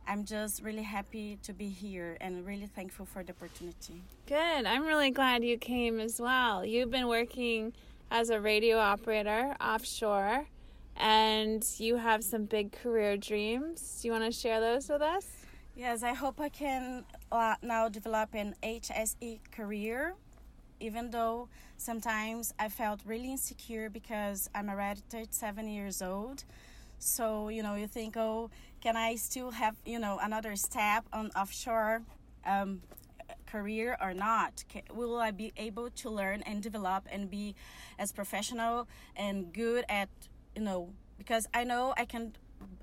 I'm 0.09 0.24
just 0.24 0.62
really 0.62 0.82
happy 0.82 1.38
to 1.42 1.53
be 1.53 1.68
here 1.68 2.16
and 2.20 2.44
really 2.47 2.66
thankful 2.66 3.07
for 3.07 3.22
the 3.24 3.32
opportunity. 3.32 4.03
Good. 4.26 4.66
I'm 4.66 4.84
really 4.84 5.11
glad 5.11 5.44
you 5.44 5.59
came 5.59 6.01
as 6.01 6.20
well. 6.20 6.64
You've 6.64 6.90
been 6.90 7.09
working 7.09 7.72
as 8.11 8.30
a 8.30 8.40
radio 8.40 8.78
operator 8.78 9.57
offshore 9.61 10.47
and 10.97 11.64
you 11.78 11.97
have 11.97 12.22
some 12.22 12.44
big 12.44 12.72
career 12.72 13.16
dreams. 13.16 14.01
Do 14.01 14.09
you 14.09 14.12
want 14.12 14.24
to 14.24 14.32
share 14.32 14.61
those 14.61 14.88
with 14.88 15.03
us? 15.03 15.26
Yes, 15.77 16.03
I 16.03 16.14
hope 16.14 16.41
I 16.41 16.49
can 16.49 17.05
uh, 17.31 17.57
now 17.61 17.91
develop 17.91 18.35
an 18.35 18.55
HSE 18.62 19.41
career, 19.53 20.14
even 20.81 21.11
though 21.11 21.51
sometimes 21.77 22.55
I 22.59 22.70
felt 22.70 23.01
really 23.05 23.31
insecure 23.31 23.91
because 23.91 24.49
I'm 24.55 24.70
already 24.70 25.03
37 25.11 25.68
years 25.68 26.01
old. 26.01 26.45
So, 26.99 27.51
you 27.51 27.62
know, 27.62 27.74
you 27.74 27.87
think, 27.87 28.16
oh, 28.16 28.49
can 28.81 28.97
I 28.97 29.16
still 29.16 29.51
have, 29.51 29.77
you 29.85 29.99
know, 29.99 30.18
another 30.22 30.57
step 30.57 31.05
on 31.12 31.31
offshore 31.37 32.01
um, 32.47 32.81
career 33.45 33.99
or 34.01 34.14
not? 34.14 34.64
Can, 34.70 34.81
will 34.95 35.18
I 35.18 35.31
be 35.31 35.53
able 35.59 35.91
to 35.91 36.09
learn 36.09 36.41
and 36.47 36.62
develop 36.62 37.05
and 37.12 37.31
be 37.31 37.55
as 37.99 38.12
professional 38.12 38.89
and 39.14 39.53
good 39.53 39.85
at, 39.91 40.09
you 40.55 40.62
know, 40.62 40.89
because 41.18 41.47
I 41.53 41.64
know 41.64 41.93
I 41.99 42.07
can 42.07 42.33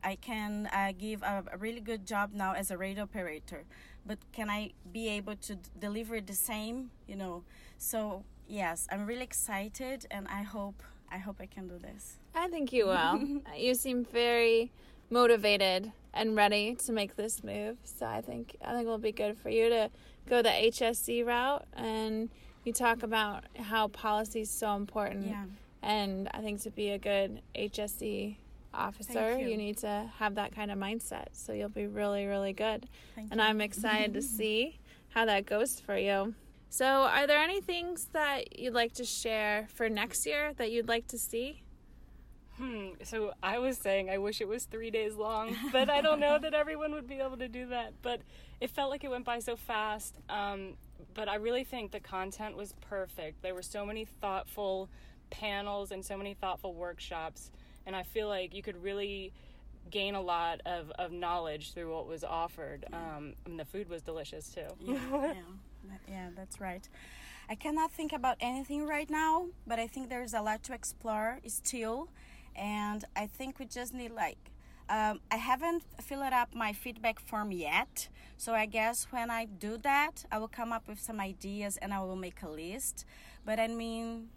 I 0.04 0.16
can 0.16 0.70
uh, 0.74 0.92
give 0.98 1.24
a, 1.24 1.44
a, 1.52 1.58
really 1.58 1.80
good 1.80 2.06
job 2.06 2.32
now 2.34 2.54
as 2.54 2.72
a 2.72 2.78
radio 2.78 3.04
operator, 3.04 3.64
but 4.06 4.20
can 4.32 4.50
I 4.50 4.72
be 4.92 5.08
able 5.10 5.36
to 5.38 5.56
d- 5.56 5.70
deliver 5.80 6.20
the 6.20 6.34
same? 6.34 6.92
You 7.08 7.16
know, 7.16 7.44
so 7.78 8.24
yes, 8.48 8.88
I'm 8.92 9.06
really 9.06 9.24
excited, 9.24 10.06
and 10.12 10.28
I 10.28 10.44
hope 10.44 10.84
I 11.12 11.18
hope 11.18 11.38
I 11.40 11.46
can 11.46 11.68
do 11.68 11.78
this. 11.78 12.18
I 12.36 12.48
think 12.48 12.74
you 12.74 12.88
will. 12.88 13.42
you 13.58 13.76
seem 13.76 14.04
very 14.04 14.72
motivated 15.10 15.92
and 16.14 16.36
ready 16.36 16.76
to 16.76 16.92
make 16.92 17.16
this 17.16 17.44
move, 17.44 17.78
so 17.84 18.06
I 18.06 18.22
think 18.22 18.58
I 18.64 18.74
think 18.74 18.86
it'll 18.86 18.98
be 18.98 19.12
good 19.12 19.38
for 19.38 19.50
you 19.50 19.70
to 19.70 19.90
go 20.28 20.42
the 20.42 20.50
HSE 20.50 21.26
route, 21.26 21.66
and 21.76 22.30
you 22.66 22.74
talk 22.74 23.04
about 23.04 23.46
how 23.58 23.88
policy 23.88 24.42
is 24.42 24.50
so 24.50 24.76
important. 24.76 25.28
Yeah. 25.28 25.46
And 25.82 26.30
I 26.34 26.40
think 26.40 26.62
to 26.62 26.72
be 26.72 26.92
a 26.92 26.98
good 26.98 27.42
HSE 27.56 28.38
officer, 28.74 29.38
you. 29.38 29.50
you. 29.50 29.58
need 29.58 29.78
to 29.80 30.10
have 30.18 30.36
that 30.36 30.56
kind 30.56 30.72
of 30.72 30.78
mindset. 30.78 31.28
So 31.34 31.54
you'll 31.54 31.70
be 31.70 31.88
really, 31.88 32.26
really 32.26 32.54
good. 32.54 32.88
Thank 33.16 33.32
and 33.32 33.40
you. 33.40 33.46
I'm 33.46 33.62
excited 33.62 34.14
to 34.14 34.22
see 34.38 34.80
how 35.10 35.26
that 35.26 35.46
goes 35.46 35.80
for 35.80 35.98
you. 35.98 36.34
So, 36.70 36.86
are 36.86 37.28
there 37.28 37.38
any 37.38 37.62
things 37.62 38.06
that 38.14 38.58
you'd 38.60 38.74
like 38.74 38.94
to 38.94 39.06
share 39.06 39.68
for 39.76 39.90
next 39.90 40.26
year 40.26 40.54
that 40.58 40.72
you'd 40.72 40.88
like 40.88 41.08
to 41.10 41.20
see? 41.20 41.62
Hmm. 42.58 42.90
So 43.04 43.34
I 43.42 43.60
was 43.60 43.78
saying 43.78 44.10
I 44.10 44.20
wish 44.20 44.40
it 44.40 44.48
was 44.48 44.66
three 44.66 44.92
days 44.92 45.16
long, 45.16 45.56
but 45.72 45.90
I 45.90 46.02
don't 46.02 46.20
know 46.20 46.38
that 46.42 46.54
everyone 46.54 46.92
would 46.94 47.08
be 47.08 47.20
able 47.20 47.38
to 47.38 47.48
do 47.48 47.68
that. 47.68 47.94
But 48.02 48.22
it 48.62 48.70
felt 48.70 48.90
like 48.90 49.04
it 49.04 49.10
went 49.10 49.26
by 49.26 49.40
so 49.40 49.56
fast. 49.56 50.20
Um, 50.30 50.76
but 51.14 51.28
I 51.28 51.36
really 51.36 51.64
think 51.64 51.92
the 51.92 52.00
content 52.00 52.56
was 52.56 52.74
perfect. 52.82 53.42
There 53.42 53.56
were 53.56 53.64
so 53.64 53.86
many 53.86 54.06
thoughtful 54.06 54.90
panels 55.30 55.92
and 55.92 56.06
so 56.06 56.16
many 56.16 56.34
thoughtful 56.34 56.74
workshops, 56.74 57.52
and 57.86 57.96
I 57.96 58.04
feel 58.04 58.28
like 58.28 58.54
you 58.54 58.62
could 58.62 58.82
really 58.82 59.34
gain 59.90 60.16
a 60.16 60.22
lot 60.22 60.62
of, 60.66 60.92
of 60.98 61.12
knowledge 61.12 61.74
through 61.74 61.94
what 61.94 62.08
was 62.08 62.24
offered. 62.24 62.86
Um, 62.94 63.34
and 63.46 63.60
the 63.60 63.66
food 63.66 63.90
was 63.90 64.02
delicious 64.02 64.50
too. 64.50 64.68
yeah, 64.80 64.96
yeah, 65.12 65.34
yeah, 66.08 66.30
that's 66.36 66.60
right. 66.60 66.88
I 67.50 67.56
cannot 67.56 67.92
think 67.92 68.14
about 68.14 68.38
anything 68.40 68.88
right 68.88 69.10
now, 69.10 69.48
but 69.68 69.80
I 69.80 69.88
think 69.88 70.10
there's 70.10 70.34
a 70.34 70.42
lot 70.42 70.64
to 70.64 70.74
explore 70.74 71.40
still, 71.48 72.10
and 72.56 73.04
I 73.16 73.28
think 73.28 73.60
we 73.60 73.66
just 73.66 73.94
need 73.94 74.12
like. 74.12 74.38
Um, 74.90 75.22
I 75.32 75.38
haven't 75.38 75.84
filled 76.02 76.34
up 76.34 76.54
my 76.54 76.74
feedback 76.74 77.20
form 77.20 77.52
yet, 77.54 78.10
so 78.38 78.54
I 78.54 78.66
guess 78.66 79.08
when 79.12 79.32
I 79.32 79.46
do 79.46 79.78
that, 79.78 80.26
I 80.30 80.38
will 80.40 80.50
come 80.50 80.74
up 80.74 80.90
with 80.90 81.00
some 81.00 81.22
ideas 81.22 81.78
and 81.78 81.94
I 81.94 82.02
will 82.02 82.18
make 82.18 82.42
a 82.44 82.50
list. 82.50 83.06
But 83.46 83.62
I 83.62 83.68
mean, 83.68 84.28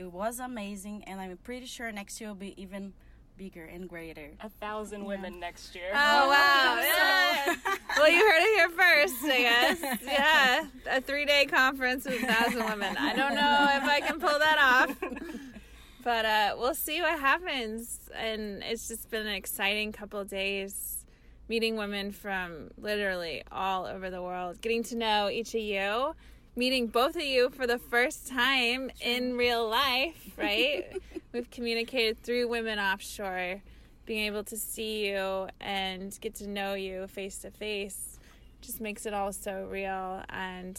it 0.00 0.10
was 0.10 0.40
amazing, 0.40 1.04
and 1.04 1.20
I'm 1.20 1.36
pretty 1.36 1.66
sure 1.66 1.92
next 1.92 2.20
year 2.20 2.30
will 2.30 2.36
be 2.36 2.60
even 2.60 2.94
bigger 3.36 3.64
and 3.64 3.86
greater. 3.86 4.30
A 4.40 4.48
thousand 4.48 5.04
women 5.04 5.38
next 5.38 5.74
year. 5.74 5.90
Oh 5.92 6.28
wow! 6.28 6.80
Yeah. 6.82 7.54
well, 7.98 8.10
you 8.10 8.18
heard 8.18 8.40
it 8.40 8.56
here 8.56 8.70
first, 8.70 9.24
I 9.24 9.40
guess. 9.40 9.98
Yeah, 10.02 10.66
a 10.90 11.00
three-day 11.02 11.46
conference 11.46 12.06
with 12.06 12.22
a 12.22 12.26
thousand 12.26 12.64
women. 12.64 12.96
I 12.96 13.14
don't 13.14 13.34
know 13.34 13.66
if 13.72 13.82
I 13.82 14.00
can 14.00 14.18
pull 14.18 14.38
that 14.38 14.58
off, 14.58 14.96
but 16.02 16.24
uh, 16.24 16.56
we'll 16.58 16.74
see 16.74 17.02
what 17.02 17.20
happens. 17.20 18.08
And 18.14 18.62
it's 18.62 18.88
just 18.88 19.10
been 19.10 19.26
an 19.26 19.34
exciting 19.34 19.92
couple 19.92 20.18
of 20.18 20.28
days, 20.28 21.04
meeting 21.46 21.76
women 21.76 22.10
from 22.10 22.70
literally 22.78 23.42
all 23.52 23.84
over 23.84 24.08
the 24.08 24.22
world, 24.22 24.62
getting 24.62 24.82
to 24.84 24.96
know 24.96 25.28
each 25.28 25.54
of 25.54 25.60
you. 25.60 26.14
Meeting 26.56 26.88
both 26.88 27.16
of 27.16 27.22
you 27.22 27.48
for 27.50 27.66
the 27.66 27.78
first 27.78 28.26
time 28.28 28.90
in 29.00 29.36
real 29.36 29.68
life, 29.68 30.32
right? 30.36 30.84
We've 31.32 31.50
communicated 31.50 32.22
through 32.22 32.48
Women 32.48 32.78
Offshore 32.78 33.62
being 34.04 34.26
able 34.26 34.42
to 34.44 34.56
see 34.56 35.08
you 35.08 35.46
and 35.60 36.18
get 36.20 36.34
to 36.36 36.48
know 36.48 36.74
you 36.74 37.06
face 37.06 37.38
to 37.38 37.50
face 37.50 38.18
just 38.60 38.80
makes 38.80 39.06
it 39.06 39.14
all 39.14 39.32
so 39.32 39.66
real 39.70 40.22
and 40.28 40.78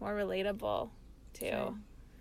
more 0.00 0.12
relatable 0.14 0.90
too. 1.32 1.46
True. 1.48 1.76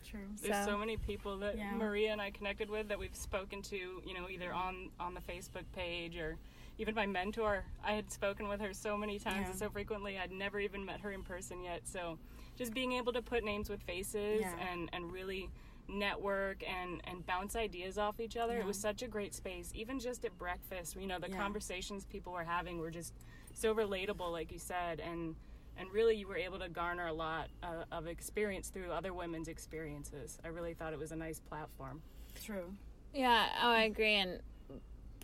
True. 0.06 0.20
There's 0.42 0.66
So- 0.66 0.72
so 0.74 0.78
many 0.78 0.96
people 0.98 1.38
that 1.40 1.58
Yeah. 1.58 1.72
Maria 1.74 2.12
and 2.12 2.22
I 2.22 2.32
connected 2.32 2.70
with 2.70 2.88
that 2.90 3.00
we've 3.00 3.16
spoken 3.16 3.62
to, 3.64 3.76
you 4.06 4.14
know, 4.14 4.30
either 4.30 4.54
on 4.54 4.92
on 5.00 5.14
the 5.16 5.22
Facebook 5.22 5.64
page 5.74 6.18
or 6.18 6.38
even 6.78 6.94
my 6.96 7.06
mentor. 7.08 7.66
I 7.84 7.94
had 7.94 8.12
spoken 8.12 8.48
with 8.48 8.62
her 8.62 8.74
so 8.74 8.96
many 8.98 9.20
times 9.20 9.42
Yeah. 9.42 9.50
and 9.52 9.60
so 9.60 9.70
frequently. 9.70 10.18
I'd 10.20 10.32
never 10.32 10.60
even 10.60 10.86
met 10.86 11.00
her 11.02 11.12
in 11.12 11.24
person 11.24 11.64
yet. 11.64 11.88
So 11.88 12.18
just 12.62 12.74
being 12.76 12.92
able 12.94 13.12
to 13.14 13.22
put 13.24 13.44
names 13.44 13.70
with 13.70 13.82
faces 13.82 14.42
Yeah. 14.42 14.54
and 14.72 14.90
and 14.94 15.12
really 15.12 15.50
network 15.88 16.64
and 16.70 17.02
and 17.06 17.26
bounce 17.26 17.56
ideas 17.56 17.98
off 17.98 18.20
each 18.20 18.38
other. 18.38 18.60
It 18.60 18.66
was 18.66 18.78
such 18.78 19.02
a 19.02 19.08
great 19.08 19.34
space. 19.34 19.72
Even 19.74 20.00
just 20.00 20.24
at 20.26 20.38
breakfast, 20.38 20.96
you 20.96 21.08
know, 21.08 21.18
the 21.20 21.30
Yeah. 21.30 21.38
conversations 21.38 22.06
people 22.06 22.34
were 22.34 22.44
having 22.44 22.78
were 22.78 22.92
just 22.92 23.14
so 23.54 23.74
relatable 23.74 24.32
like 24.32 24.52
you 24.52 24.60
said 24.60 25.00
and 25.00 25.36
and 25.78 25.92
really 25.92 26.16
you 26.16 26.28
were 26.28 26.38
able 26.38 26.60
to 26.60 26.70
garner 26.70 27.08
a 27.08 27.14
lot 27.14 27.50
uh, 27.64 27.84
of 27.92 28.06
experience 28.08 28.70
through 28.70 28.92
other 28.92 29.14
women's 29.14 29.48
experiences 29.50 30.40
i 30.46 30.48
really 30.48 30.74
thought 30.74 30.94
it 30.94 31.00
was 31.00 31.12
a 31.12 31.16
nice 31.16 31.40
platform 31.40 32.02
True. 32.46 32.74
Yeah, 33.14 33.46
oh, 33.62 33.70
I 33.72 33.84
agree. 33.84 34.16
And 34.16 34.40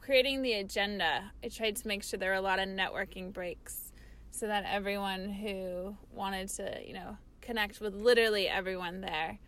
creating 0.02 0.42
the 0.42 0.54
agenda, 0.54 1.32
I 1.44 1.48
tried 1.48 1.76
to 1.78 1.88
make 1.88 2.04
sure 2.04 2.20
there 2.20 2.32
were 2.32 2.36
a 2.36 2.42
lot 2.42 2.60
of 2.60 2.68
networking 2.68 3.32
breaks 3.32 3.92
so 4.32 4.46
that 4.48 4.66
everyone 4.70 5.30
who 5.30 5.96
wanted 6.14 6.50
to, 6.50 6.80
you 6.86 6.94
know, 6.94 7.18
connect 7.48 7.80
with 7.80 7.96
literally 7.96 8.46
everyone 8.50 9.00
there 9.00 9.40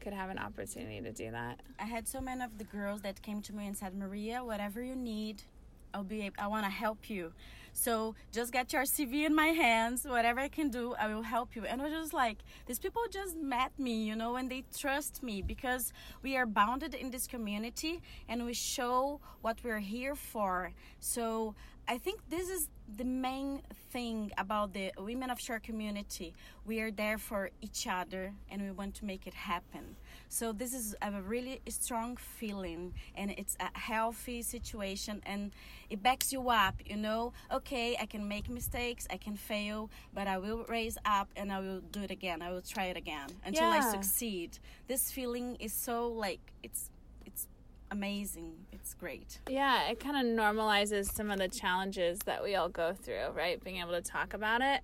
could 0.00 0.12
have 0.12 0.30
an 0.30 0.38
opportunity 0.38 1.00
to 1.00 1.12
do 1.12 1.30
that. 1.32 1.60
I 1.78 1.84
had 1.84 2.06
so 2.06 2.20
many 2.20 2.42
of 2.44 2.56
the 2.58 2.64
girls 2.64 3.02
that 3.02 3.20
came 3.22 3.42
to 3.42 3.52
me 3.52 3.66
and 3.66 3.76
said, 3.76 3.92
Maria, 3.94 4.42
whatever 4.44 4.80
you 4.82 4.94
need, 4.94 5.42
I'll 5.92 6.04
be. 6.04 6.26
ab- 6.26 6.38
I 6.38 6.46
want 6.46 6.64
to 6.64 6.70
help 6.70 7.10
you. 7.10 7.32
So 7.72 8.14
just 8.32 8.52
get 8.52 8.72
your 8.72 8.82
CV 8.82 9.26
in 9.26 9.34
my 9.34 9.48
hands. 9.48 10.04
Whatever 10.04 10.40
I 10.40 10.48
can 10.48 10.68
do, 10.70 10.94
I 10.94 11.12
will 11.12 11.22
help 11.22 11.54
you. 11.56 11.64
And 11.64 11.80
I 11.80 11.84
was 11.84 11.92
just 11.92 12.14
like, 12.14 12.38
these 12.66 12.78
people 12.78 13.02
just 13.10 13.36
met 13.36 13.72
me, 13.78 14.04
you 14.04 14.16
know, 14.16 14.36
and 14.36 14.50
they 14.50 14.64
trust 14.76 15.22
me 15.22 15.42
because 15.42 15.92
we 16.22 16.36
are 16.36 16.46
bounded 16.46 16.94
in 16.94 17.10
this 17.10 17.26
community 17.26 18.00
and 18.28 18.44
we 18.46 18.54
show 18.54 19.20
what 19.42 19.58
we're 19.64 19.80
here 19.96 20.14
for. 20.14 20.72
So 21.00 21.54
I 21.88 21.98
think 21.98 22.20
this 22.28 22.48
is 22.48 22.68
the 22.96 23.04
main 23.04 23.62
thing 23.90 24.30
about 24.38 24.72
the 24.72 24.92
women 24.98 25.30
offshore 25.30 25.60
community. 25.60 26.34
We 26.64 26.80
are 26.80 26.90
there 26.90 27.18
for 27.18 27.50
each 27.60 27.86
other 27.86 28.32
and 28.50 28.62
we 28.62 28.70
want 28.70 28.94
to 28.96 29.04
make 29.04 29.26
it 29.26 29.34
happen. 29.34 29.96
So 30.28 30.52
this 30.52 30.72
is 30.74 30.94
a 31.02 31.10
really 31.22 31.60
strong 31.68 32.16
feeling 32.16 32.94
and 33.16 33.30
it's 33.32 33.56
a 33.60 33.76
healthy 33.78 34.42
situation 34.42 35.22
and 35.26 35.50
it 35.88 36.02
backs 36.02 36.32
you 36.32 36.48
up, 36.50 36.74
you 36.84 36.96
know, 36.96 37.32
okay, 37.52 37.96
I 38.00 38.06
can 38.06 38.26
make 38.28 38.48
mistakes, 38.48 39.06
I 39.10 39.16
can 39.16 39.36
fail, 39.36 39.90
but 40.14 40.26
I 40.26 40.38
will 40.38 40.64
raise 40.68 40.98
up 41.04 41.28
and 41.36 41.52
I 41.52 41.60
will 41.60 41.80
do 41.80 42.02
it 42.02 42.10
again. 42.10 42.42
I 42.42 42.50
will 42.50 42.62
try 42.62 42.86
it 42.86 42.96
again 42.96 43.28
until 43.44 43.64
I 43.64 43.80
succeed. 43.80 44.58
This 44.86 45.10
feeling 45.10 45.56
is 45.56 45.72
so 45.72 46.08
like 46.08 46.40
it's 46.62 46.90
it's 47.26 47.46
amazing. 47.90 48.52
It's 48.72 48.94
great. 48.94 49.40
Yeah, 49.48 49.88
it 49.90 50.00
kind 50.00 50.16
of 50.16 50.24
normalizes 50.36 51.12
some 51.12 51.30
of 51.30 51.38
the 51.38 51.48
challenges 51.48 52.18
that 52.26 52.42
we 52.42 52.54
all 52.54 52.68
go 52.68 52.92
through, 52.94 53.28
right? 53.34 53.62
Being 53.62 53.78
able 53.78 53.92
to 53.92 54.02
talk 54.02 54.34
about 54.34 54.60
it. 54.62 54.80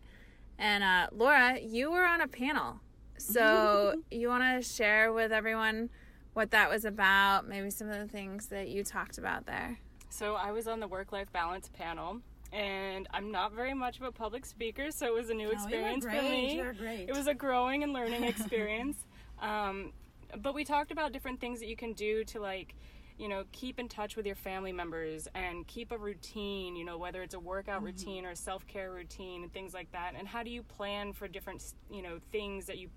And 0.59 0.83
uh, 0.83 1.09
Laura, 1.13 1.59
you 1.61 1.91
were 1.91 2.05
on 2.05 2.21
a 2.21 2.29
panel. 2.29 2.81
So 3.19 3.95
you 4.11 4.29
want 4.29 4.63
to 4.63 4.69
share 4.69 5.13
with 5.13 5.33
everyone 5.33 5.91
what 6.35 6.51
that 6.51 6.69
was 6.69 6.85
about, 6.85 7.49
maybe 7.49 7.71
some 7.71 7.89
of 7.89 7.99
the 7.99 8.07
things 8.09 8.47
that 8.49 8.69
you 8.69 8.85
talked 8.85 9.17
about 9.19 9.47
there. 9.47 9.79
so 10.11 10.35
i 10.35 10.53
was 10.53 10.69
on 10.69 10.81
the 10.81 10.87
work 10.89 11.11
life 11.13 11.33
balance 11.33 11.71
panel 11.73 12.21
and 12.53 13.09
I'm 13.13 13.33
not 13.33 13.53
very 13.53 13.75
much 13.75 13.97
of 13.99 14.05
a 14.05 14.13
public 14.13 14.47
speaker, 14.47 14.91
so 14.93 15.05
it 15.07 15.13
was 15.13 15.31
a 15.31 15.35
new 15.35 15.47
No, 15.49 15.53
experience 15.53 16.05
you're 16.05 16.13
for 16.13 16.21
great. 16.23 16.31
me. 16.31 16.57
You're 16.57 16.73
great. 16.75 17.09
It 17.09 17.13
was 17.13 17.27
a 17.27 17.35
growing 17.35 17.83
and 17.83 17.93
learning 17.93 18.23
experience. 18.35 18.99
um, 19.43 19.93
but 20.41 20.55
we 20.55 20.65
talked 20.65 20.93
about 20.93 21.13
different 21.13 21.41
things 21.41 21.59
that 21.59 21.67
you 21.67 21.77
can 21.77 21.93
do 21.93 22.23
to 22.25 22.39
like 22.41 22.75
you 23.19 23.29
know 23.29 23.45
keep 23.53 23.79
in 23.79 23.89
touch 23.89 24.17
with 24.17 24.27
your 24.27 24.35
family 24.37 24.73
members 24.73 25.29
and 25.35 25.67
keep 25.67 25.91
a 25.93 25.99
routine 25.99 26.77
you 26.77 26.85
know 26.85 26.99
whether 26.99 27.23
it's 27.23 27.35
a 27.35 27.41
workout 27.41 27.77
Mm-hmm. 27.77 27.87
routine 27.87 28.27
or 28.27 28.31
a 28.31 28.37
self-care 28.37 28.91
routine 28.93 29.43
and 29.43 29.53
things 29.53 29.73
like 29.75 29.91
that. 29.93 30.13
And 30.19 30.27
how 30.29 30.43
do 30.43 30.51
you 30.51 30.63
plan 30.63 31.13
for 31.13 31.29
different 31.29 31.63
you 31.91 32.03
know 32.03 32.19
things 32.33 32.67
that 32.67 32.79
you 32.79 32.89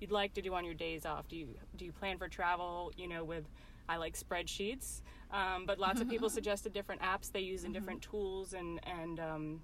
you'd 0.00 0.12
like 0.12 0.34
to 0.34 0.42
do 0.42 0.54
on 0.54 0.64
your 0.64 0.74
days 0.74 1.04
off? 1.06 1.28
Do 1.28 1.36
you 1.36 1.48
do 1.76 1.84
you 1.84 1.92
plan 1.92 2.18
for 2.18 2.28
travel 2.28 2.92
you 2.96 3.08
know 3.08 3.24
with 3.24 3.44
i 3.88 3.96
like 3.96 4.16
spreadsheets 4.18 5.02
um, 5.30 5.66
but 5.66 5.78
lots 5.78 6.00
of 6.00 6.08
people 6.08 6.30
suggested 6.38 6.72
different 6.72 7.02
apps 7.02 7.30
they 7.32 7.40
use 7.40 7.64
and 7.64 7.74
different 7.74 8.00
tools 8.02 8.54
and 8.54 8.80
and 8.86 9.20
um, 9.20 9.60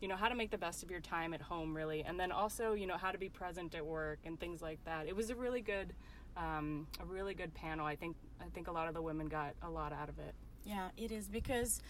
you 0.00 0.08
know 0.08 0.16
how 0.16 0.28
to 0.28 0.34
make 0.34 0.50
the 0.50 0.58
best 0.58 0.82
of 0.82 0.90
your 0.90 1.00
time 1.00 1.34
at 1.34 1.42
home 1.42 1.76
really. 1.76 2.02
And 2.04 2.18
then 2.18 2.32
also 2.32 2.72
you 2.72 2.86
know 2.86 2.96
how 2.96 3.10
to 3.12 3.18
be 3.18 3.28
present 3.28 3.74
at 3.74 3.84
work 3.84 4.20
and 4.24 4.40
things 4.40 4.62
like 4.62 4.82
that. 4.86 5.06
It 5.06 5.14
was 5.14 5.30
a 5.30 5.34
really 5.34 5.60
good 5.60 5.92
um, 6.36 6.86
a 7.00 7.04
really 7.04 7.34
good 7.34 7.52
panel 7.54 7.86
i 7.86 7.96
think 7.96 8.16
i 8.40 8.48
think 8.54 8.68
a 8.68 8.72
lot 8.72 8.88
of 8.88 8.94
the 8.94 9.02
women 9.02 9.26
got 9.28 9.54
a 9.62 9.70
lot 9.70 9.92
out 9.92 10.08
of 10.08 10.18
it 10.18 10.34
Yeah, 10.64 10.88
it 11.04 11.10
is 11.10 11.26
because, 11.26 11.80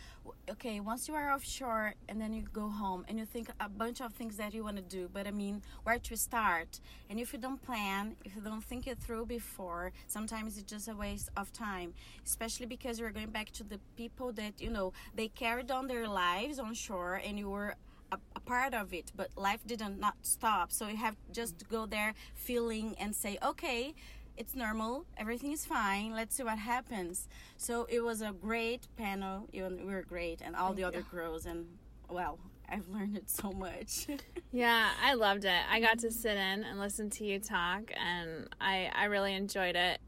okay, 0.49 0.79
once 0.79 1.09
you 1.09 1.15
are 1.15 1.33
offshore 1.35 1.95
and 2.09 2.21
then 2.21 2.33
you 2.33 2.43
go 2.53 2.69
home 2.69 3.05
and 3.09 3.19
you 3.19 3.27
think 3.27 3.49
a 3.59 3.69
bunch 3.69 4.01
of 4.01 4.13
things 4.15 4.37
that 4.37 4.55
you 4.55 4.63
want 4.63 4.77
to 4.77 4.83
do, 4.99 5.09
but 5.13 5.27
I 5.27 5.33
mean, 5.33 5.63
where 5.83 5.99
to 5.99 6.17
start? 6.17 6.81
And 7.09 7.19
if 7.19 7.33
you 7.33 7.41
don't 7.41 7.61
plan, 7.61 8.15
if 8.25 8.37
you 8.37 8.43
don't 8.43 8.63
think 8.63 8.87
it 8.87 8.99
through 9.05 9.27
before, 9.27 9.91
sometimes 10.07 10.57
it's 10.57 10.71
just 10.71 10.87
a 10.89 10.95
waste 10.95 11.31
of 11.37 11.53
time, 11.53 11.95
especially 12.25 12.67
because 12.67 13.01
you're 13.01 13.11
going 13.11 13.31
back 13.31 13.51
to 13.59 13.65
the 13.65 13.81
people 13.97 14.33
that, 14.35 14.55
you 14.61 14.71
know, 14.71 14.93
they 15.17 15.29
carried 15.29 15.71
on 15.73 15.89
their 15.89 16.07
lives 16.07 16.59
on 16.61 16.73
shore 16.75 17.21
and 17.27 17.39
you 17.41 17.51
were 17.51 17.75
a, 18.13 18.19
a 18.37 18.41
part 18.41 18.73
of 18.75 18.93
it, 18.95 19.11
but 19.17 19.29
life 19.37 19.63
didn't 19.67 19.99
not 19.99 20.15
stop. 20.23 20.71
So 20.73 20.87
you 20.89 20.97
have 20.97 21.17
just 21.33 21.59
to 21.59 21.65
go 21.65 21.87
there 21.87 22.15
feeling 22.35 22.95
and 22.99 23.15
say, 23.15 23.37
okay, 23.43 23.95
it's 24.41 24.57
normal. 24.57 25.05
Everything 25.19 25.53
is 25.53 25.67
fine. 25.67 26.13
Let's 26.13 26.35
see 26.35 26.43
what 26.43 26.59
happens. 26.59 27.29
So 27.59 27.87
it 27.91 28.01
was 28.01 28.23
a 28.23 28.33
great 28.33 28.89
panel. 28.97 29.47
Even 29.53 29.87
we 29.87 29.93
were 29.93 30.03
great. 30.03 30.41
And 30.41 30.57
all 30.57 30.73
the 30.73 30.83
other 30.83 31.03
girls. 31.03 31.45
And 31.45 31.67
well 32.09 32.39
i've 32.73 32.89
learned 32.89 33.17
it 33.17 33.29
so 33.29 33.53
much. 33.53 34.07
Yeah, 34.53 34.89
I 35.01 35.15
loved 35.15 35.45
it. 35.45 35.63
I 35.71 35.79
got 35.79 36.01
to 36.01 36.11
sit 36.11 36.37
in 36.37 36.65
and 36.65 36.81
listen 36.81 37.09
to 37.11 37.25
you 37.25 37.39
talk, 37.39 37.93
and 37.97 38.49
I, 38.61 38.91
I 38.93 39.05
really 39.05 39.33
enjoyed 39.33 39.77
it. 39.77 40.01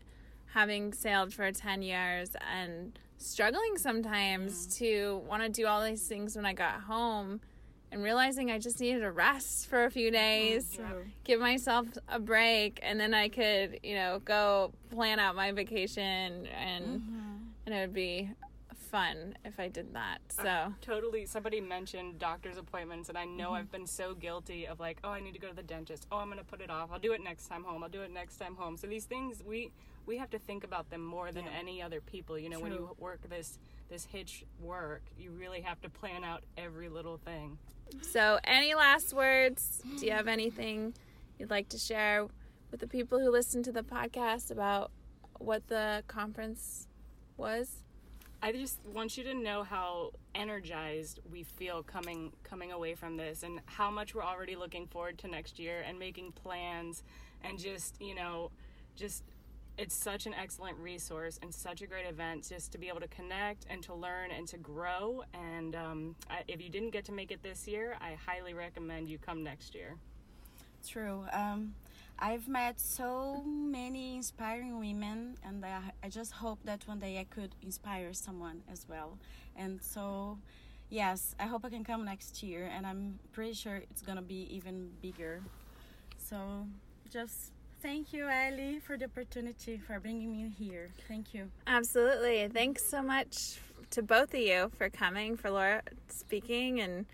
Having 0.53 0.95
sailed 0.95 1.33
for 1.33 1.53
10 1.53 1.81
years 1.83 2.31
and 2.53 2.99
struggling 3.19 3.79
sometimes 3.79 4.67
to 4.79 5.23
want 5.29 5.45
to 5.45 5.49
do 5.49 5.69
all 5.69 5.85
these 5.85 6.09
things 6.09 6.35
when 6.35 6.45
I 6.45 6.55
got 6.55 6.81
home, 6.81 7.41
and 7.93 8.03
realizing 8.03 8.51
I 8.51 8.59
just 8.59 8.81
needed 8.81 9.05
a 9.05 9.13
rest 9.13 9.69
for 9.69 9.85
a 9.85 9.91
few 9.91 10.11
days, 10.11 10.79
oh, 10.81 11.03
give 11.25 11.39
myself 11.39 11.87
a 12.09 12.19
break, 12.19 12.81
and 12.83 12.99
then 12.99 13.13
I 13.13 13.29
could, 13.29 13.81
you 13.83 13.95
know, 13.95 14.21
go 14.25 14.73
plan 14.91 15.21
out 15.21 15.37
my 15.37 15.53
vacation, 15.53 16.47
and 16.47 16.85
mm-hmm. 16.85 17.37
and 17.67 17.75
it 17.75 17.81
would 17.81 17.95
be 17.95 18.31
fun 18.93 19.37
if 19.45 19.59
I 19.59 19.69
did 19.69 19.95
that. 19.95 20.19
So. 20.31 20.75
totally 20.83 21.25
somebody 21.25 21.61
mentioned 21.61 22.19
doctor's 22.19 22.59
appointments 22.59 23.09
and 23.09 23.17
i 23.17 23.25
know 23.25 23.47
mm-hmm. 23.47 23.55
i've 23.55 23.73
been 23.73 23.87
so 23.87 24.15
guilty 24.15 24.67
of 24.67 24.81
like 24.81 24.99
oh 25.03 25.09
i 25.11 25.21
need 25.21 25.33
to 25.33 25.39
go 25.39 25.49
to 25.49 25.55
the 25.55 25.63
dentist. 25.63 26.07
Oh 26.13 26.19
i'm 26.19 26.27
going 26.27 26.39
to 26.39 26.45
put 26.45 26.61
it 26.61 26.71
off. 26.71 26.91
I'll 26.93 26.99
do 26.99 27.13
it 27.13 27.23
next 27.23 27.49
time 27.49 27.65
home. 27.65 27.83
I'll 27.83 27.89
do 27.89 28.03
it 28.03 28.13
next 28.13 28.37
time 28.37 28.55
home. 28.55 28.77
So 28.77 28.87
these 28.87 29.07
things 29.07 29.43
we 29.45 29.71
we 30.05 30.19
have 30.19 30.31
to 30.31 30.39
think 30.39 30.63
about 30.63 30.91
them 30.91 31.03
more 31.03 31.33
than 31.33 31.45
Yeah. 31.45 31.59
any 31.59 31.81
other 31.81 32.01
people. 32.01 32.39
You 32.39 32.51
know 32.51 32.61
when 32.61 32.73
you 32.73 32.95
work 32.99 33.21
this 33.29 33.59
this 33.89 34.05
hitch 34.07 34.45
work 34.61 35.03
you 35.19 35.31
really 35.31 35.61
have 35.61 35.81
to 35.83 35.89
plan 35.89 36.25
out 36.25 36.43
every 36.57 36.89
little 36.89 37.19
thing 37.19 37.59
So, 38.01 38.39
any 38.45 38.75
last 38.75 39.15
words? 39.15 39.83
Do 39.99 40.07
you 40.07 40.13
have 40.13 40.29
anything 40.29 40.95
you'd 41.39 41.51
like 41.51 41.69
to 41.71 41.79
share 41.79 42.27
with 42.71 42.81
the 42.81 42.87
people 42.87 43.19
who 43.19 43.31
listen 43.31 43.63
to 43.65 43.73
the 43.73 43.83
podcast 43.83 44.51
about 44.51 44.91
what 45.39 45.67
the 45.69 46.03
conference 46.09 46.89
was? 47.37 47.83
I 48.45 48.51
just 48.51 48.81
want 48.93 49.17
you 49.17 49.23
to 49.25 49.35
know 49.35 49.63
how 49.63 50.11
energized 50.35 51.21
we 51.31 51.45
feel 51.45 51.83
coming 51.85 52.33
coming 52.43 52.73
away 52.73 52.95
from 52.95 53.17
this 53.17 53.45
and 53.45 53.61
how 53.67 53.91
much 53.91 54.15
we're 54.15 54.25
already 54.25 54.57
looking 54.57 54.89
forward 54.89 55.19
to 55.19 55.29
next 55.29 55.61
year 55.61 55.85
and 55.87 55.97
making 55.99 56.33
plans 56.33 57.05
and 57.45 57.59
just, 57.59 58.01
you 58.01 58.15
know, 58.17 58.51
just 58.97 59.23
it's 59.79 59.95
such 59.95 60.27
an 60.27 60.35
excellent 60.35 60.79
resource 60.79 61.39
and 61.43 61.53
such 61.53 61.83
a 61.83 61.87
great 61.87 62.07
event 62.07 62.47
just 62.49 62.73
to 62.73 62.79
be 62.79 62.89
able 62.89 63.01
to 63.01 63.09
connect 63.09 63.67
and 63.71 63.83
to 63.83 63.95
learn 63.95 64.31
and 64.31 64.47
to 64.47 64.59
grow 64.59 65.25
and 65.35 65.75
um, 65.75 66.15
I, 66.31 66.43
if 66.49 66.63
you 66.63 66.69
didn't 66.69 66.91
get 66.91 67.05
to 67.07 67.13
make 67.13 67.31
it 67.31 67.43
this 67.43 67.67
year 67.67 67.97
i 68.01 68.17
highly 68.27 68.55
recommend 68.55 69.09
you 69.09 69.19
come 69.19 69.43
next 69.43 69.75
year 69.75 69.97
True. 70.87 71.25
Um, 71.33 71.75
I've 72.19 72.49
met 72.49 72.81
so 72.81 73.43
many 73.45 74.17
inspiring 74.17 74.79
women, 74.79 75.37
and 75.45 75.65
I, 75.65 75.81
I 76.03 76.09
just 76.09 76.33
hope 76.33 76.59
that 76.65 76.87
one 76.87 76.99
day 76.99 77.19
I 77.19 77.25
could 77.25 77.55
inspire 77.63 78.13
someone 78.13 78.63
as 78.71 78.87
well. 78.89 79.19
And 79.57 79.81
so, 79.83 80.39
yes, 80.91 81.35
I 81.39 81.45
hope 81.45 81.65
I 81.65 81.71
can 81.71 81.85
come 81.85 82.05
next 82.05 82.43
year, 82.43 82.71
and 82.75 82.87
I'm 82.87 83.19
pretty 83.33 83.55
sure 83.55 83.77
it's 83.77 84.03
gonna 84.03 84.23
be 84.23 84.49
even 84.55 84.91
bigger. 85.01 85.43
So, 86.17 86.67
just 87.11 87.52
thank 87.83 88.13
you, 88.13 88.25
Ally, 88.29 88.79
for 88.79 88.97
the 88.97 89.07
opportunity 89.07 89.77
for 89.79 89.99
bringing 90.01 90.33
me 90.33 90.53
here. 90.59 90.91
Thank 91.09 91.35
you. 91.35 91.51
Absolutely. 91.67 92.49
Thanks 92.49 92.89
so 92.89 93.03
much 93.03 93.59
to 93.91 94.03
both 94.03 94.33
of 94.35 94.41
you 94.41 94.71
for 94.79 94.89
coming, 94.89 95.37
for 95.37 95.51
Laura 95.51 95.83
speaking, 96.09 96.81
and 96.81 97.07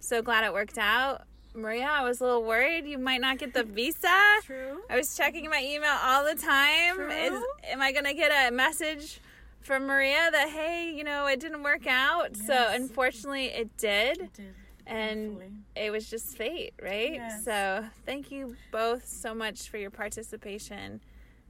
so 0.00 0.22
glad 0.22 0.44
it 0.44 0.52
worked 0.52 0.78
out. 0.78 1.22
Maria, 1.54 1.86
I 1.88 2.02
was 2.02 2.20
a 2.20 2.24
little 2.24 2.42
worried 2.42 2.84
you 2.86 2.98
might 2.98 3.20
not 3.20 3.38
get 3.38 3.54
the 3.54 3.62
visa. 3.62 4.08
True. 4.42 4.80
I 4.90 4.96
was 4.96 5.16
checking 5.16 5.48
my 5.48 5.62
email 5.62 5.96
all 6.02 6.24
the 6.24 6.34
time. 6.34 6.96
True. 6.96 7.10
Is 7.10 7.42
am 7.70 7.80
I 7.80 7.92
gonna 7.92 8.14
get 8.14 8.32
a 8.32 8.50
message 8.50 9.20
from 9.60 9.86
Maria 9.86 10.30
that 10.32 10.48
hey, 10.48 10.92
you 10.92 11.04
know, 11.04 11.26
it 11.26 11.38
didn't 11.38 11.62
work 11.62 11.86
out? 11.86 12.36
So 12.36 12.66
unfortunately, 12.70 13.46
it 13.46 13.76
did, 13.76 14.18
It 14.18 14.32
did. 14.32 14.54
And 14.86 15.38
Thankfully. 15.38 15.52
it 15.76 15.90
was 15.90 16.08
just 16.10 16.36
fate, 16.36 16.74
right? 16.82 17.14
Yes. 17.14 17.44
So 17.44 17.84
thank 18.04 18.30
you 18.30 18.56
both 18.70 19.06
so 19.06 19.34
much 19.34 19.68
for 19.68 19.78
your 19.78 19.90
participation 19.90 21.00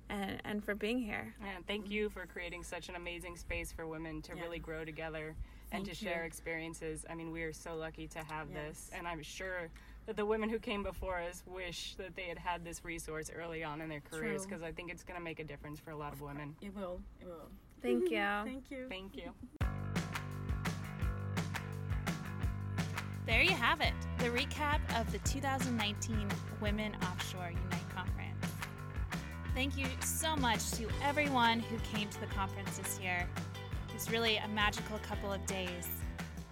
and 0.08 0.40
and 0.44 0.62
for 0.62 0.74
being 0.74 0.98
here. 0.98 1.34
and 1.40 1.66
thank 1.66 1.90
you 1.90 2.10
for 2.10 2.26
creating 2.26 2.62
such 2.62 2.88
an 2.88 2.96
amazing 2.96 3.36
space 3.36 3.72
for 3.72 3.86
women 3.86 4.20
to 4.22 4.36
Yeah. 4.36 4.42
really 4.42 4.58
grow 4.58 4.84
together 4.84 5.34
and 5.72 5.84
Thank 5.84 5.96
to 5.98 6.04
you. 6.04 6.10
share 6.10 6.24
experiences 6.24 7.06
i 7.08 7.14
mean 7.14 7.30
we 7.30 7.42
are 7.42 7.54
so 7.54 7.74
lucky 7.74 8.06
to 8.08 8.18
have 8.18 8.52
this 8.52 8.90
and 8.92 9.08
i'm 9.08 9.22
sure 9.22 9.70
that 10.06 10.16
the 10.16 10.26
women 10.26 10.48
who 10.48 10.58
came 10.58 10.82
before 10.82 11.20
us 11.20 11.42
wish 11.46 11.94
that 11.96 12.14
they 12.16 12.24
had 12.24 12.38
had 12.38 12.64
this 12.64 12.84
resource 12.84 13.30
early 13.34 13.64
on 13.64 13.80
in 13.80 13.88
their 13.88 14.00
careers 14.00 14.44
because 14.44 14.62
I 14.62 14.72
think 14.72 14.90
it's 14.90 15.02
going 15.02 15.18
to 15.18 15.24
make 15.24 15.40
a 15.40 15.44
difference 15.44 15.80
for 15.80 15.90
a 15.92 15.96
lot 15.96 16.12
of 16.12 16.20
women. 16.20 16.54
It 16.60 16.74
will. 16.76 17.00
It 17.20 17.26
will. 17.26 17.48
Thank 17.82 18.10
mm-hmm. 18.10 18.46
you. 18.46 18.52
Thank 18.52 18.70
you. 18.70 18.86
Thank 18.88 19.16
you. 19.16 20.10
There 23.26 23.40
you 23.40 23.52
have 23.52 23.80
it, 23.80 23.94
the 24.18 24.26
recap 24.26 24.80
of 25.00 25.10
the 25.10 25.16
2019 25.20 26.28
Women 26.60 26.94
Offshore 27.04 27.52
Unite 27.52 27.94
Conference. 27.94 28.46
Thank 29.54 29.78
you 29.78 29.86
so 30.04 30.36
much 30.36 30.72
to 30.72 30.86
everyone 31.02 31.60
who 31.60 31.78
came 31.78 32.10
to 32.10 32.20
the 32.20 32.26
conference 32.26 32.76
this 32.76 33.00
year. 33.00 33.26
It 33.88 33.94
was 33.94 34.10
really 34.10 34.36
a 34.36 34.48
magical 34.48 34.98
couple 34.98 35.32
of 35.32 35.44
days. 35.46 35.88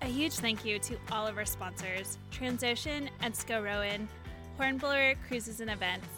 A 0.01 0.07
huge 0.07 0.33
thank 0.33 0.65
you 0.65 0.79
to 0.79 0.97
all 1.11 1.27
of 1.27 1.37
our 1.37 1.45
sponsors 1.45 2.17
Transocean 2.31 3.11
and 3.21 3.35
Rowan, 3.51 4.09
Hornblower 4.57 5.17
Cruises 5.29 5.61
and 5.61 5.69
Events, 5.69 6.09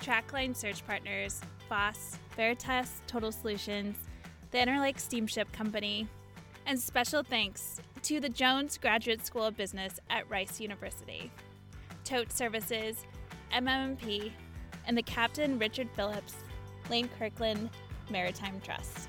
Trackline 0.00 0.56
Search 0.56 0.84
Partners, 0.86 1.42
Foss, 1.68 2.16
Veritas 2.36 3.02
Total 3.06 3.30
Solutions, 3.30 3.98
the 4.50 4.58
Interlake 4.58 4.98
Steamship 4.98 5.52
Company, 5.52 6.08
and 6.64 6.80
special 6.80 7.22
thanks 7.22 7.82
to 8.02 8.20
the 8.20 8.28
Jones 8.28 8.78
Graduate 8.78 9.24
School 9.24 9.44
of 9.44 9.56
Business 9.56 10.00
at 10.08 10.28
Rice 10.30 10.60
University, 10.60 11.30
Tote 12.04 12.32
Services, 12.32 13.04
MMP, 13.52 14.32
and 14.86 14.96
the 14.96 15.02
Captain 15.02 15.58
Richard 15.58 15.88
Phillips, 15.94 16.36
Lane 16.88 17.08
Kirkland 17.18 17.70
Maritime 18.10 18.60
Trust. 18.64 19.08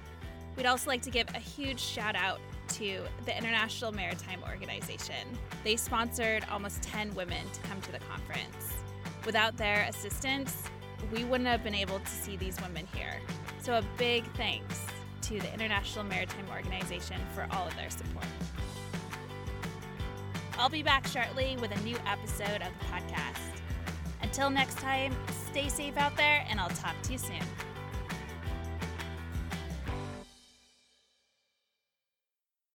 We'd 0.58 0.66
also 0.66 0.90
like 0.90 1.02
to 1.04 1.10
give 1.10 1.28
a 1.34 1.40
huge 1.40 1.80
shout 1.80 2.16
out 2.16 2.40
to 2.70 3.02
the 3.26 3.38
International 3.38 3.92
Maritime 3.92 4.42
Organization. 4.48 5.28
They 5.64 5.78
sponsored 5.78 6.46
almost 6.52 6.82
10 6.84 7.14
women 7.16 7.50
to 7.54 7.62
come 7.62 7.82
to 7.82 7.92
the 7.92 8.00
conference. 8.00 8.74
Without 9.26 9.58
their 9.58 9.86
assistance, 9.90 10.64
we 11.12 11.24
wouldn't 11.24 11.50
have 11.50 11.64
been 11.64 11.76
able 11.76 12.00
to 12.00 12.10
see 12.10 12.38
these 12.38 12.60
women 12.62 12.88
here. 12.94 13.20
So, 13.62 13.78
a 13.78 13.84
big 13.98 14.26
thanks 14.34 14.80
to 15.24 15.40
the 15.40 15.54
International 15.54 16.04
Maritime 16.04 16.46
Organization 16.52 17.18
for 17.34 17.48
all 17.52 17.68
of 17.68 17.76
their 17.76 17.90
support. 17.90 18.26
I'll 20.58 20.70
be 20.70 20.84
back 20.84 21.08
shortly 21.08 21.58
with 21.60 21.72
a 21.72 21.82
new 21.82 21.98
episode 22.06 22.62
of 22.62 22.72
the 22.80 22.86
podcast. 22.92 23.62
Until 24.22 24.50
next 24.50 24.78
time, 24.78 25.16
stay 25.50 25.70
safe 25.70 25.98
out 25.98 26.16
there, 26.16 26.46
and 26.50 26.60
I'll 26.60 26.70
talk 26.70 26.96
to 27.04 27.12
you 27.12 27.18
soon. 27.18 27.42